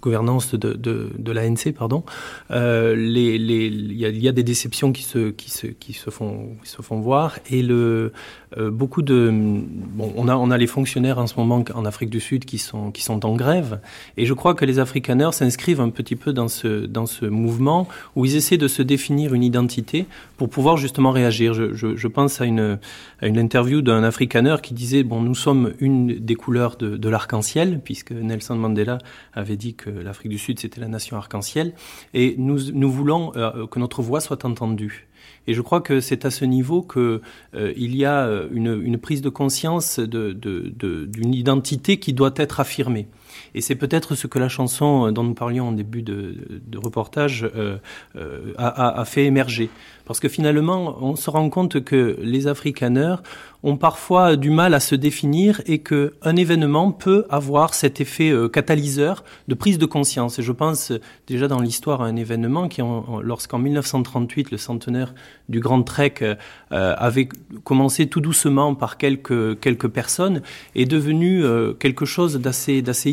gouvernance 0.00 0.54
de, 0.54 0.74
de, 0.74 1.10
de 1.18 1.32
l'ANC, 1.32 1.72
pardon, 1.76 2.04
euh, 2.52 2.94
les, 2.94 3.38
les, 3.38 3.66
il, 3.66 3.92
y 3.92 4.20
y 4.20 4.28
a 4.28 4.32
des 4.32 4.44
déceptions 4.44 4.92
qui 4.92 5.02
se, 5.02 5.30
qui 5.30 5.50
se, 5.50 5.66
qui 5.66 5.92
se, 5.92 6.10
font, 6.10 6.56
qui 6.62 6.70
se 6.70 6.80
font 6.80 7.00
voir 7.00 7.40
et 7.50 7.60
le, 7.60 8.12
euh, 8.56 8.70
beaucoup 8.70 9.02
de, 9.02 9.30
bon, 9.30 10.12
on 10.16 10.28
a, 10.28 10.36
on 10.36 10.50
a 10.50 10.56
les 10.56 10.66
fonctionnaires 10.66 11.18
en 11.18 11.26
ce 11.26 11.36
moment 11.36 11.62
en 11.74 11.84
Afrique 11.84 12.10
du 12.10 12.20
Sud 12.20 12.44
qui 12.44 12.58
sont, 12.58 12.90
qui 12.90 13.02
sont 13.02 13.26
en 13.26 13.36
grève 13.36 13.80
et 14.16 14.24
je 14.24 14.32
crois 14.32 14.54
que 14.54 14.64
les 14.64 14.78
Afrikaners 14.78 15.32
s'inscrivent 15.32 15.80
un 15.80 15.90
petit 15.90 16.16
peu 16.16 16.32
dans 16.32 16.48
ce, 16.48 16.86
dans 16.86 17.06
ce 17.06 17.26
mouvement 17.26 17.88
où 18.16 18.24
ils 18.24 18.36
essaient 18.36 18.56
de 18.56 18.68
se 18.68 18.82
définir 18.82 19.34
une 19.34 19.42
identité 19.42 20.06
pour 20.36 20.48
pouvoir 20.48 20.76
justement 20.76 21.10
réagir. 21.10 21.52
Je, 21.52 21.74
je, 21.74 21.96
je 21.96 22.08
pense 22.08 22.40
à 22.40 22.46
une, 22.46 22.78
à 23.20 23.26
une 23.26 23.38
interview 23.38 23.82
d'un 23.82 24.02
Afrikaner 24.02 24.56
qui 24.62 24.72
disait 24.72 25.02
bon, 25.02 25.20
nous 25.20 25.34
sommes 25.34 25.74
une 25.80 26.18
des 26.18 26.34
couleurs 26.34 26.76
de, 26.76 26.96
de 26.96 27.08
l'arc-en-ciel 27.08 27.80
puisque 27.84 28.12
Nelson 28.12 28.56
Mandela 28.56 28.98
avait 29.34 29.56
dit 29.56 29.74
que 29.74 29.90
l'Afrique 29.90 30.30
du 30.30 30.38
Sud, 30.38 30.58
c'était 30.58 30.80
la 30.80 30.88
nation 30.88 31.16
arc-en-ciel. 31.16 31.72
Et 32.14 32.34
nous, 32.38 32.70
nous 32.72 32.90
voulons 32.90 33.32
euh, 33.36 33.66
que 33.66 33.78
notre 33.78 34.02
voix 34.02 34.20
soit 34.20 34.44
entendue. 34.44 35.07
Et 35.48 35.54
je 35.54 35.62
crois 35.62 35.80
que 35.80 36.00
c'est 36.00 36.26
à 36.26 36.30
ce 36.30 36.44
niveau 36.44 36.82
qu'il 36.82 37.20
euh, 37.54 37.72
y 37.74 38.04
a 38.04 38.26
euh, 38.26 38.48
une, 38.52 38.98
prise 38.98 39.22
de 39.22 39.30
conscience 39.30 39.98
d'une 39.98 40.34
de, 40.34 40.74
de, 40.76 41.08
identité 41.32 41.98
qui 41.98 42.12
doit 42.12 42.34
être 42.36 42.60
affirmée. 42.60 43.08
Et 43.54 43.60
c'est 43.60 43.74
peut-être 43.74 44.14
ce 44.14 44.26
que 44.26 44.38
la 44.38 44.48
chanson 44.48 45.10
dont 45.12 45.22
nous 45.22 45.34
parlions 45.34 45.68
en 45.68 45.72
début 45.72 46.02
de, 46.02 46.34
reportage 46.76 47.44
euh, 47.56 47.78
euh, 48.16 48.52
a, 48.56 49.04
fait 49.04 49.24
émerger. 49.24 49.70
Parce 50.04 50.20
que 50.20 50.28
finalement, 50.28 50.96
on 51.02 51.16
se 51.16 51.28
rend 51.28 51.50
compte 51.50 51.84
que 51.84 52.16
les 52.22 52.46
Afrikaners 52.46 53.16
ont 53.62 53.76
parfois 53.76 54.36
du 54.36 54.50
mal 54.50 54.72
à 54.74 54.80
se 54.80 54.94
définir 54.94 55.60
et 55.66 55.80
que 55.80 56.14
un 56.22 56.36
événement 56.36 56.92
peut 56.92 57.26
avoir 57.28 57.74
cet 57.74 58.00
effet 58.00 58.30
euh, 58.30 58.48
catalyseur 58.48 59.24
de 59.48 59.54
prise 59.54 59.78
de 59.78 59.86
conscience. 59.86 60.38
Et 60.38 60.42
je 60.42 60.52
pense 60.52 60.92
déjà 61.26 61.48
dans 61.48 61.60
l'histoire 61.60 62.02
à 62.02 62.06
un 62.06 62.16
événement 62.16 62.68
qui, 62.68 62.80
lorsqu'en 63.22 63.58
1938, 63.58 64.52
le 64.52 64.58
centenaire 64.58 65.14
du 65.48 65.60
Grand 65.60 65.82
Trek 65.82 66.14
euh, 66.20 66.34
avait 66.70 67.28
commencé 67.64 68.06
tout 68.06 68.20
doucement 68.20 68.74
par 68.74 68.96
quelques, 68.96 69.58
quelques 69.60 69.88
personnes, 69.88 70.42
est 70.74 70.86
devenu 70.86 71.44
euh, 71.44 71.72
quelque 71.72 72.04
chose 72.04 72.36
d'assez, 72.36 72.82
d'assez 72.82 73.10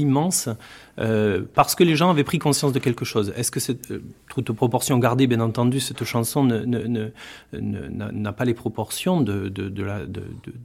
Euh, 0.98 1.42
parce 1.54 1.76
que 1.76 1.84
les 1.84 1.96
gens 1.96 2.10
avaient 2.10 2.24
pris 2.24 2.40
conscience 2.40 2.72
de 2.72 2.80
quelque 2.80 3.04
chose. 3.04 3.34
Est-ce 3.36 3.52
que 3.52 3.60
c'est 3.60 3.92
euh, 3.92 4.02
toute 4.30 4.52
proportion 4.54 4.98
gardée, 4.98 5.28
bien 5.28 5.42
entendu, 5.42 5.80
cette 5.80 6.04
chanson 6.06 6.44
n'a 7.52 8.32
pas 8.32 8.46
les 8.46 8.54
proportions 8.54 9.22
de, 9.22 9.52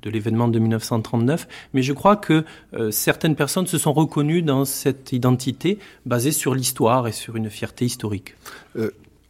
l'événement 0.05 0.49
de 0.49 0.59
1939, 0.59 1.49
mais 1.75 1.83
je 1.83 1.93
crois 1.93 2.17
que 2.17 2.45
euh, 2.75 2.91
certaines 2.91 3.35
personnes 3.35 3.67
se 3.67 3.79
sont 3.79 3.93
reconnues 3.93 4.43
dans 4.43 4.65
cette 4.65 5.13
identité 5.13 5.79
basée 6.07 6.33
sur 6.33 6.55
l'histoire 6.55 7.09
et 7.09 7.13
sur 7.13 7.37
une 7.37 7.51
fierté 7.51 7.85
historique. 7.85 8.35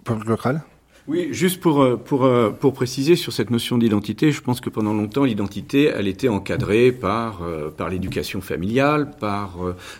Paul 0.04 0.22
Local 0.26 0.62
oui, 1.10 1.26
juste 1.32 1.58
pour, 1.58 1.82
euh, 1.82 1.96
pour, 1.96 2.24
euh, 2.24 2.50
pour 2.50 2.72
préciser 2.72 3.16
sur 3.16 3.32
cette 3.32 3.50
notion 3.50 3.78
d'identité, 3.78 4.30
je 4.30 4.40
pense 4.40 4.60
que 4.60 4.70
pendant 4.70 4.94
longtemps, 4.94 5.24
l'identité, 5.24 5.86
elle 5.86 6.06
était 6.06 6.28
encadrée 6.28 6.92
par, 6.92 7.42
euh, 7.42 7.68
par 7.68 7.88
l'éducation 7.88 8.40
familiale, 8.40 9.10
par 9.18 9.56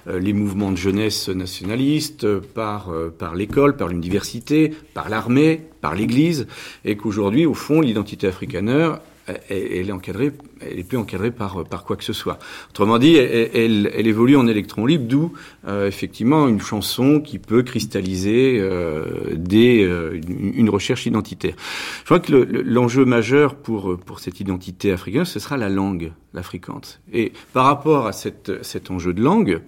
les 0.07 0.33
mouvements 0.33 0.71
de 0.71 0.77
jeunesse 0.77 1.29
nationalistes, 1.29 2.39
par, 2.39 2.93
par 3.19 3.35
l'école, 3.35 3.77
par 3.77 3.89
l'université, 3.89 4.73
par 4.95 5.09
l'armée, 5.09 5.63
par 5.81 5.97
l'Église, 5.97 6.47
et 6.85 6.97
qu'aujourd'hui, 6.97 7.45
au 7.45 7.55
fond, 7.55 7.81
l'identité 7.81 8.29
africaneur, 8.29 9.01
elle 9.49 9.89
est 9.89 9.93
encadrée, 9.93 10.33
elle 10.61 10.79
est 10.79 10.85
plus 10.85 10.99
encadrée 10.99 11.31
par 11.31 11.65
par 11.65 11.85
quoi 11.85 11.97
que 11.97 12.05
ce 12.05 12.13
soit. 12.13 12.39
Autrement 12.71 12.99
dit, 12.99 13.17
elle, 13.17 13.91
elle, 13.95 14.07
évolue 14.07 14.37
en 14.37 14.47
électron 14.47 14.87
libre, 14.87 15.07
d'où 15.07 15.33
euh, 15.67 15.87
effectivement 15.87 16.49
une 16.49 16.61
chanson 16.61 17.21
qui 17.21 17.39
peut 17.39 17.63
cristalliser 17.63 18.59
euh, 18.59 19.05
des 19.35 19.85
euh, 19.85 20.21
une, 20.29 20.71
recherche 20.71 21.07
identitaire. 21.07 21.55
Je 22.01 22.05
crois 22.05 22.21
que 22.21 22.33
l'enjeu 22.33 23.01
le, 23.01 23.07
majeur 23.07 23.55
pour 23.55 23.99
pour 23.99 24.21
cette 24.21 24.41
identité 24.41 24.93
africaine, 24.93 25.25
ce 25.25 25.39
sera 25.39 25.57
la 25.57 25.69
langue, 25.69 26.13
l'afrikante. 26.35 27.01
Et 27.13 27.33
par 27.53 27.65
rapport 27.65 28.07
à 28.07 28.13
cette, 28.13 28.63
cet 28.63 28.91
enjeu 28.91 29.13
de 29.13 29.23
langue, 29.23 29.61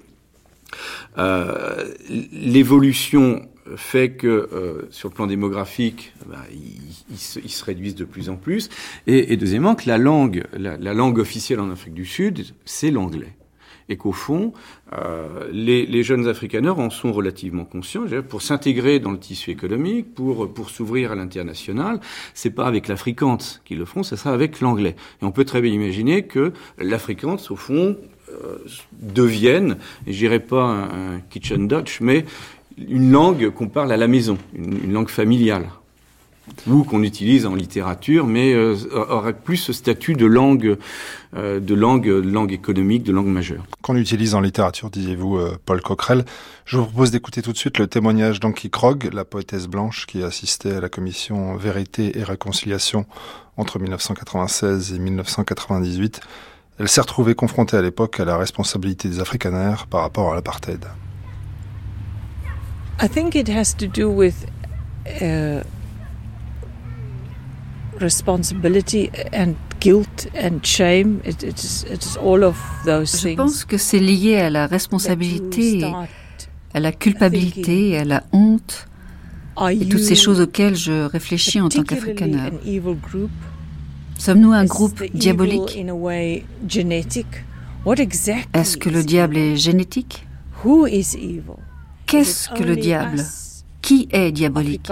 euh, 1.18 1.94
l'évolution 2.32 3.42
fait 3.76 4.12
que 4.12 4.26
euh, 4.26 4.88
sur 4.90 5.08
le 5.08 5.14
plan 5.14 5.26
démographique, 5.26 6.12
bah, 6.26 6.38
ils, 6.52 7.16
se, 7.16 7.40
se, 7.46 7.64
réduisent 7.64 7.94
de 7.94 8.04
plus 8.04 8.28
en 8.28 8.36
plus. 8.36 8.68
Et, 9.06 9.32
et 9.32 9.36
deuxièmement, 9.36 9.74
que 9.74 9.88
la 9.88 9.98
langue, 9.98 10.44
la, 10.52 10.76
la, 10.76 10.94
langue 10.94 11.18
officielle 11.18 11.60
en 11.60 11.70
Afrique 11.70 11.94
du 11.94 12.04
Sud, 12.04 12.44
c'est 12.64 12.90
l'anglais. 12.90 13.34
Et 13.88 13.96
qu'au 13.96 14.12
fond, 14.12 14.52
euh, 14.92 15.48
les, 15.52 15.86
les, 15.86 16.02
jeunes 16.02 16.28
africaneurs 16.28 16.78
en 16.78 16.88
sont 16.88 17.12
relativement 17.12 17.64
conscients. 17.64 18.04
Pour 18.28 18.40
s'intégrer 18.40 19.00
dans 19.00 19.10
le 19.10 19.18
tissu 19.18 19.50
économique, 19.50 20.14
pour, 20.14 20.52
pour 20.52 20.70
s'ouvrir 20.70 21.12
à 21.12 21.14
l'international, 21.14 22.00
c'est 22.32 22.50
pas 22.50 22.66
avec 22.66 22.88
l'africante 22.88 23.60
qu'ils 23.64 23.78
le 23.78 23.84
feront, 23.84 24.02
ce 24.02 24.16
sera 24.16 24.32
avec 24.32 24.60
l'anglais. 24.60 24.96
Et 25.20 25.24
on 25.24 25.32
peut 25.32 25.44
très 25.44 25.60
bien 25.60 25.72
imaginer 25.72 26.26
que 26.26 26.52
l'africante, 26.78 27.50
au 27.50 27.56
fond, 27.56 27.96
euh, 28.30 28.58
devienne, 29.00 29.76
et 30.06 30.12
j'irai 30.12 30.38
pas 30.38 30.64
un 30.64 31.20
kitchen 31.28 31.66
Dutch, 31.66 32.00
mais 32.00 32.24
une 32.76 33.10
langue 33.10 33.50
qu'on 33.50 33.68
parle 33.68 33.92
à 33.92 33.96
la 33.96 34.08
maison, 34.08 34.38
une, 34.54 34.92
langue 34.92 35.08
familiale, 35.08 35.68
ou 36.66 36.82
qu'on 36.84 37.02
utilise 37.02 37.46
en 37.46 37.54
littérature, 37.54 38.26
mais 38.26 38.52
euh, 38.52 38.76
aurait 38.92 39.32
plus 39.32 39.56
ce 39.56 39.72
statut 39.72 40.14
de 40.14 40.26
langue, 40.26 40.76
euh, 41.36 41.60
de 41.60 41.74
langue, 41.74 42.06
langue 42.06 42.52
économique, 42.52 43.04
de 43.04 43.12
langue 43.12 43.26
majeure. 43.26 43.64
Qu'on 43.80 43.96
utilise 43.96 44.34
en 44.34 44.40
littérature, 44.40 44.90
disiez-vous, 44.90 45.36
euh, 45.36 45.56
Paul 45.64 45.80
Coquerel. 45.80 46.24
Je 46.64 46.76
vous 46.76 46.84
propose 46.84 47.10
d'écouter 47.10 47.42
tout 47.42 47.52
de 47.52 47.58
suite 47.58 47.78
le 47.78 47.86
témoignage 47.86 48.40
d'Anki 48.40 48.70
Krog, 48.70 49.10
la 49.12 49.24
poétesse 49.24 49.66
blanche 49.68 50.06
qui 50.06 50.22
a 50.22 50.26
assisté 50.26 50.72
à 50.72 50.80
la 50.80 50.88
commission 50.88 51.56
Vérité 51.56 52.18
et 52.18 52.24
Réconciliation 52.24 53.06
entre 53.56 53.78
1996 53.78 54.94
et 54.94 54.98
1998. 54.98 56.20
Elle 56.78 56.88
s'est 56.88 57.00
retrouvée 57.00 57.34
confrontée 57.34 57.76
à 57.76 57.82
l'époque 57.82 58.18
à 58.18 58.24
la 58.24 58.36
responsabilité 58.36 59.08
des 59.08 59.20
Afrikaners 59.20 59.84
par 59.90 60.00
rapport 60.00 60.32
à 60.32 60.34
l'apartheid. 60.34 60.86
I 63.02 63.08
think 63.08 63.34
it 63.34 63.48
has 63.48 63.74
to 63.74 63.88
do 63.88 64.08
with 64.08 64.46
uh, 65.20 65.64
responsibility 68.00 69.10
and 69.32 69.56
guilt 69.80 70.28
and 70.36 70.64
shame. 70.64 71.20
It, 71.24 71.42
it's, 71.42 71.82
it's 71.90 72.16
all 72.16 72.44
of 72.44 72.56
those 72.84 73.20
Je 73.20 73.34
pense 73.34 73.64
que 73.64 73.76
c'est 73.76 73.98
lié 73.98 74.36
à 74.36 74.50
la 74.50 74.68
responsabilité, 74.68 75.82
à 76.72 76.78
la 76.78 76.92
culpabilité, 76.92 77.98
à 77.98 78.04
la 78.04 78.22
honte 78.32 78.86
et 79.68 79.84
toutes 79.88 79.98
ces 79.98 80.14
choses 80.14 80.40
auxquelles 80.40 80.76
je 80.76 81.06
réfléchis 81.06 81.60
en 81.60 81.68
tant 81.68 81.82
qu'Africaner. 81.82 82.52
Sommes-nous 84.16 84.52
un 84.52 84.64
groupe 84.64 85.02
diabolique? 85.12 85.76
Est-ce 88.54 88.76
que 88.76 88.88
le 88.90 89.02
diable 89.02 89.36
est 89.36 89.56
génétique? 89.56 90.24
Qu'est-ce 92.12 92.50
que 92.50 92.62
le 92.62 92.76
diable? 92.76 93.24
Qui 93.80 94.06
est 94.12 94.32
diabolique? 94.32 94.86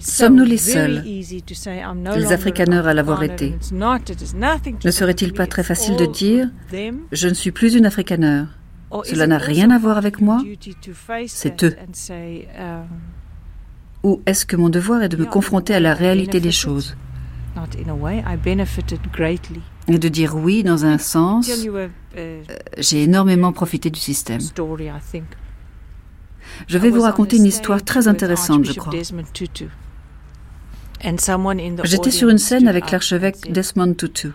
Sommes-nous 0.00 0.44
les 0.44 0.56
seuls, 0.56 1.04
les 1.04 2.32
Afrikaners 2.32 2.88
à 2.88 2.92
l'avoir 2.92 3.22
été. 3.22 3.54
Ne 3.72 4.90
serait-il 4.90 5.32
pas 5.32 5.46
très 5.46 5.62
facile 5.62 5.94
de 5.94 6.06
dire⁇ 6.06 6.50
Je 7.12 7.28
ne 7.28 7.34
suis 7.34 7.52
plus 7.52 7.76
une 7.76 7.86
Afrikaner? 7.86 8.46
Cela 9.04 9.28
n'a 9.28 9.38
rien 9.38 9.70
à 9.70 9.78
voir 9.78 9.96
avec 9.96 10.20
moi? 10.20 10.42
C'est 11.28 11.62
eux⁇ 11.62 11.76
Ou 14.02 14.20
est-ce 14.26 14.44
que 14.44 14.56
mon 14.56 14.70
devoir 14.70 15.04
est 15.04 15.08
de 15.08 15.16
me 15.16 15.26
confronter 15.26 15.74
à 15.74 15.80
la 15.80 15.94
réalité 15.94 16.40
des 16.40 16.50
choses? 16.50 16.96
Et 19.88 19.98
de 19.98 20.08
dire 20.08 20.36
oui 20.36 20.62
dans 20.62 20.84
un 20.84 20.98
sens, 20.98 21.50
euh, 22.16 22.42
j'ai 22.76 23.02
énormément 23.04 23.52
profité 23.52 23.90
du 23.90 24.00
système. 24.00 24.40
Je 26.66 26.78
vais 26.78 26.90
vous 26.90 27.02
raconter 27.02 27.36
une 27.36 27.46
histoire 27.46 27.82
très 27.82 28.08
intéressante, 28.08 28.64
je 28.64 28.72
crois. 28.72 28.92
J'étais 31.84 32.10
sur 32.10 32.28
une 32.28 32.38
scène 32.38 32.68
avec 32.68 32.90
l'archevêque 32.90 33.52
Desmond 33.52 33.94
Tutu. 33.94 34.32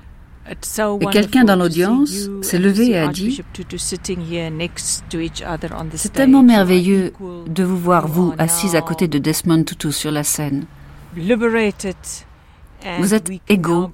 Et 0.49 1.05
quelqu'un 1.11 1.45
dans 1.45 1.55
l'audience 1.55 2.29
s'est 2.41 2.59
levé 2.59 2.91
et 2.91 2.97
a 2.97 3.07
dit 3.07 3.41
C'est 5.95 6.13
tellement 6.13 6.43
merveilleux 6.43 7.13
de 7.47 7.63
vous 7.63 7.77
voir, 7.77 8.07
vous, 8.07 8.33
assis 8.37 8.75
à 8.75 8.81
côté 8.81 9.07
de 9.07 9.19
Desmond 9.19 9.63
Tutu 9.63 9.91
sur 9.91 10.11
la 10.11 10.23
scène. 10.23 10.65
Vous 12.99 13.13
êtes 13.13 13.31
égaux, 13.49 13.89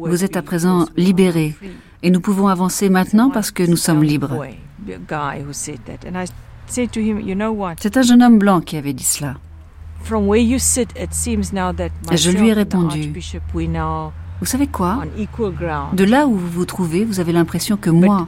vous 0.00 0.24
êtes 0.24 0.36
à 0.36 0.42
présent 0.42 0.86
libérés, 0.96 1.54
et 2.02 2.10
nous 2.10 2.20
pouvons 2.20 2.48
avancer 2.48 2.88
maintenant 2.88 3.30
parce 3.30 3.50
que 3.50 3.62
nous 3.62 3.76
sommes 3.76 4.02
libres. 4.02 4.44
C'est 6.66 7.96
un 7.96 8.02
jeune 8.02 8.22
homme 8.22 8.38
blanc 8.38 8.60
qui 8.60 8.76
avait 8.76 8.92
dit 8.92 9.04
cela. 9.04 9.36
Et 12.10 12.16
je 12.16 12.30
lui 12.30 12.48
ai 12.48 12.52
répondu, 12.52 13.12
vous 14.40 14.46
savez 14.46 14.66
quoi? 14.66 15.04
De 15.92 16.04
là 16.04 16.26
où 16.26 16.34
vous 16.34 16.48
vous 16.48 16.64
trouvez, 16.64 17.04
vous 17.04 17.20
avez 17.20 17.32
l'impression 17.32 17.76
que 17.76 17.90
moi, 17.90 18.26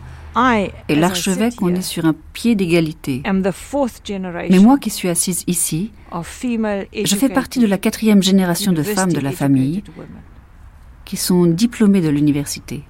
Et 0.89 0.95
l'archevêque, 0.95 1.61
on 1.63 1.75
est 1.75 1.83
sur 1.83 2.05
un 2.05 2.15
pied 2.33 2.55
d'égalité. 2.55 3.23
Mais 3.25 4.59
moi 4.59 4.79
qui 4.79 4.91
suis 4.91 5.09
assise 5.09 5.45
ici, 5.47 5.93
je 6.13 7.17
fais 7.17 7.29
partie 7.29 7.61
de 7.61 7.67
la 7.67 7.79
quatrième 7.79 8.23
génération 8.23 8.73
de 8.73 8.83
femmes 8.83 9.13
de 9.13 9.21
la 9.21 9.33
famille 9.33 9.83
qui 11.05 11.17
sont 11.17 11.45
diplômées 11.45 12.01
de 12.01 12.09
l'université. 12.09 12.83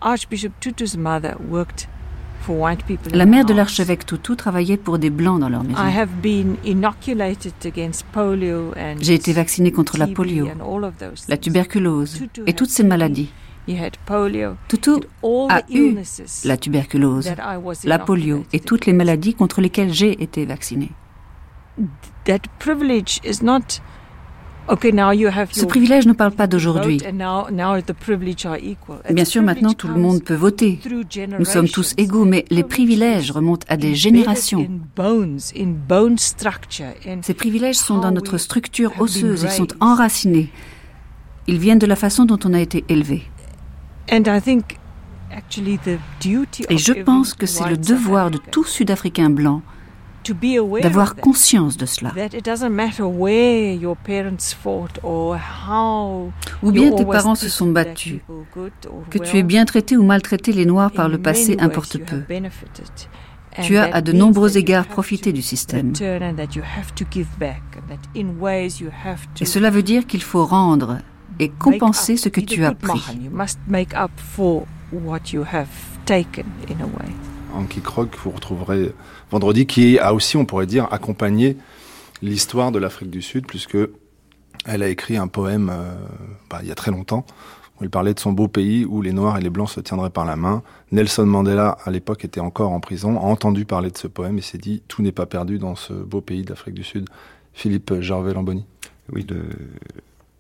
La 3.13 3.27
mère 3.27 3.45
de 3.45 3.55
l'archevêque 3.55 4.05
Tutu 4.07 4.37
travaillait 4.37 4.77
pour 4.77 4.99
des 4.99 5.11
blancs 5.11 5.41
dans 5.41 5.49
leur 5.49 5.65
maison. 5.65 5.81
J'ai 9.01 9.15
été 9.15 9.33
vaccinée 9.33 9.73
contre 9.73 9.97
la 9.99 10.07
polio, 10.07 10.49
la 11.29 11.37
tuberculose 11.37 12.23
et 12.47 12.53
toutes 12.53 12.71
ces 12.71 12.85
maladies. 12.85 13.31
Tutu 14.69 14.91
a 15.49 15.63
eu 15.71 15.97
la 16.45 16.57
tuberculose, 16.57 17.33
la 17.85 17.99
polio 17.99 18.45
et 18.53 18.61
toutes 18.61 18.87
les 18.87 18.93
maladies 18.93 19.35
contre 19.35 19.61
lesquelles 19.61 19.93
j'ai 19.93 20.23
été 20.23 20.45
vaccinée. 20.45 20.91
Ce 24.67 25.65
privilège 25.67 26.07
ne 26.07 26.13
parle 26.13 26.33
pas 26.33 26.47
d'aujourd'hui. 26.47 26.99
Bien 29.11 29.25
sûr, 29.25 29.43
maintenant, 29.43 29.73
tout 29.75 29.89
le 29.89 29.95
monde 29.97 30.23
peut 30.23 30.35
voter. 30.35 30.81
Nous 31.39 31.45
sommes 31.45 31.69
tous 31.69 31.95
égaux, 31.99 32.25
mais 32.25 32.45
les 32.51 32.63
privilèges 32.63 33.31
remontent 33.31 33.67
à 33.69 33.77
des 33.77 33.95
générations. 33.95 34.67
Ces 37.23 37.35
privilèges 37.35 37.77
sont 37.77 37.99
dans 37.99 38.13
notre 38.13 38.39
structure 38.39 38.93
osseuse, 39.01 39.43
ils 39.43 39.51
sont 39.51 39.69
enracinés. 39.81 40.51
Ils 41.47 41.59
viennent 41.59 41.79
de 41.79 41.87
la 41.87 41.97
façon 41.97 42.25
dont 42.25 42.39
on 42.45 42.55
a 42.55 42.61
été 42.61 42.85
élevé. 42.89 43.23
Et 46.71 46.79
je 46.79 46.93
pense 47.03 47.35
que 47.35 47.47
c'est 47.47 47.69
le 47.69 47.77
devoir 47.77 48.31
de 48.31 48.39
tout 48.39 48.65
Sud-Africain 48.65 49.31
blanc 49.31 49.63
d'avoir 50.83 51.17
conscience 51.17 51.77
de 51.77 51.87
cela. 51.87 52.13
Ou 56.63 56.73
bien 56.73 56.93
tes 56.93 57.05
parents 57.05 57.35
se 57.35 57.49
sont 57.49 57.67
battus, 57.71 58.21
que 59.11 59.19
tu 59.19 59.37
aies 59.37 59.43
bien 59.43 59.65
traité 59.65 59.97
ou 59.97 60.03
maltraité 60.03 60.53
les 60.53 60.67
Noirs 60.67 60.93
par 60.93 61.09
le 61.09 61.19
passé 61.19 61.57
importe 61.61 61.99
peu. 61.99 62.23
Tu 63.63 63.77
as 63.77 63.95
à 63.95 64.01
de 64.01 64.13
nombreux 64.13 64.57
égards 64.57 64.87
profité 64.87 65.33
du 65.33 65.43
système. 65.43 65.93
Et 69.41 69.45
cela 69.45 69.71
veut 69.71 69.83
dire 69.83 70.07
qu'il 70.07 70.23
faut 70.23 70.45
rendre 70.45 70.99
et 71.39 71.49
compenser 71.49 72.17
ce 72.17 72.29
que 72.29 72.41
tu 72.41 72.65
as 72.65 72.73
pris. 72.73 73.03
Anki 77.55 77.81
Krog, 77.81 78.09
vous 78.23 78.31
retrouverez 78.31 78.93
vendredi, 79.31 79.67
qui 79.67 79.99
a 79.99 80.15
aussi, 80.15 80.37
on 80.37 80.45
pourrait 80.45 80.67
dire, 80.67 80.89
accompagné 80.93 81.57
l'histoire 82.23 82.73
de 82.73 82.79
l'Afrique 82.79 83.11
du 83.11 83.23
Sud, 83.23 83.47
puisque 83.47 83.79
elle 84.67 84.83
a 84.83 84.89
écrit 84.89 85.17
un 85.17 85.29
poème 85.29 85.71
euh, 85.73 85.95
bah, 86.51 86.61
il 86.63 86.69
y 86.69 86.73
a 86.73 86.75
très 86.75 86.91
longtemps, 86.91 87.27
où 87.77 87.85
elle 87.85 87.91
parlait 87.91 88.15
de 88.15 88.21
son 88.21 88.33
beau 88.33 88.49
pays 88.49 88.85
où 88.85 89.03
les 89.03 89.13
Noirs 89.13 89.39
et 89.39 89.41
les 89.41 89.51
Blancs 89.51 89.71
se 89.71 89.81
tiendraient 89.81 90.11
par 90.11 90.25
la 90.25 90.37
main. 90.37 90.63
Nelson 90.93 91.27
Mandela, 91.27 91.77
à 91.85 91.91
l'époque, 91.91 92.25
était 92.25 92.41
encore 92.41 92.73
en 92.73 92.81
prison, 92.81 93.19
a 93.19 93.23
entendu 93.23 93.65
parler 93.65 93.91
de 93.91 93.99
ce 93.99 94.09
poème 94.09 94.39
et 94.39 94.43
s'est 94.43 94.59
dit 94.59 94.83
tout 94.89 95.03
n'est 95.03 95.13
pas 95.13 95.27
perdu 95.27 95.59
dans 95.59 95.75
ce 95.75 95.93
beau 95.93 96.21
pays 96.21 96.43
d'Afrique 96.43 96.75
du 96.75 96.85
Sud. 96.85 97.07
Philippe 97.53 98.01
Jarvet-Lamboni. 98.01 98.65
Oui, 99.13 99.25
de, 99.25 99.43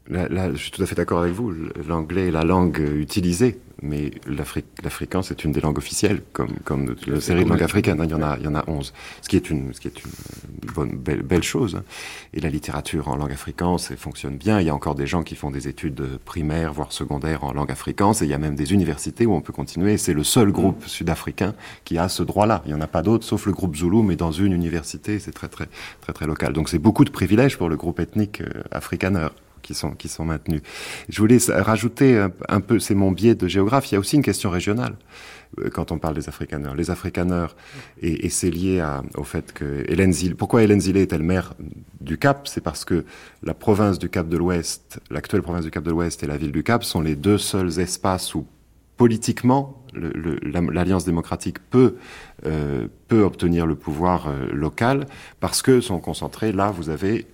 Là, 0.08 0.52
je 0.52 0.58
suis 0.58 0.70
tout 0.70 0.82
à 0.82 0.86
fait 0.86 0.94
d'accord 0.94 1.20
avec 1.20 1.32
vous. 1.32 1.50
L'anglais 1.88 2.28
est 2.28 2.30
la 2.30 2.44
langue 2.44 2.78
utilisée, 2.78 3.58
mais 3.80 4.10
l'africain 4.26 5.22
c'est 5.22 5.44
une 5.44 5.52
des 5.52 5.62
langues 5.62 5.78
officielles, 5.78 6.20
comme 6.34 6.52
comme 6.64 6.94
la 7.06 7.22
série 7.22 7.44
de 7.44 7.48
langues 7.48 7.62
africaines. 7.62 8.00
Hein, 8.02 8.04
il 8.04 8.10
y 8.10 8.14
en 8.14 8.22
a, 8.22 8.36
il 8.38 8.44
y 8.44 8.48
en 8.48 8.54
a 8.54 8.64
onze, 8.68 8.92
ce 9.22 9.30
qui 9.30 9.36
est 9.36 9.48
une, 9.48 9.72
ce 9.72 9.80
qui 9.80 9.88
est 9.88 10.04
une 10.04 10.10
bonne, 10.74 10.96
belle, 10.96 11.22
belle 11.22 11.42
chose. 11.42 11.76
Hein. 11.76 11.84
Et 12.34 12.40
la 12.40 12.50
littérature 12.50 13.08
en 13.08 13.16
langue 13.16 13.32
africaine, 13.32 13.78
ça 13.78 13.96
fonctionne 13.96 14.36
bien. 14.36 14.60
Il 14.60 14.66
y 14.66 14.70
a 14.70 14.74
encore 14.74 14.94
des 14.94 15.06
gens 15.06 15.22
qui 15.22 15.36
font 15.36 15.50
des 15.50 15.68
études 15.68 16.02
primaires, 16.26 16.74
voire 16.74 16.92
secondaires 16.92 17.42
en 17.42 17.54
langue 17.54 17.70
africaine. 17.70 18.12
Et 18.20 18.24
il 18.24 18.28
y 18.28 18.34
a 18.34 18.38
même 18.38 18.56
des 18.56 18.74
universités 18.74 19.24
où 19.24 19.32
on 19.32 19.40
peut 19.40 19.54
continuer. 19.54 19.96
C'est 19.96 20.14
le 20.14 20.24
seul 20.24 20.52
groupe 20.52 20.84
sud-africain 20.86 21.54
qui 21.84 21.96
a 21.96 22.10
ce 22.10 22.22
droit-là. 22.22 22.62
Il 22.66 22.72
y 22.72 22.74
en 22.74 22.80
a 22.82 22.86
pas 22.86 23.00
d'autres, 23.00 23.24
sauf 23.24 23.46
le 23.46 23.52
groupe 23.52 23.74
Zulu, 23.74 24.02
mais 24.02 24.16
dans 24.16 24.32
une 24.32 24.52
université, 24.52 25.18
c'est 25.18 25.32
très 25.32 25.48
très 25.48 25.68
très 26.02 26.12
très 26.12 26.26
local. 26.26 26.52
Donc 26.52 26.68
c'est 26.68 26.78
beaucoup 26.78 27.06
de 27.06 27.10
privilèges 27.10 27.56
pour 27.56 27.70
le 27.70 27.76
groupe 27.76 28.00
ethnique 28.00 28.42
euh, 28.42 28.62
afrikaner 28.70 29.28
qui 29.64 29.74
sont, 29.74 29.92
qui 29.92 30.08
sont 30.08 30.24
maintenus. 30.24 30.60
Je 31.08 31.18
voulais 31.20 31.38
rajouter 31.48 32.24
un, 32.48 32.60
peu, 32.60 32.78
c'est 32.78 32.94
mon 32.94 33.10
biais 33.10 33.34
de 33.34 33.48
géographe, 33.48 33.90
il 33.90 33.94
y 33.94 33.96
a 33.96 34.00
aussi 34.00 34.14
une 34.14 34.22
question 34.22 34.50
régionale 34.50 34.94
euh, 35.58 35.70
quand 35.70 35.90
on 35.90 35.98
parle 35.98 36.14
des 36.14 36.28
Afrikaners. 36.28 36.74
Les 36.76 36.90
Afrikaners, 36.90 37.48
et, 38.00 38.28
c'est 38.28 38.50
lié 38.50 38.84
au 39.16 39.24
fait 39.24 39.52
que 39.52 39.84
Hélène 39.88 40.12
Zille, 40.12 40.34
pourquoi 40.34 40.62
Hélène 40.62 40.80
Zille 40.80 40.98
est-elle 40.98 41.22
maire 41.22 41.54
du 42.00 42.18
Cap? 42.18 42.46
C'est 42.46 42.60
parce 42.60 42.84
que 42.84 43.04
la 43.42 43.54
province 43.54 43.98
du 43.98 44.08
Cap 44.08 44.28
de 44.28 44.36
l'Ouest, 44.36 45.00
l'actuelle 45.10 45.42
province 45.42 45.64
du 45.64 45.70
Cap 45.70 45.82
de 45.82 45.90
l'Ouest 45.90 46.22
et 46.22 46.26
la 46.26 46.36
ville 46.36 46.52
du 46.52 46.62
Cap 46.62 46.84
sont 46.84 47.00
les 47.00 47.16
deux 47.16 47.38
seuls 47.38 47.80
espaces 47.80 48.34
où 48.34 48.46
politiquement 48.96 49.82
l'Alliance 49.94 51.04
démocratique 51.04 51.58
peut, 51.70 51.96
euh, 52.46 52.86
peut 53.08 53.22
obtenir 53.22 53.66
le 53.66 53.74
pouvoir 53.74 54.28
euh, 54.28 54.48
local 54.52 55.06
parce 55.40 55.62
que 55.62 55.80
sont 55.80 56.00
concentrés 56.00 56.52
là, 56.52 56.70
vous 56.70 56.90
avez 56.90 57.26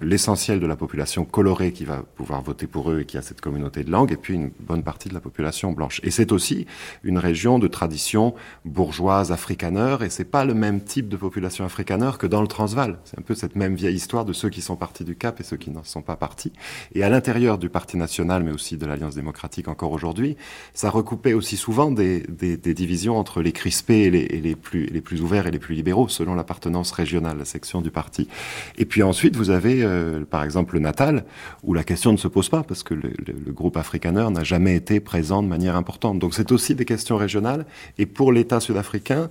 l'essentiel 0.00 0.60
de 0.60 0.66
la 0.66 0.76
population 0.76 1.24
colorée 1.24 1.72
qui 1.72 1.84
va 1.84 2.02
pouvoir 2.16 2.42
voter 2.42 2.66
pour 2.66 2.90
eux 2.90 3.00
et 3.00 3.04
qui 3.04 3.16
a 3.16 3.22
cette 3.22 3.40
communauté 3.40 3.84
de 3.84 3.90
langue, 3.90 4.12
et 4.12 4.16
puis 4.16 4.34
une 4.34 4.50
bonne 4.60 4.82
partie 4.82 5.08
de 5.08 5.14
la 5.14 5.20
population 5.20 5.72
blanche. 5.72 6.00
Et 6.04 6.10
c'est 6.10 6.32
aussi 6.32 6.66
une 7.02 7.18
région 7.18 7.58
de 7.58 7.68
tradition 7.68 8.34
bourgeoise 8.64 9.32
africaneur, 9.32 10.02
et 10.02 10.10
c'est 10.10 10.24
pas 10.24 10.44
le 10.44 10.54
même 10.54 10.80
type 10.80 11.08
de 11.08 11.16
population 11.16 11.64
africaneur 11.64 12.18
que 12.18 12.26
dans 12.26 12.40
le 12.40 12.48
Transvaal. 12.48 12.98
C'est 13.04 13.18
un 13.18 13.22
peu 13.22 13.34
cette 13.34 13.56
même 13.56 13.74
vieille 13.74 13.96
histoire 13.96 14.24
de 14.24 14.32
ceux 14.32 14.48
qui 14.48 14.60
sont 14.60 14.76
partis 14.76 15.04
du 15.04 15.16
Cap 15.16 15.40
et 15.40 15.42
ceux 15.44 15.56
qui 15.56 15.70
n'en 15.70 15.84
sont 15.84 16.02
pas 16.02 16.16
partis. 16.16 16.52
Et 16.94 17.02
à 17.02 17.08
l'intérieur 17.08 17.58
du 17.58 17.68
Parti 17.68 17.96
national, 17.96 18.42
mais 18.42 18.52
aussi 18.52 18.76
de 18.76 18.86
l'Alliance 18.86 19.14
démocratique 19.14 19.68
encore 19.68 19.92
aujourd'hui, 19.92 20.36
ça 20.72 20.90
recoupait 20.90 21.32
aussi 21.32 21.56
souvent 21.56 21.90
des, 21.90 22.20
des, 22.28 22.56
des, 22.56 22.74
divisions 22.74 23.16
entre 23.16 23.42
les 23.42 23.52
crispés 23.52 24.02
et 24.02 24.10
les, 24.10 24.22
et 24.22 24.40
les, 24.40 24.56
plus, 24.56 24.86
les 24.86 25.00
plus 25.00 25.22
ouverts 25.22 25.46
et 25.46 25.50
les 25.50 25.58
plus 25.58 25.74
libéraux, 25.74 26.08
selon 26.08 26.34
l'appartenance 26.34 26.90
régionale, 26.92 27.38
la 27.38 27.44
section 27.44 27.80
du 27.80 27.90
parti. 27.90 28.28
Et 28.76 28.84
puis 28.84 29.02
ensuite, 29.02 29.36
vous 29.36 29.50
avez, 29.50 29.84
euh, 29.94 30.24
par 30.24 30.44
exemple, 30.44 30.74
le 30.74 30.80
Natal, 30.80 31.24
où 31.62 31.74
la 31.74 31.84
question 31.84 32.12
ne 32.12 32.16
se 32.16 32.28
pose 32.28 32.48
pas, 32.48 32.62
parce 32.62 32.82
que 32.82 32.94
le, 32.94 33.10
groupe 33.52 33.76
afrikaner 33.76 34.28
n'a 34.30 34.42
jamais 34.42 34.74
été 34.74 35.00
présent 35.00 35.42
de 35.42 35.48
manière 35.48 35.76
importante. 35.76 36.18
Donc 36.18 36.34
c'est 36.34 36.50
aussi 36.52 36.74
des 36.74 36.84
questions 36.84 37.16
régionales. 37.16 37.66
Et 37.98 38.06
pour 38.06 38.32
l'État 38.32 38.60
sud-africain, 38.60 39.30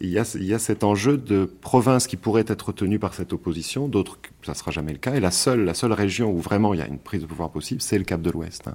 il 0.00 0.10
y, 0.10 0.18
a, 0.18 0.36
il 0.36 0.44
y 0.44 0.54
a 0.54 0.58
cet 0.58 0.84
enjeu 0.84 1.16
de 1.16 1.44
province 1.44 2.06
qui 2.06 2.16
pourrait 2.16 2.44
être 2.46 2.72
tenue 2.72 2.98
par 2.98 3.14
cette 3.14 3.32
opposition, 3.32 3.88
d'autres, 3.88 4.18
ça 4.42 4.54
sera 4.54 4.70
jamais 4.70 4.92
le 4.92 4.98
cas. 4.98 5.14
Et 5.14 5.20
la 5.20 5.30
seule, 5.30 5.64
la 5.64 5.74
seule 5.74 5.92
région 5.92 6.30
où 6.30 6.38
vraiment 6.38 6.72
il 6.72 6.80
y 6.80 6.82
a 6.82 6.86
une 6.86 6.98
prise 6.98 7.22
de 7.22 7.26
pouvoir 7.26 7.50
possible, 7.50 7.80
c'est 7.80 7.98
le 7.98 8.04
Cap 8.04 8.22
de 8.22 8.30
l'Ouest. 8.30 8.68
Hein. 8.68 8.74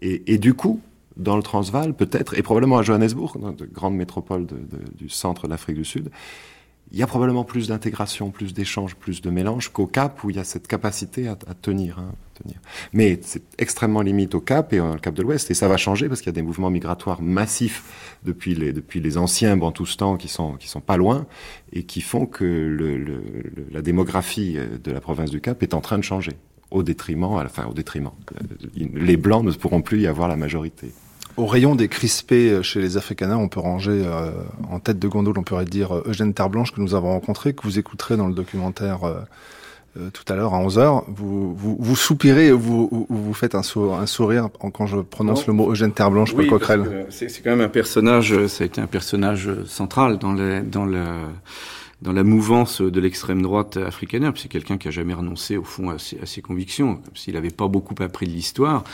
Et, 0.00 0.34
et 0.34 0.38
du 0.38 0.54
coup, 0.54 0.80
dans 1.16 1.36
le 1.36 1.42
Transvaal, 1.42 1.94
peut-être, 1.94 2.36
et 2.38 2.42
probablement 2.42 2.78
à 2.78 2.82
Johannesburg, 2.82 3.38
dans 3.38 3.52
de 3.52 3.66
grandes 3.66 3.96
métropoles 3.96 4.46
de, 4.46 4.56
du 4.96 5.08
centre 5.08 5.46
de 5.46 5.50
l'Afrique 5.50 5.76
du 5.76 5.84
Sud, 5.84 6.10
il 6.92 6.98
y 6.98 7.02
a 7.02 7.06
probablement 7.06 7.44
plus 7.44 7.68
d'intégration, 7.68 8.30
plus 8.30 8.52
d'échanges, 8.52 8.96
plus 8.96 9.20
de 9.22 9.30
mélange 9.30 9.68
qu'au 9.68 9.86
Cap 9.86 10.24
où 10.24 10.30
il 10.30 10.36
y 10.36 10.38
a 10.38 10.44
cette 10.44 10.66
capacité 10.66 11.28
à, 11.28 11.36
tenir, 11.36 11.98
hein. 11.98 12.12
Mais 12.94 13.18
c'est 13.22 13.42
extrêmement 13.58 14.00
limite 14.00 14.34
au 14.34 14.40
Cap 14.40 14.72
et 14.72 14.80
au 14.80 14.94
Cap 14.94 15.12
de 15.12 15.22
l'Ouest 15.22 15.50
et 15.50 15.54
ça 15.54 15.68
va 15.68 15.76
changer 15.76 16.08
parce 16.08 16.22
qu'il 16.22 16.28
y 16.28 16.34
a 16.34 16.40
des 16.40 16.42
mouvements 16.42 16.70
migratoires 16.70 17.20
massifs 17.20 18.16
depuis 18.24 18.54
les 18.54 18.72
depuis 18.72 18.98
les 19.00 19.18
anciens 19.18 19.58
Bantoustans 19.58 20.16
qui 20.16 20.34
qui 20.58 20.68
sont 20.68 20.80
pas 20.80 20.96
loin 20.96 21.26
et 21.74 21.82
qui 21.82 22.00
font 22.00 22.24
que 22.24 23.20
la 23.70 23.82
démographie 23.82 24.56
de 24.82 24.90
la 24.90 25.02
province 25.02 25.30
du 25.30 25.42
Cap 25.42 25.62
est 25.62 25.74
en 25.74 25.82
train 25.82 25.98
de 25.98 26.02
changer 26.02 26.32
au 26.70 26.82
détriment, 26.82 27.24
enfin 27.24 27.66
au 27.66 27.74
détriment. 27.74 28.10
Les 28.74 29.16
blancs 29.16 29.44
ne 29.44 29.52
pourront 29.52 29.82
plus 29.82 30.00
y 30.00 30.06
avoir 30.06 30.28
la 30.28 30.36
majorité. 30.36 30.92
Au 31.36 31.46
rayon 31.46 31.74
des 31.74 31.88
crispés 31.88 32.50
euh, 32.50 32.62
chez 32.62 32.80
les 32.80 32.96
Afrikaners, 32.96 33.34
on 33.34 33.48
peut 33.48 33.60
ranger 33.60 34.02
euh, 34.04 34.30
en 34.70 34.78
tête 34.80 34.98
de 34.98 35.08
gondole, 35.08 35.38
on 35.38 35.42
pourrait 35.42 35.64
dire 35.64 35.96
euh, 35.96 36.04
Eugène 36.06 36.34
Terblanche 36.34 36.72
que 36.72 36.80
nous 36.80 36.94
avons 36.94 37.10
rencontré, 37.10 37.54
que 37.54 37.62
vous 37.62 37.78
écouterez 37.78 38.16
dans 38.16 38.26
le 38.26 38.34
documentaire 38.34 39.00
tout 40.12 40.32
à 40.32 40.36
l'heure 40.36 40.54
à 40.54 40.64
11h. 40.64 41.02
Vous, 41.08 41.52
vous, 41.54 41.76
vous 41.78 41.96
soupirez, 41.96 42.52
vous, 42.52 43.06
vous 43.08 43.34
faites 43.34 43.54
un, 43.56 43.62
un 43.62 44.06
sourire 44.06 44.48
quand 44.72 44.86
je 44.86 44.98
prononce 44.98 45.46
le 45.46 45.52
mot 45.52 45.70
Eugène 45.72 45.92
Terblanche, 45.92 46.32
oui, 46.34 46.46
Coquerel. 46.46 47.06
C'est 47.10 47.42
quand 47.42 47.50
même 47.50 47.60
un 47.60 47.68
personnage, 47.68 48.46
ça 48.46 48.62
a 48.62 48.66
été 48.66 48.80
un 48.80 48.86
personnage 48.86 49.50
central 49.64 50.18
dans, 50.18 50.32
les, 50.32 50.60
dans 50.60 50.84
le 50.84 51.04
dans 52.02 52.12
la 52.12 52.24
mouvance 52.24 52.80
de 52.80 53.00
l'extrême 53.00 53.42
droite 53.42 53.76
africaine, 53.76 54.32
c'est 54.34 54.48
quelqu'un 54.48 54.78
qui 54.78 54.88
a 54.88 54.90
jamais 54.90 55.12
renoncé 55.12 55.56
au 55.56 55.64
fond 55.64 55.90
à 55.90 55.98
ses, 55.98 56.42
convictions, 56.42 57.02
s'il 57.14 57.34
n'avait 57.34 57.50
pas 57.50 57.68
beaucoup 57.68 57.94
appris 58.00 58.26
de 58.26 58.32
l'histoire. 58.32 58.84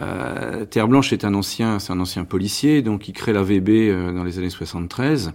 Euh, 0.00 0.64
Terre 0.64 0.88
Blanche 0.88 1.12
est 1.12 1.24
un 1.24 1.34
ancien, 1.34 1.78
c'est 1.78 1.92
un 1.92 2.00
ancien 2.00 2.24
policier, 2.24 2.80
donc 2.80 3.08
il 3.08 3.12
crée 3.12 3.32
la 3.32 3.42
VB 3.42 3.90
euh, 3.90 4.12
dans 4.12 4.24
les 4.24 4.38
années 4.38 4.50
73. 4.50 5.32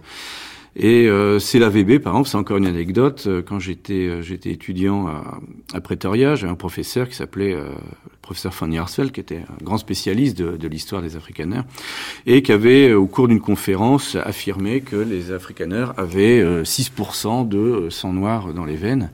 Et 0.76 1.08
euh, 1.08 1.38
c'est 1.40 1.58
la 1.58 1.68
VB, 1.68 1.98
par 1.98 2.12
exemple, 2.12 2.28
c'est 2.28 2.36
encore 2.36 2.56
une 2.56 2.66
anecdote. 2.66 3.24
Euh, 3.26 3.42
quand 3.42 3.58
j'étais 3.58 4.06
euh, 4.06 4.22
j'étais 4.22 4.50
étudiant 4.50 5.08
à, 5.08 5.40
à 5.74 5.80
Pretoria, 5.80 6.36
j'avais 6.36 6.52
un 6.52 6.56
professeur 6.56 7.08
qui 7.08 7.16
s'appelait 7.16 7.54
le 7.54 7.66
professeur 8.22 8.54
Fanny 8.54 8.78
Arsel, 8.78 9.10
qui 9.10 9.20
était 9.20 9.38
un 9.38 9.64
grand 9.64 9.78
spécialiste 9.78 10.38
de, 10.38 10.68
l'histoire 10.68 11.02
des 11.02 11.16
Afrikaners, 11.16 11.62
et 12.26 12.42
qui 12.42 12.52
avait, 12.52 12.92
au 12.92 13.06
cours 13.06 13.26
d'une 13.26 13.40
conférence, 13.40 14.16
affirmé 14.16 14.80
que 14.80 14.96
les 14.96 15.32
Afrikaners 15.32 15.88
avaient 15.96 16.62
6% 16.62 17.48
de 17.48 17.88
sang 17.90 18.12
noir 18.12 18.54
dans 18.54 18.64
les 18.64 18.76
veines. 18.76 19.10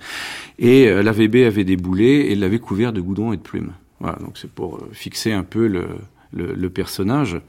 Et 0.59 0.91
la 0.91 1.13
VB 1.13 1.47
avait 1.47 1.65
déboulé 1.65 2.27
et 2.29 2.35
l'avait 2.35 2.59
couvert 2.59 2.93
de 2.93 3.01
goudron 3.01 3.33
et 3.33 3.39
de 3.39 3.43
plumes. 3.43 3.73
Voilà, 4.01 4.19
donc 4.19 4.37
c'est 4.37 4.51
pour 4.51 4.81
fixer 4.93 5.33
un 5.33 5.45
peu 5.45 5.67
le, 5.67 5.87
le, 6.33 6.71
personnage. 6.71 7.41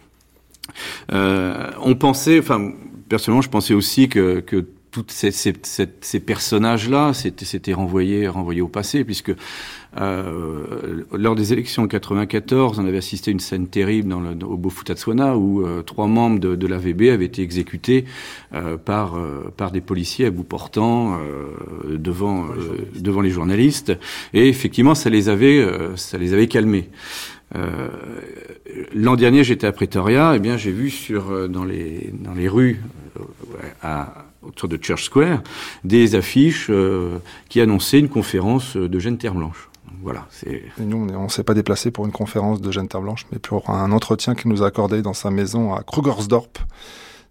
Euh, 1.11 1.71
on 1.81 1.95
pensait, 1.95 2.39
enfin, 2.39 2.71
personnellement, 3.09 3.41
je 3.41 3.49
pensais 3.49 3.73
aussi 3.73 4.09
que, 4.09 4.39
que 4.39 4.65
toutes 4.91 5.11
ces, 5.11 5.31
ces, 5.31 5.53
ces 6.01 6.19
personnages-là 6.19 7.13
s'étaient 7.13 7.73
renvoyés, 7.73 8.27
renvoyés 8.27 8.61
au 8.61 8.67
passé, 8.67 9.03
puisque 9.03 9.31
euh, 9.99 11.03
lors 11.11 11.35
des 11.35 11.53
élections 11.53 11.83
en 11.83 11.87
94, 11.87 12.79
on 12.79 12.85
avait 12.85 12.97
assisté 12.97 13.29
à 13.29 13.33
une 13.33 13.39
scène 13.39 13.67
terrible 13.67 14.09
dans 14.09 14.19
le, 14.19 14.35
au 14.45 14.57
Bophuthatswana 14.57 15.37
où 15.37 15.65
euh, 15.65 15.81
trois 15.81 16.07
membres 16.07 16.39
de, 16.39 16.55
de 16.55 16.67
l'AVB 16.67 17.03
avaient 17.03 17.25
été 17.25 17.41
exécutés 17.41 18.05
euh, 18.53 18.77
par, 18.77 19.17
euh, 19.17 19.53
par 19.55 19.71
des 19.71 19.81
policiers 19.81 20.25
à 20.25 20.31
bout 20.31 20.43
portant 20.43 21.17
euh, 21.17 21.97
devant, 21.97 22.45
devant 22.95 23.21
les 23.21 23.29
journalistes. 23.29 23.93
Et 24.33 24.47
effectivement, 24.47 24.95
ça 24.95 25.09
les 25.09 25.29
avait, 25.29 25.65
ça 25.95 26.17
les 26.17 26.33
avait 26.33 26.47
calmés. 26.47 26.89
Euh, 27.55 27.87
L'an 28.93 29.15
dernier, 29.15 29.43
j'étais 29.43 29.67
à 29.67 29.71
Pretoria, 29.71 30.33
et 30.33 30.37
eh 30.37 30.39
bien 30.39 30.57
j'ai 30.57 30.71
vu 30.71 30.89
sur 30.89 31.31
euh, 31.31 31.47
dans 31.47 31.63
les 31.63 32.13
dans 32.13 32.33
les 32.33 32.47
rues 32.47 32.81
euh, 33.85 34.03
autour 34.41 34.67
de 34.69 34.77
Church 34.81 35.05
Square 35.05 35.41
des 35.83 36.15
affiches 36.15 36.71
qui 37.49 37.61
annonçaient 37.61 37.99
une 37.99 38.09
conférence 38.09 38.75
de 38.75 38.99
jeunes 38.99 39.17
terre 39.17 39.33
blanche. 39.33 39.69
Voilà. 40.03 40.27
Nous, 40.77 41.07
on 41.13 41.23
ne 41.23 41.27
s'est 41.27 41.43
pas 41.43 41.53
déplacé 41.55 41.91
pour 41.91 42.05
une 42.05 42.11
conférence 42.11 42.61
de 42.61 42.71
jeunes 42.71 42.87
terre 42.87 43.01
blanche, 43.01 43.25
mais 43.31 43.39
pour 43.39 43.69
un 43.69 43.91
entretien 43.91 44.35
qu'il 44.35 44.51
nous 44.51 44.63
a 44.63 44.67
accordé 44.67 45.01
dans 45.01 45.13
sa 45.13 45.31
maison 45.31 45.73
à 45.73 45.83
Krugersdorp. 45.83 46.59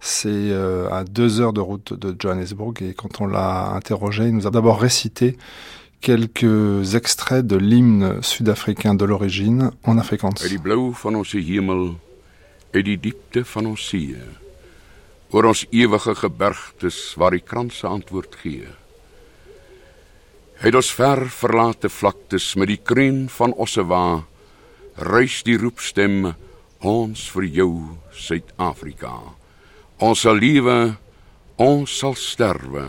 C'est 0.01 0.53
à 0.91 1.05
deux 1.05 1.41
heures 1.41 1.53
de 1.53 1.61
route 1.61 1.95
de 1.95 2.14
Johannesburg 2.19 2.75
et 2.83 2.93
quand 2.93 3.21
on 3.21 3.27
l'a 3.27 3.71
interrogé, 3.71 4.25
il 4.25 4.35
nous 4.35 4.47
a 4.47 4.51
d'abord 4.51 4.79
récité 4.79 5.37
quelques 6.01 6.94
extraits 6.94 7.47
de 7.47 7.57
l'hymne 7.57 8.22
sud-africain 8.22 8.94
de 8.94 9.05
l'origine 9.05 9.70
en 9.84 9.99
Afrikaans. 9.99 10.42
Uit 10.42 10.55
die 10.55 10.62
blauw 10.62 10.92
van 10.92 11.16
ons 11.16 11.32
hemel, 11.32 11.97
uit 12.74 12.84
die 12.86 12.99
diepte 13.01 13.44
van 13.44 13.70
ons 13.72 13.86
see, 13.90 14.16
oor 15.34 15.51
ons 15.51 15.64
ewige 15.74 16.14
gebergtes 16.20 16.99
waar 17.18 17.34
die 17.36 17.44
kranse 17.44 17.86
antwoord 17.88 18.36
gee. 18.42 18.68
Uit 20.62 20.74
ons 20.74 20.92
ver 20.97 21.26
verlate 21.28 21.90
vlaktes 21.92 22.55
met 22.57 22.70
die 22.72 22.80
kreun 22.80 23.26
van 23.32 23.53
ossewa, 23.53 24.24
ruis 24.97 25.42
die 25.44 25.59
roepstem 25.61 26.32
ons 26.80 27.26
vir 27.34 27.49
jou 27.59 27.72
Suid-Afrika. 28.16 29.12
Ons 30.01 30.24
sal 30.24 30.40
lewe, 30.40 30.97
ons 31.61 31.92
sal 32.01 32.16
sterwe. 32.16 32.88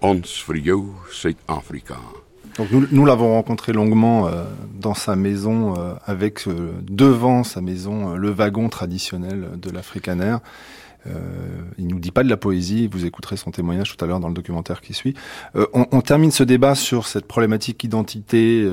Voor 0.00 0.56
jou, 0.56 0.94
Zuid-Afrika. 1.10 1.96
Donc 2.56 2.70
nous, 2.70 2.86
nous 2.90 3.04
l'avons 3.04 3.32
rencontré 3.32 3.72
longuement 3.72 4.28
euh, 4.28 4.44
dans 4.80 4.94
sa 4.94 5.16
maison, 5.16 5.74
euh, 5.76 5.94
avec 6.06 6.46
euh, 6.46 6.70
devant 6.82 7.42
sa 7.42 7.60
maison 7.60 8.14
le 8.14 8.30
wagon 8.30 8.68
traditionnel 8.68 9.50
de 9.60 9.70
l'Afrikaner. 9.70 10.36
il 11.78 11.86
nous 11.86 11.98
dit 11.98 12.10
pas 12.12 12.22
de 12.22 12.28
la 12.28 12.36
poésie, 12.36 12.86
vous 12.86 13.06
écouterez 13.06 13.36
son 13.36 13.50
témoignage 13.50 13.96
tout 13.96 14.04
à 14.04 14.08
l'heure 14.08 14.20
dans 14.20 14.28
le 14.28 14.34
documentaire 14.34 14.80
qui 14.82 14.92
suit. 14.92 15.14
On, 15.54 15.86
on, 15.90 16.00
termine 16.02 16.30
ce 16.30 16.44
débat 16.44 16.74
sur 16.74 17.06
cette 17.06 17.26
problématique 17.26 17.82
identité 17.82 18.68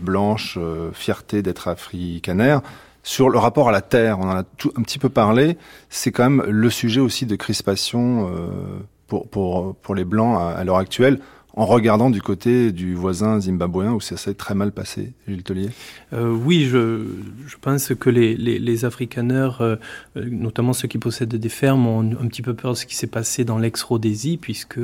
blanche, 0.00 0.58
fierté 0.92 1.42
d'être 1.42 1.68
afrikaner. 1.68 2.58
Sur 3.02 3.28
le 3.28 3.38
rapport 3.38 3.68
à 3.68 3.72
la 3.72 3.82
terre, 3.82 4.18
on 4.18 4.30
en 4.30 4.36
a 4.36 4.44
tout, 4.44 4.72
un 4.76 4.82
petit 4.82 4.98
peu 4.98 5.10
parlé. 5.10 5.58
C'est 5.90 6.10
quand 6.10 6.30
même 6.30 6.42
le 6.48 6.70
sujet 6.70 7.00
aussi 7.00 7.26
de 7.26 7.36
crispation 7.36 8.30
pour, 9.06 9.28
pour, 9.28 9.74
pour 9.76 9.94
les 9.94 10.04
Blancs 10.04 10.38
à, 10.40 10.62
l'heure 10.64 10.78
actuelle 10.78 11.20
en 11.56 11.66
regardant 11.66 12.10
du 12.10 12.20
côté 12.20 12.72
du 12.72 12.94
voisin 12.94 13.40
zimbabwéen 13.40 13.92
où 13.92 14.00
ça 14.00 14.16
s'est 14.16 14.34
très 14.34 14.56
mal 14.56 14.72
passé, 14.72 15.12
Gilles 15.28 15.44
Tellier 15.44 15.70
euh, 16.12 16.28
Oui, 16.28 16.64
je, 16.64 17.06
je, 17.46 17.56
pense 17.60 17.94
que 17.94 18.10
les, 18.10 18.36
les, 18.36 18.58
les 18.58 18.84
Afrikaners, 18.84 19.50
euh, 19.60 19.76
notamment 20.16 20.72
ceux 20.72 20.88
qui 20.88 20.98
possèdent 20.98 21.36
des 21.36 21.48
fermes, 21.48 21.86
ont 21.86 22.00
un 22.00 22.26
petit 22.26 22.42
peu 22.42 22.54
peur 22.54 22.72
de 22.72 22.76
ce 22.76 22.86
qui 22.86 22.96
s'est 22.96 23.06
passé 23.06 23.44
dans 23.44 23.58
l'ex-Rhodésie, 23.58 24.36
puisque 24.36 24.80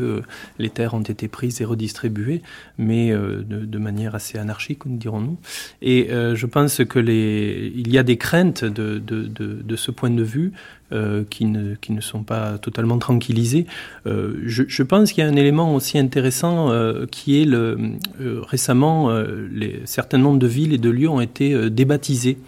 les 0.60 0.70
terres 0.70 0.94
ont 0.94 1.02
été 1.02 1.26
prises 1.26 1.60
et 1.60 1.64
redistribuées, 1.64 2.40
mais 2.78 3.10
euh, 3.10 3.42
de, 3.42 3.78
manière 3.78 4.14
assez 4.14 4.38
anarchique, 4.38 4.82
dirons-nous. 4.86 5.38
Et 5.82 6.12
euh, 6.12 6.36
je 6.36 6.46
pense 6.46 6.84
que 6.84 7.00
les, 7.00 7.72
il 7.74 7.90
y 7.90 7.98
a 7.98 8.04
des 8.04 8.16
craintes 8.16 8.64
de, 8.64 8.98
de, 8.98 9.26
de 9.26 9.76
ce 9.76 9.90
point 9.90 10.10
de 10.10 10.22
vue 10.22 10.52
euh, 10.92 11.24
qui, 11.28 11.44
ne, 11.44 11.74
qui 11.76 11.92
ne 11.92 12.00
sont 12.00 12.22
pas 12.22 12.58
totalement 12.58 12.98
tranquillisés. 12.98 13.66
Euh, 14.06 14.34
je, 14.44 14.64
je 14.66 14.82
pense 14.82 15.12
qu'il 15.12 15.24
y 15.24 15.26
a 15.26 15.30
un 15.30 15.36
élément 15.36 15.74
aussi 15.74 15.98
intéressant 15.98 16.70
euh, 16.70 17.06
qui 17.10 17.40
est 17.40 17.44
le, 17.44 17.78
euh, 18.20 18.40
récemment 18.46 19.10
euh, 19.10 19.48
les, 19.52 19.82
certains 19.84 20.18
nombres 20.18 20.38
de 20.38 20.46
villes 20.46 20.72
et 20.72 20.78
de 20.78 20.90
lieux 20.90 21.08
ont 21.08 21.20
été 21.20 21.52
euh, 21.52 21.70
débaptisés 21.70 22.38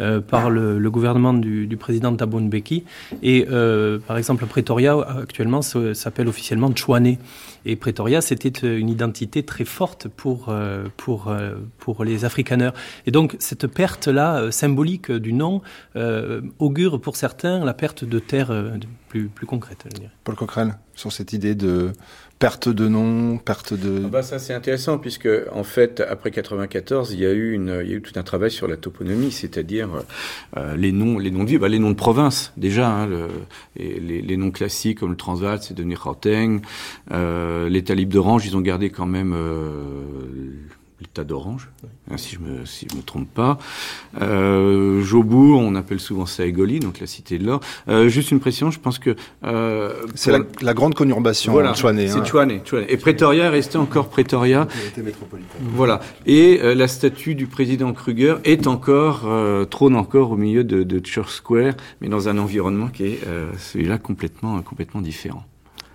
euh, 0.00 0.20
par 0.20 0.50
le, 0.50 0.78
le 0.78 0.90
gouvernement 0.90 1.34
du, 1.34 1.66
du 1.66 1.76
président 1.76 2.14
Thabo 2.14 2.40
Mbeki. 2.40 2.84
Et 3.22 3.46
euh, 3.50 3.98
par 3.98 4.18
exemple 4.18 4.46
Pretoria 4.46 4.98
actuellement 5.00 5.62
s'appelle 5.62 6.28
officiellement 6.28 6.74
Chouane 6.74 7.16
et 7.64 7.76
Pretoria 7.76 8.20
c'était 8.20 8.76
une 8.78 8.88
identité 8.88 9.42
très 9.42 9.64
forte 9.64 10.08
pour 10.08 10.46
euh, 10.48 10.84
pour 10.96 11.28
euh, 11.28 11.54
pour 11.78 12.04
les 12.04 12.24
afrikaners. 12.24 12.70
Et 13.06 13.10
donc 13.10 13.36
cette 13.38 13.66
perte 13.66 14.08
là 14.08 14.40
euh, 14.40 14.50
symbolique 14.50 15.10
du 15.10 15.32
nom 15.32 15.62
euh, 15.96 16.40
augure 16.58 17.00
pour 17.00 17.16
certains 17.16 17.64
la 17.64 17.74
perte 17.74 18.04
de 18.04 18.18
terre 18.18 18.50
euh, 18.50 18.70
plus 19.08 19.28
plus 19.28 19.46
concrète 19.46 19.86
Paul 20.24 20.34
Coquerel 20.34 20.74
sur 20.94 21.12
cette 21.12 21.32
idée 21.32 21.54
de 21.54 21.92
perte 22.38 22.68
de 22.68 22.88
nom, 22.88 23.38
perte 23.38 23.74
de... 23.74 24.02
Ah 24.04 24.08
bah 24.08 24.22
ça 24.22 24.38
c'est 24.38 24.52
intéressant 24.52 24.98
puisque 24.98 25.28
en 25.52 25.64
fait 25.64 26.00
après 26.00 26.30
94 26.30 27.12
il 27.12 27.20
y 27.20 27.26
a 27.26 27.32
eu 27.32 27.52
une 27.52 27.80
il 27.82 27.90
y 27.90 27.94
a 27.94 27.96
eu 27.96 28.02
tout 28.02 28.18
un 28.18 28.22
travail 28.22 28.50
sur 28.50 28.68
la 28.68 28.76
toponymie, 28.76 29.32
c'est-à-dire 29.32 29.88
euh, 30.56 30.76
les 30.76 30.92
noms 30.92 31.18
les 31.18 31.30
noms 31.30 31.44
de 31.44 31.48
villes, 31.48 31.58
bah, 31.58 31.68
les 31.68 31.78
noms 31.78 31.90
de 31.90 31.96
province 31.96 32.52
déjà 32.56 32.88
hein, 32.88 33.06
le, 33.06 33.28
les, 33.76 34.20
les 34.20 34.36
noms 34.36 34.50
classiques 34.50 35.00
comme 35.00 35.10
le 35.10 35.16
Transvaal 35.16 35.62
c'est 35.62 35.74
devenu 35.74 35.96
Gauteng, 35.96 36.60
euh, 37.12 37.68
les 37.68 37.82
talibs 37.82 38.10
d'Orange 38.10 38.46
ils 38.46 38.56
ont 38.56 38.60
gardé 38.60 38.90
quand 38.90 39.06
même 39.06 39.32
euh, 39.34 40.50
l'état 41.00 41.24
d'Orange, 41.24 41.68
oui. 41.82 42.18
si 42.18 42.36
je 42.36 42.40
me 42.40 42.64
si 42.64 42.86
je 42.90 42.96
me 42.96 43.02
trompe 43.02 43.28
pas. 43.28 43.58
Euh, 44.20 45.02
Jobu, 45.02 45.36
on 45.36 45.74
appelle 45.74 46.00
souvent 46.00 46.24
ça 46.24 46.46
Egoli, 46.46 46.80
donc 46.80 47.00
la 47.00 47.06
cité 47.06 47.38
de 47.38 47.44
l'or. 47.44 47.60
Euh, 47.88 48.08
juste 48.08 48.30
une 48.30 48.40
précision, 48.40 48.70
je 48.70 48.80
pense 48.80 48.98
que 48.98 49.14
euh, 49.44 49.92
c'est 50.14 50.32
la, 50.32 50.38
la, 50.62 50.74
grande 50.74 50.94
conurbation 50.94 51.52
voilà. 51.52 51.74
C'est 51.74 51.86
hein. 51.86 52.84
Et 52.88 52.96
Pretoria 52.96 53.44
est 53.44 53.48
resté 53.50 53.76
encore 53.76 54.08
Pretoria. 54.08 54.66
Voilà. 55.60 56.00
Et 56.24 56.60
euh, 56.62 56.74
la 56.74 56.88
statue 56.88 57.34
du 57.34 57.46
président 57.46 57.92
Kruger 57.92 58.36
est 58.44 58.66
encore 58.66 59.26
trône 59.70 59.96
encore 59.96 60.30
au 60.30 60.36
milieu 60.36 60.64
de, 60.64 60.82
de 60.82 61.04
Church 61.04 61.32
Square, 61.32 61.74
mais 62.00 62.08
dans 62.08 62.28
un 62.28 62.38
environnement 62.38 62.88
qui 62.88 63.04
est 63.04 63.20
celui-là 63.58 63.98
complètement 63.98 64.60
complètement 64.62 65.00
différent. 65.00 65.44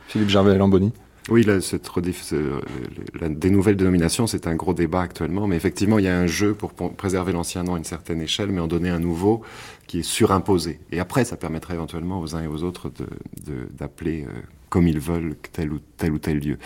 Philippe 0.08 0.30
Gervais 0.30 0.58
Lamboni. 0.58 0.91
Oui, 1.30 1.45
rediff, 1.45 2.34
la, 3.19 3.30
des 3.30 3.49
nouvelles 3.51 3.76
dénominations, 3.76 4.26
c'est 4.26 4.47
un 4.47 4.55
gros 4.55 4.74
débat 4.74 5.01
actuellement, 5.01 5.45
mais 5.45 5.55
effectivement, 5.55 5.99
il 5.99 6.05
y 6.05 6.07
a 6.07 6.17
un 6.17 6.26
jeu 6.26 6.55
pour 6.55 6.74
préserver 6.74 7.32
l'ancien 7.32 7.63
nom 7.63 7.76
à 7.76 7.78
une 7.78 7.84
certaine 7.84 8.22
échelle, 8.22 8.49
mais 8.51 8.59
en 8.59 8.67
donner 8.67 8.89
un 8.89 8.99
nouveau 8.99 9.41
qui 9.86 9.99
est 9.99 10.03
surimposé. 10.03 10.80
Et 10.91 10.99
après, 10.99 11.24
ça 11.24 11.38
permettrait 11.38 11.76
éventuellement 11.76 12.19
aux 12.19 12.36
uns 12.36 12.43
et 12.43 12.47
aux 12.47 12.63
autres 12.63 12.91
d'appeler 13.78 14.24
euh, 14.24 14.41
comme 14.72 14.88
ils 14.88 14.99
veulent 14.99 15.36
tel 15.51 15.74
ou 15.74 15.80
tel 15.97 16.13
ou 16.13 16.17
tel 16.17 16.39
lieu. 16.39 16.57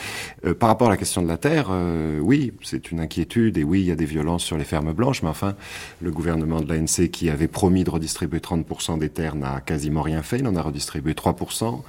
Euh, 0.46 0.54
par 0.54 0.70
rapport 0.70 0.88
à 0.88 0.92
la 0.92 0.98
question 0.98 1.24
de 1.24 1.28
la 1.28 1.38
terre, 1.38 1.70
euh, 1.72 2.20
oui, 2.20 2.54
c'est 2.62 2.92
une 2.92 3.00
inquiétude 3.00 3.58
et 3.58 3.64
oui, 3.64 3.82
il 3.82 3.88
y 3.88 3.92
a 3.92 3.96
des 3.96 4.06
violences 4.06 4.44
sur 4.44 4.58
les 4.58 4.64
fermes 4.64 4.94
blanches, 4.94 5.24
mais 5.24 5.30
enfin, 5.30 5.56
le 6.02 6.12
gouvernement 6.12 6.62
de 6.62 6.72
l'ANC 6.72 7.10
qui 7.10 7.32
avait 7.32 7.48
promis 7.48 7.84
de 7.84 7.90
redistribuer 7.90 8.40
30% 8.40 9.00
des 9.00 9.10
terres 9.10 9.36
n'a 9.36 9.60
quasiment 9.60 10.04
rien 10.04 10.22
fait, 10.22 10.38
il 10.38 10.48
en 10.48 10.56
a 10.56 10.62
redistribué 10.62 11.14
3%. 11.14 11.82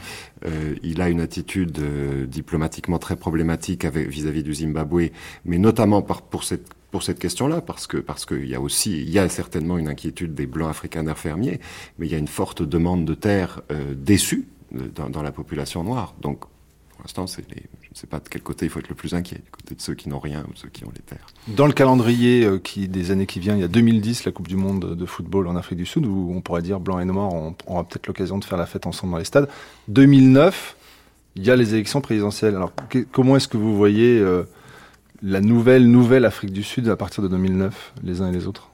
Euh, 0.46 0.74
il 0.82 1.02
a 1.02 1.10
une 1.10 1.20
attitude 1.20 1.78
euh, 1.80 2.26
diplomatiquement 2.26 2.98
très 2.98 3.16
problématique 3.16 3.84
vis-à-vis 3.84 4.40
-vis 4.40 4.42
du 4.42 4.54
Zimbabwe, 4.54 5.10
mais 5.44 5.58
notamment 5.58 6.00
par, 6.00 6.22
pour 6.22 6.44
cette 6.44 6.74
pour 6.92 7.02
cette 7.02 7.18
question-là, 7.18 7.60
parce 7.60 7.86
que 7.86 7.98
parce 7.98 8.24
qu'il 8.24 8.48
y 8.48 8.54
a 8.54 8.60
aussi 8.60 8.92
il 9.02 9.10
y 9.10 9.18
a 9.18 9.28
certainement 9.28 9.76
une 9.76 9.88
inquiétude 9.88 10.34
des 10.34 10.46
blancs 10.46 10.70
africains 10.70 11.04
fermiers, 11.14 11.60
mais 11.98 12.06
il 12.06 12.12
y 12.12 12.14
a 12.14 12.18
une 12.18 12.28
forte 12.28 12.62
demande 12.62 13.04
de 13.04 13.14
terre 13.14 13.60
euh, 13.70 13.94
déçue 13.94 14.46
dans, 14.72 15.22
la 15.22 15.32
population 15.32 15.84
noire. 15.84 16.14
Donc, 16.20 16.40
pour 16.40 17.02
l'instant, 17.02 17.26
c'est 17.26 17.44
je 17.48 17.54
ne 17.54 17.96
sais 17.96 18.06
pas 18.06 18.18
de 18.18 18.28
quel 18.28 18.42
côté 18.42 18.66
il 18.66 18.70
faut 18.70 18.78
être 18.78 18.88
le 18.88 18.94
plus 18.94 19.14
inquiet, 19.14 19.38
du 19.38 19.50
côté 19.50 19.74
de 19.74 19.80
ceux 19.80 19.94
qui 19.94 20.08
n'ont 20.08 20.18
rien 20.18 20.44
ou 20.48 20.52
de 20.52 20.58
ceux 20.58 20.68
qui 20.68 20.84
ont 20.84 20.92
les 20.94 21.02
terres. 21.02 21.26
Dans 21.48 21.66
le 21.66 21.72
calendrier 21.72 22.44
euh, 22.44 22.60
des 22.88 23.10
années 23.10 23.26
qui 23.26 23.40
viennent, 23.40 23.58
il 23.58 23.62
y 23.62 23.64
a 23.64 23.68
2010, 23.68 24.24
la 24.24 24.32
Coupe 24.32 24.48
du 24.48 24.56
Monde 24.56 24.94
de 24.94 25.06
football 25.06 25.46
en 25.46 25.56
Afrique 25.56 25.78
du 25.78 25.86
Sud, 25.86 26.04
où 26.04 26.32
on 26.34 26.40
pourrait 26.40 26.62
dire 26.62 26.80
blanc 26.80 26.98
et 26.98 27.04
noir, 27.04 27.32
on, 27.32 27.54
on 27.66 27.72
aura 27.72 27.84
peut-être 27.84 28.06
l'occasion 28.06 28.38
de 28.38 28.44
faire 28.44 28.58
la 28.58 28.66
fête 28.66 28.86
ensemble 28.86 29.12
dans 29.12 29.18
les 29.18 29.24
stades. 29.24 29.48
2009, 29.88 30.76
il 31.36 31.44
y 31.44 31.50
a 31.50 31.56
les 31.56 31.74
élections 31.74 32.00
présidentielles. 32.00 32.56
Alors, 32.56 32.72
comment 33.12 33.36
est-ce 33.36 33.48
que 33.48 33.56
vous 33.56 33.76
voyez 33.76 34.18
euh, 34.18 34.44
la 35.22 35.40
nouvelle, 35.40 35.86
nouvelle 35.90 36.24
Afrique 36.24 36.52
du 36.52 36.62
Sud 36.62 36.88
à 36.88 36.96
partir 36.96 37.22
de 37.22 37.28
2009, 37.28 37.94
les 38.02 38.20
uns 38.22 38.28
et 38.28 38.32
les 38.32 38.46
autres? 38.46 38.70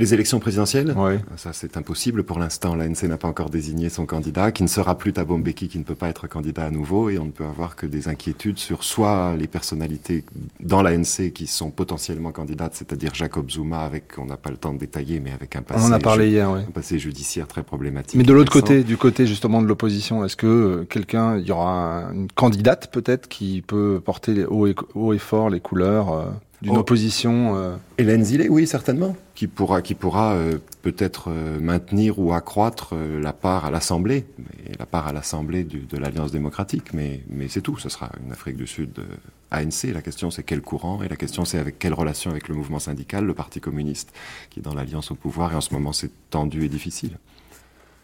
Les 0.00 0.14
élections 0.14 0.40
présidentielles 0.40 0.94
Oui. 0.96 1.14
Ça, 1.36 1.52
c'est 1.52 1.76
impossible 1.76 2.24
pour 2.24 2.38
l'instant. 2.38 2.74
L'ANC 2.74 3.02
n'a 3.04 3.18
pas 3.18 3.28
encore 3.28 3.50
désigné 3.50 3.88
son 3.88 4.06
candidat, 4.06 4.50
qui 4.50 4.62
ne 4.62 4.68
sera 4.68 4.96
plus 4.96 5.12
Thabo 5.12 5.36
Mbeki, 5.36 5.68
qui 5.68 5.78
ne 5.78 5.84
peut 5.84 5.94
pas 5.94 6.08
être 6.08 6.26
candidat 6.26 6.64
à 6.64 6.70
nouveau, 6.70 7.10
et 7.10 7.18
on 7.18 7.26
ne 7.26 7.30
peut 7.30 7.44
avoir 7.44 7.76
que 7.76 7.86
des 7.86 8.08
inquiétudes 8.08 8.58
sur 8.58 8.82
soit 8.82 9.36
les 9.36 9.46
personnalités 9.46 10.24
dans 10.60 10.82
l'ANC 10.82 11.32
qui 11.34 11.46
sont 11.46 11.70
potentiellement 11.70 12.32
candidates, 12.32 12.74
c'est-à-dire 12.74 13.14
Jacob 13.14 13.50
Zuma, 13.50 13.80
avec, 13.80 14.18
on 14.18 14.24
n'a 14.24 14.36
pas 14.36 14.50
le 14.50 14.56
temps 14.56 14.72
de 14.72 14.78
détailler, 14.78 15.20
mais 15.20 15.32
avec 15.32 15.54
un 15.54 15.62
passé, 15.62 15.84
on 15.84 15.88
en 15.88 15.92
a 15.92 15.98
parlé 15.98 16.30
hier, 16.30 16.50
oui. 16.50 16.60
un 16.60 16.70
passé 16.72 16.98
judiciaire 16.98 17.46
très 17.46 17.62
problématique. 17.62 18.16
Mais 18.16 18.24
de 18.24 18.32
l'autre 18.32 18.52
côté, 18.52 18.82
du 18.82 18.96
côté 18.96 19.26
justement 19.26 19.60
de 19.60 19.66
l'opposition, 19.66 20.24
est-ce 20.24 20.36
que 20.36 20.46
euh, 20.46 20.84
quelqu'un, 20.84 21.36
il 21.36 21.46
y 21.46 21.52
aura 21.52 22.06
une 22.14 22.28
candidate 22.32 22.90
peut-être 22.90 23.28
qui 23.28 23.62
peut 23.66 24.00
porter 24.02 24.46
haut 24.46 24.66
et, 24.66 24.74
haut 24.94 25.12
et 25.12 25.18
fort 25.18 25.50
les 25.50 25.60
couleurs 25.60 26.12
euh, 26.12 26.24
d'une 26.62 26.76
oh. 26.76 26.80
opposition 26.80 27.56
euh... 27.56 27.76
Hélène 27.98 28.24
Zillet, 28.24 28.48
oui, 28.48 28.66
certainement, 28.66 29.16
qui 29.34 29.46
pourra, 29.46 29.80
qui 29.80 29.94
pourra 29.94 30.34
euh, 30.34 30.58
peut-être 30.82 31.30
euh, 31.30 31.58
maintenir 31.60 32.18
ou 32.18 32.32
accroître 32.32 32.90
euh, 32.92 33.20
la 33.20 33.32
part 33.32 33.64
à 33.64 33.70
l'Assemblée, 33.70 34.26
la 34.78 34.86
part 34.86 35.08
à 35.08 35.12
l'Assemblée 35.12 35.64
de 35.64 35.96
l'Alliance 35.96 36.30
démocratique, 36.30 36.92
mais, 36.92 37.22
mais 37.28 37.48
c'est 37.48 37.62
tout. 37.62 37.78
Ce 37.78 37.88
sera 37.88 38.10
une 38.24 38.32
Afrique 38.32 38.56
du 38.56 38.66
Sud 38.66 39.00
ANC. 39.50 39.84
La 39.94 40.02
question, 40.02 40.30
c'est 40.30 40.42
quel 40.42 40.60
courant, 40.60 41.02
et 41.02 41.08
la 41.08 41.16
question, 41.16 41.44
c'est 41.44 41.58
avec 41.58 41.78
quelle 41.78 41.94
relation 41.94 42.30
avec 42.30 42.48
le 42.48 42.54
mouvement 42.54 42.78
syndical, 42.78 43.24
le 43.24 43.34
Parti 43.34 43.60
communiste, 43.60 44.12
qui 44.50 44.60
est 44.60 44.62
dans 44.62 44.74
l'Alliance 44.74 45.10
au 45.10 45.14
pouvoir, 45.14 45.52
et 45.52 45.56
en 45.56 45.60
ce 45.60 45.72
moment, 45.72 45.92
c'est 45.92 46.10
tendu 46.30 46.64
et 46.64 46.68
difficile. 46.68 47.18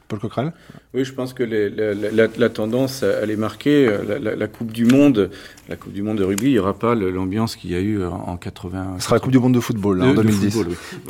Paul 0.09 0.19
Coquerel 0.19 0.53
Oui, 0.95 1.05
je 1.05 1.13
pense 1.13 1.33
que 1.33 1.43
les, 1.43 1.69
la, 1.71 2.29
la, 2.37 2.49
tendance, 2.49 3.03
elle 3.03 3.31
est 3.31 3.37
marquée. 3.37 3.91
La, 4.21 4.47
Coupe 4.47 4.73
du 4.73 4.85
Monde, 4.85 5.31
la 5.69 5.77
Coupe 5.77 5.93
du 5.93 6.03
Monde 6.03 6.19
de 6.19 6.25
rugby, 6.25 6.47
il 6.47 6.53
n'y 6.53 6.59
aura 6.59 6.75
pas 6.75 6.95
l'ambiance 6.95 7.57
qu'il 7.57 7.71
y 7.71 7.75
a 7.75 7.81
eu 7.81 8.05
en 8.05 8.37
80. 8.37 8.97
Ce 8.99 9.05
sera 9.05 9.17
la 9.17 9.21
Coupe 9.21 9.33
du 9.33 9.39
Monde 9.39 9.55
de 9.55 9.61
football 9.61 10.03
en 10.03 10.15
2010. 10.15 10.65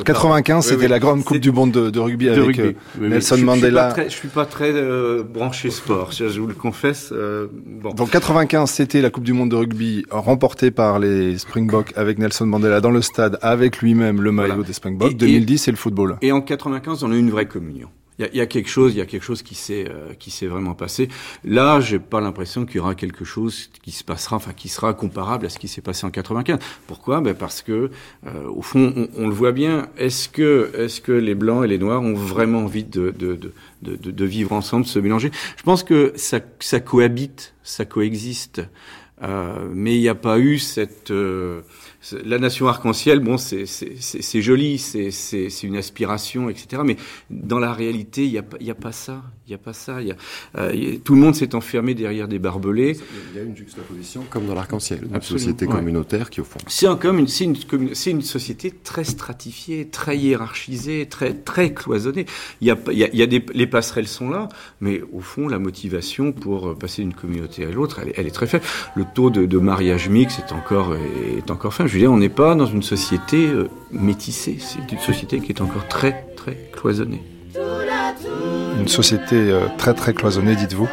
95, 0.05 0.67
c'était 0.67 0.89
la 0.89 0.99
grande 0.99 1.25
Coupe 1.25 1.39
du 1.39 1.53
Monde 1.53 1.73
de, 1.73 1.99
rugby 1.99 2.29
avec 2.29 2.59
euh, 2.59 2.73
Nelson 3.01 3.39
Mandela. 3.39 3.95
Je, 3.97 4.03
ne 4.03 4.09
suis 4.09 4.29
pas 4.29 4.47
très 4.47 4.73
euh, 4.73 5.23
branché 5.23 5.71
sport, 5.71 6.13
je, 6.13 6.25
vous 6.25 6.47
le 6.47 6.55
confesse. 6.55 7.11
Euh, 7.13 7.49
bon. 7.53 7.93
Donc 7.93 8.11
95, 8.11 8.71
c'était 8.71 9.01
la 9.01 9.11
Coupe 9.11 9.25
du 9.25 9.33
Monde 9.33 9.51
de 9.51 9.57
rugby 9.57 10.05
remportée 10.11 10.71
par 10.71 10.99
les 10.99 11.39
Springboks 11.39 11.93
avec 11.97 12.19
Nelson 12.19 12.47
Mandela 12.47 12.81
dans 12.81 12.91
le 12.91 13.03
stade 13.03 13.39
avec 13.43 13.79
lui-même 13.79 14.21
le 14.21 14.33
maillot 14.33 14.63
des 14.63 14.73
Springboks. 14.73 15.17
2010, 15.17 15.59
c'est 15.59 15.71
le 15.71 15.77
football. 15.77 16.17
Et 16.23 16.33
en 16.33 16.41
95, 16.41 17.03
on 17.05 17.13
a 17.13 17.15
eu 17.15 17.19
une 17.19 17.31
vraie 17.31 17.47
communion. 17.47 17.89
Il 18.19 18.29
y, 18.33 18.39
y 18.39 18.41
a, 18.41 18.47
quelque 18.47 18.69
chose, 18.69 18.95
il 18.95 18.99
y 18.99 19.01
a 19.01 19.07
quelque 19.07 19.23
chose 19.23 19.43
qui 19.43 19.55
s'est 19.55 19.87
euh, 19.89 20.15
qui 20.19 20.31
s'est 20.31 20.47
vraiment 20.47 20.75
passé. 20.75 21.09
Là, 21.45 21.81
j'ai 21.81 21.99
pas 21.99 22.21
l'impression 22.21 22.65
qu'il 22.65 22.77
y 22.77 22.79
aura 22.79 22.95
quelque 22.95 23.25
chose 23.25 23.71
qui 23.83 23.93
se 23.93 24.05
passera, 24.05 24.37
enfin 24.37 24.53
qui 24.53 24.69
sera 24.69 24.95
comparable 24.95 25.47
à 25.47 25.49
ce 25.49 25.59
qui 25.59 25.69
s'est 25.69 25.83
passé 25.83 26.07
en 26.07 26.11
95. 26.11 26.59
Pourquoi? 26.87 27.21
Ben 27.21 27.35
parce 27.35 27.63
que 27.63 27.91
euh, 28.27 28.49
au 28.49 28.63
fond, 28.63 28.93
on, 28.97 29.09
on, 29.17 29.29
le 29.29 29.35
voit 29.35 29.53
bien. 29.53 29.89
Est-ce 29.99 30.29
que 30.29 30.71
est-ce 30.77 31.01
que 31.01 31.13
les 31.13 31.35
blancs 31.35 31.65
et 31.65 31.69
les 31.69 31.79
noirs 31.79 32.03
ont 32.03 32.15
vraiment 32.15 32.61
envie 32.61 32.85
de 32.85 33.11
de, 33.11 33.35
de, 33.35 33.53
de, 33.83 34.11
de 34.11 34.25
vivre 34.25 34.53
ensemble, 34.53 34.85
de 34.85 34.91
se 34.91 34.99
mélanger? 34.99 35.31
Je 35.57 35.63
pense 35.63 35.83
que 35.83 36.13
ça, 36.17 36.41
ça 36.61 36.81
cohabite, 36.81 37.55
ça 37.63 37.85
coexiste, 37.85 38.63
euh, 39.23 39.69
mais 39.73 39.97
il 39.97 40.01
n'y 40.01 40.09
a 40.09 40.15
pas 40.15 40.39
eu 40.39 40.59
cette 40.59 41.11
euh, 41.11 41.63
la 42.13 42.39
nation 42.39 42.69
arc-en-ciel, 42.69 43.21
bon, 43.21 43.37
c'est 43.39 44.41
joli, 44.43 44.79
c'est 44.79 45.63
une 45.63 45.77
aspiration, 45.77 46.49
etc. 46.49 46.83
Mais 46.85 46.97
dans 47.31 47.59
la 47.59 47.73
réalité, 47.73 48.25
il 48.25 48.33
n'y 48.33 48.39
a, 48.39 48.73
a 48.73 48.75
pas 48.75 48.93
ça. 48.93 49.23
Il 49.49 49.51
n'y 49.51 49.55
a 49.55 49.59
pas 49.59 49.73
ça. 49.73 50.03
Y 50.03 50.11
a, 50.11 50.17
euh, 50.59 50.97
tout 51.05 51.15
le 51.15 51.21
monde 51.21 51.37
s'est 51.37 51.55
enfermé 51.55 51.95
derrière 51.95 52.27
des 52.27 52.41
barbelés. 52.41 52.97
Il 53.33 53.37
y 53.37 53.41
a 53.41 53.45
une 53.45 53.57
juxtaposition 53.57 54.25
comme 54.29 54.45
dans 54.45 54.57
l'arc-en-ciel, 54.57 55.07
une 55.09 55.23
société 55.23 55.67
communautaire 55.67 56.31
qui, 56.31 56.41
au 56.41 56.45
fond. 56.45 56.59
C'est 56.67 56.87
une, 56.87 57.27
une, 57.73 57.91
une, 58.07 58.23
société 58.23 58.73
très 58.73 59.05
stratifiée, 59.05 59.87
très 59.87 60.19
hiérarchisée, 60.19 61.07
très, 61.07 61.33
très 61.33 61.73
cloisonnée. 61.73 62.27
Il 62.61 62.67
y 62.67 62.73
a, 62.73 62.77
y 62.91 63.23
a, 63.23 63.27
des, 63.27 63.47
les 63.55 63.69
passerelles 63.69 64.09
sont 64.09 64.31
là, 64.31 64.49
mais 64.81 65.01
au 65.13 65.21
fond, 65.21 65.47
la 65.47 65.61
motivation 65.61 66.33
pour 66.33 66.77
passer 66.77 67.03
d'une 67.03 67.15
communauté 67.15 67.65
à 67.65 67.71
l'autre, 67.71 68.01
elle, 68.03 68.15
elle, 68.17 68.27
est 68.27 68.33
très 68.33 68.49
faible. 68.49 68.65
Le 68.97 69.05
taux 69.15 69.31
de, 69.31 69.47
de 69.47 69.59
mariage 69.59 70.09
mixte 70.09 70.41
est 70.41 70.53
encore, 70.53 70.97
est 70.97 71.53
encore 71.53 71.73
faible. 71.73 71.89
Je 71.89 71.95
veux 71.95 72.01
dire, 72.01 72.11
on 72.11 72.19
n'est 72.19 72.29
pas 72.29 72.57
dans 72.57 72.67
une 72.67 72.83
société 72.83 73.47
euh, 73.47 73.69
métissée. 73.93 74.57
C'est 74.59 74.91
une 74.91 74.99
société 74.99 75.39
qui 75.39 75.53
est 75.53 75.61
encore 75.61 75.87
très, 75.87 76.27
très 76.35 76.69
cloisonnée 76.73 77.23
une 78.79 78.89
société 78.89 79.37
euh, 79.37 79.67
très 79.79 79.95
très 79.95 80.15
cloisonnée, 80.15 80.57
dites-vous, 80.57 80.89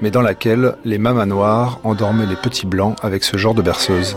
mais 0.00 0.10
dans 0.10 0.22
laquelle 0.22 0.74
les 0.84 0.98
mamas 0.98 1.26
noires 1.26 1.80
endormaient 1.84 2.26
les 2.26 2.36
petits 2.36 2.66
blancs 2.66 2.96
avec 3.02 3.24
ce 3.24 3.36
genre 3.36 3.54
de 3.54 3.62
berceuse. 3.62 4.16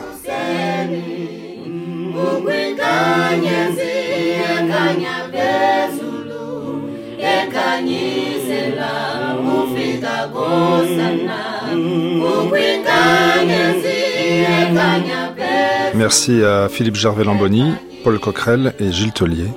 Merci 15.93 16.43
à 16.43 16.67
Philippe 16.67 16.95
Gervais-Lamboni, 16.95 17.73
Paul 18.03 18.19
Coquerel 18.19 18.73
et 18.79 18.91
Gilles 18.91 19.11
Tellier. 19.11 19.49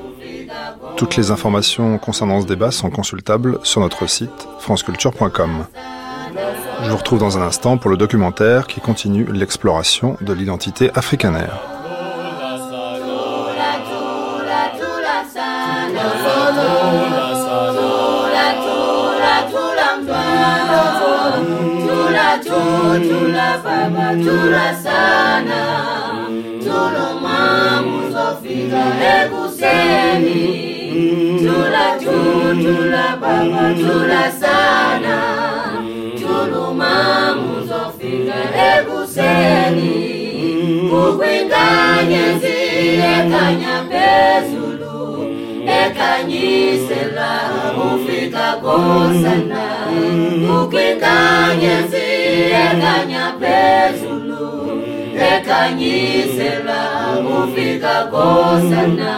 Toutes 0.96 1.16
les 1.16 1.30
informations 1.30 1.98
concernant 1.98 2.40
ce 2.40 2.46
débat 2.46 2.70
sont 2.70 2.90
consultables 2.90 3.58
sur 3.64 3.80
notre 3.80 4.06
site 4.06 4.48
franceculture.com. 4.60 5.66
Je 6.84 6.90
vous 6.90 6.96
retrouve 6.96 7.18
dans 7.18 7.36
un 7.36 7.42
instant 7.42 7.78
pour 7.78 7.90
le 7.90 7.96
documentaire 7.96 8.66
qui 8.66 8.80
continue 8.80 9.26
l'exploration 9.32 10.16
de 10.20 10.32
l'identité 10.32 10.90
africanaire. 10.94 11.60
Tula 30.94 31.86
tu, 31.98 32.16
tula 32.62 33.06
baba, 33.20 33.64
tula 33.74 34.24
sana. 34.40 35.16
Tuluma 36.20 37.34
muzofika 37.34 38.38
ekuseni 38.70 39.94
Kukwinganye 40.90 42.24
zile 42.40 43.14
kanya 43.32 43.76
bezulu 43.90 44.98
Ekanyisela 45.66 47.30
ufika 47.94 48.48
kosana 48.62 49.66
Kukwinganye 50.46 51.74
zile 51.90 52.64
kanya 52.82 53.32
bezulu 53.40 54.82
Ekanyisela 55.32 56.80
ufika 57.38 57.96
kosana 58.12 59.14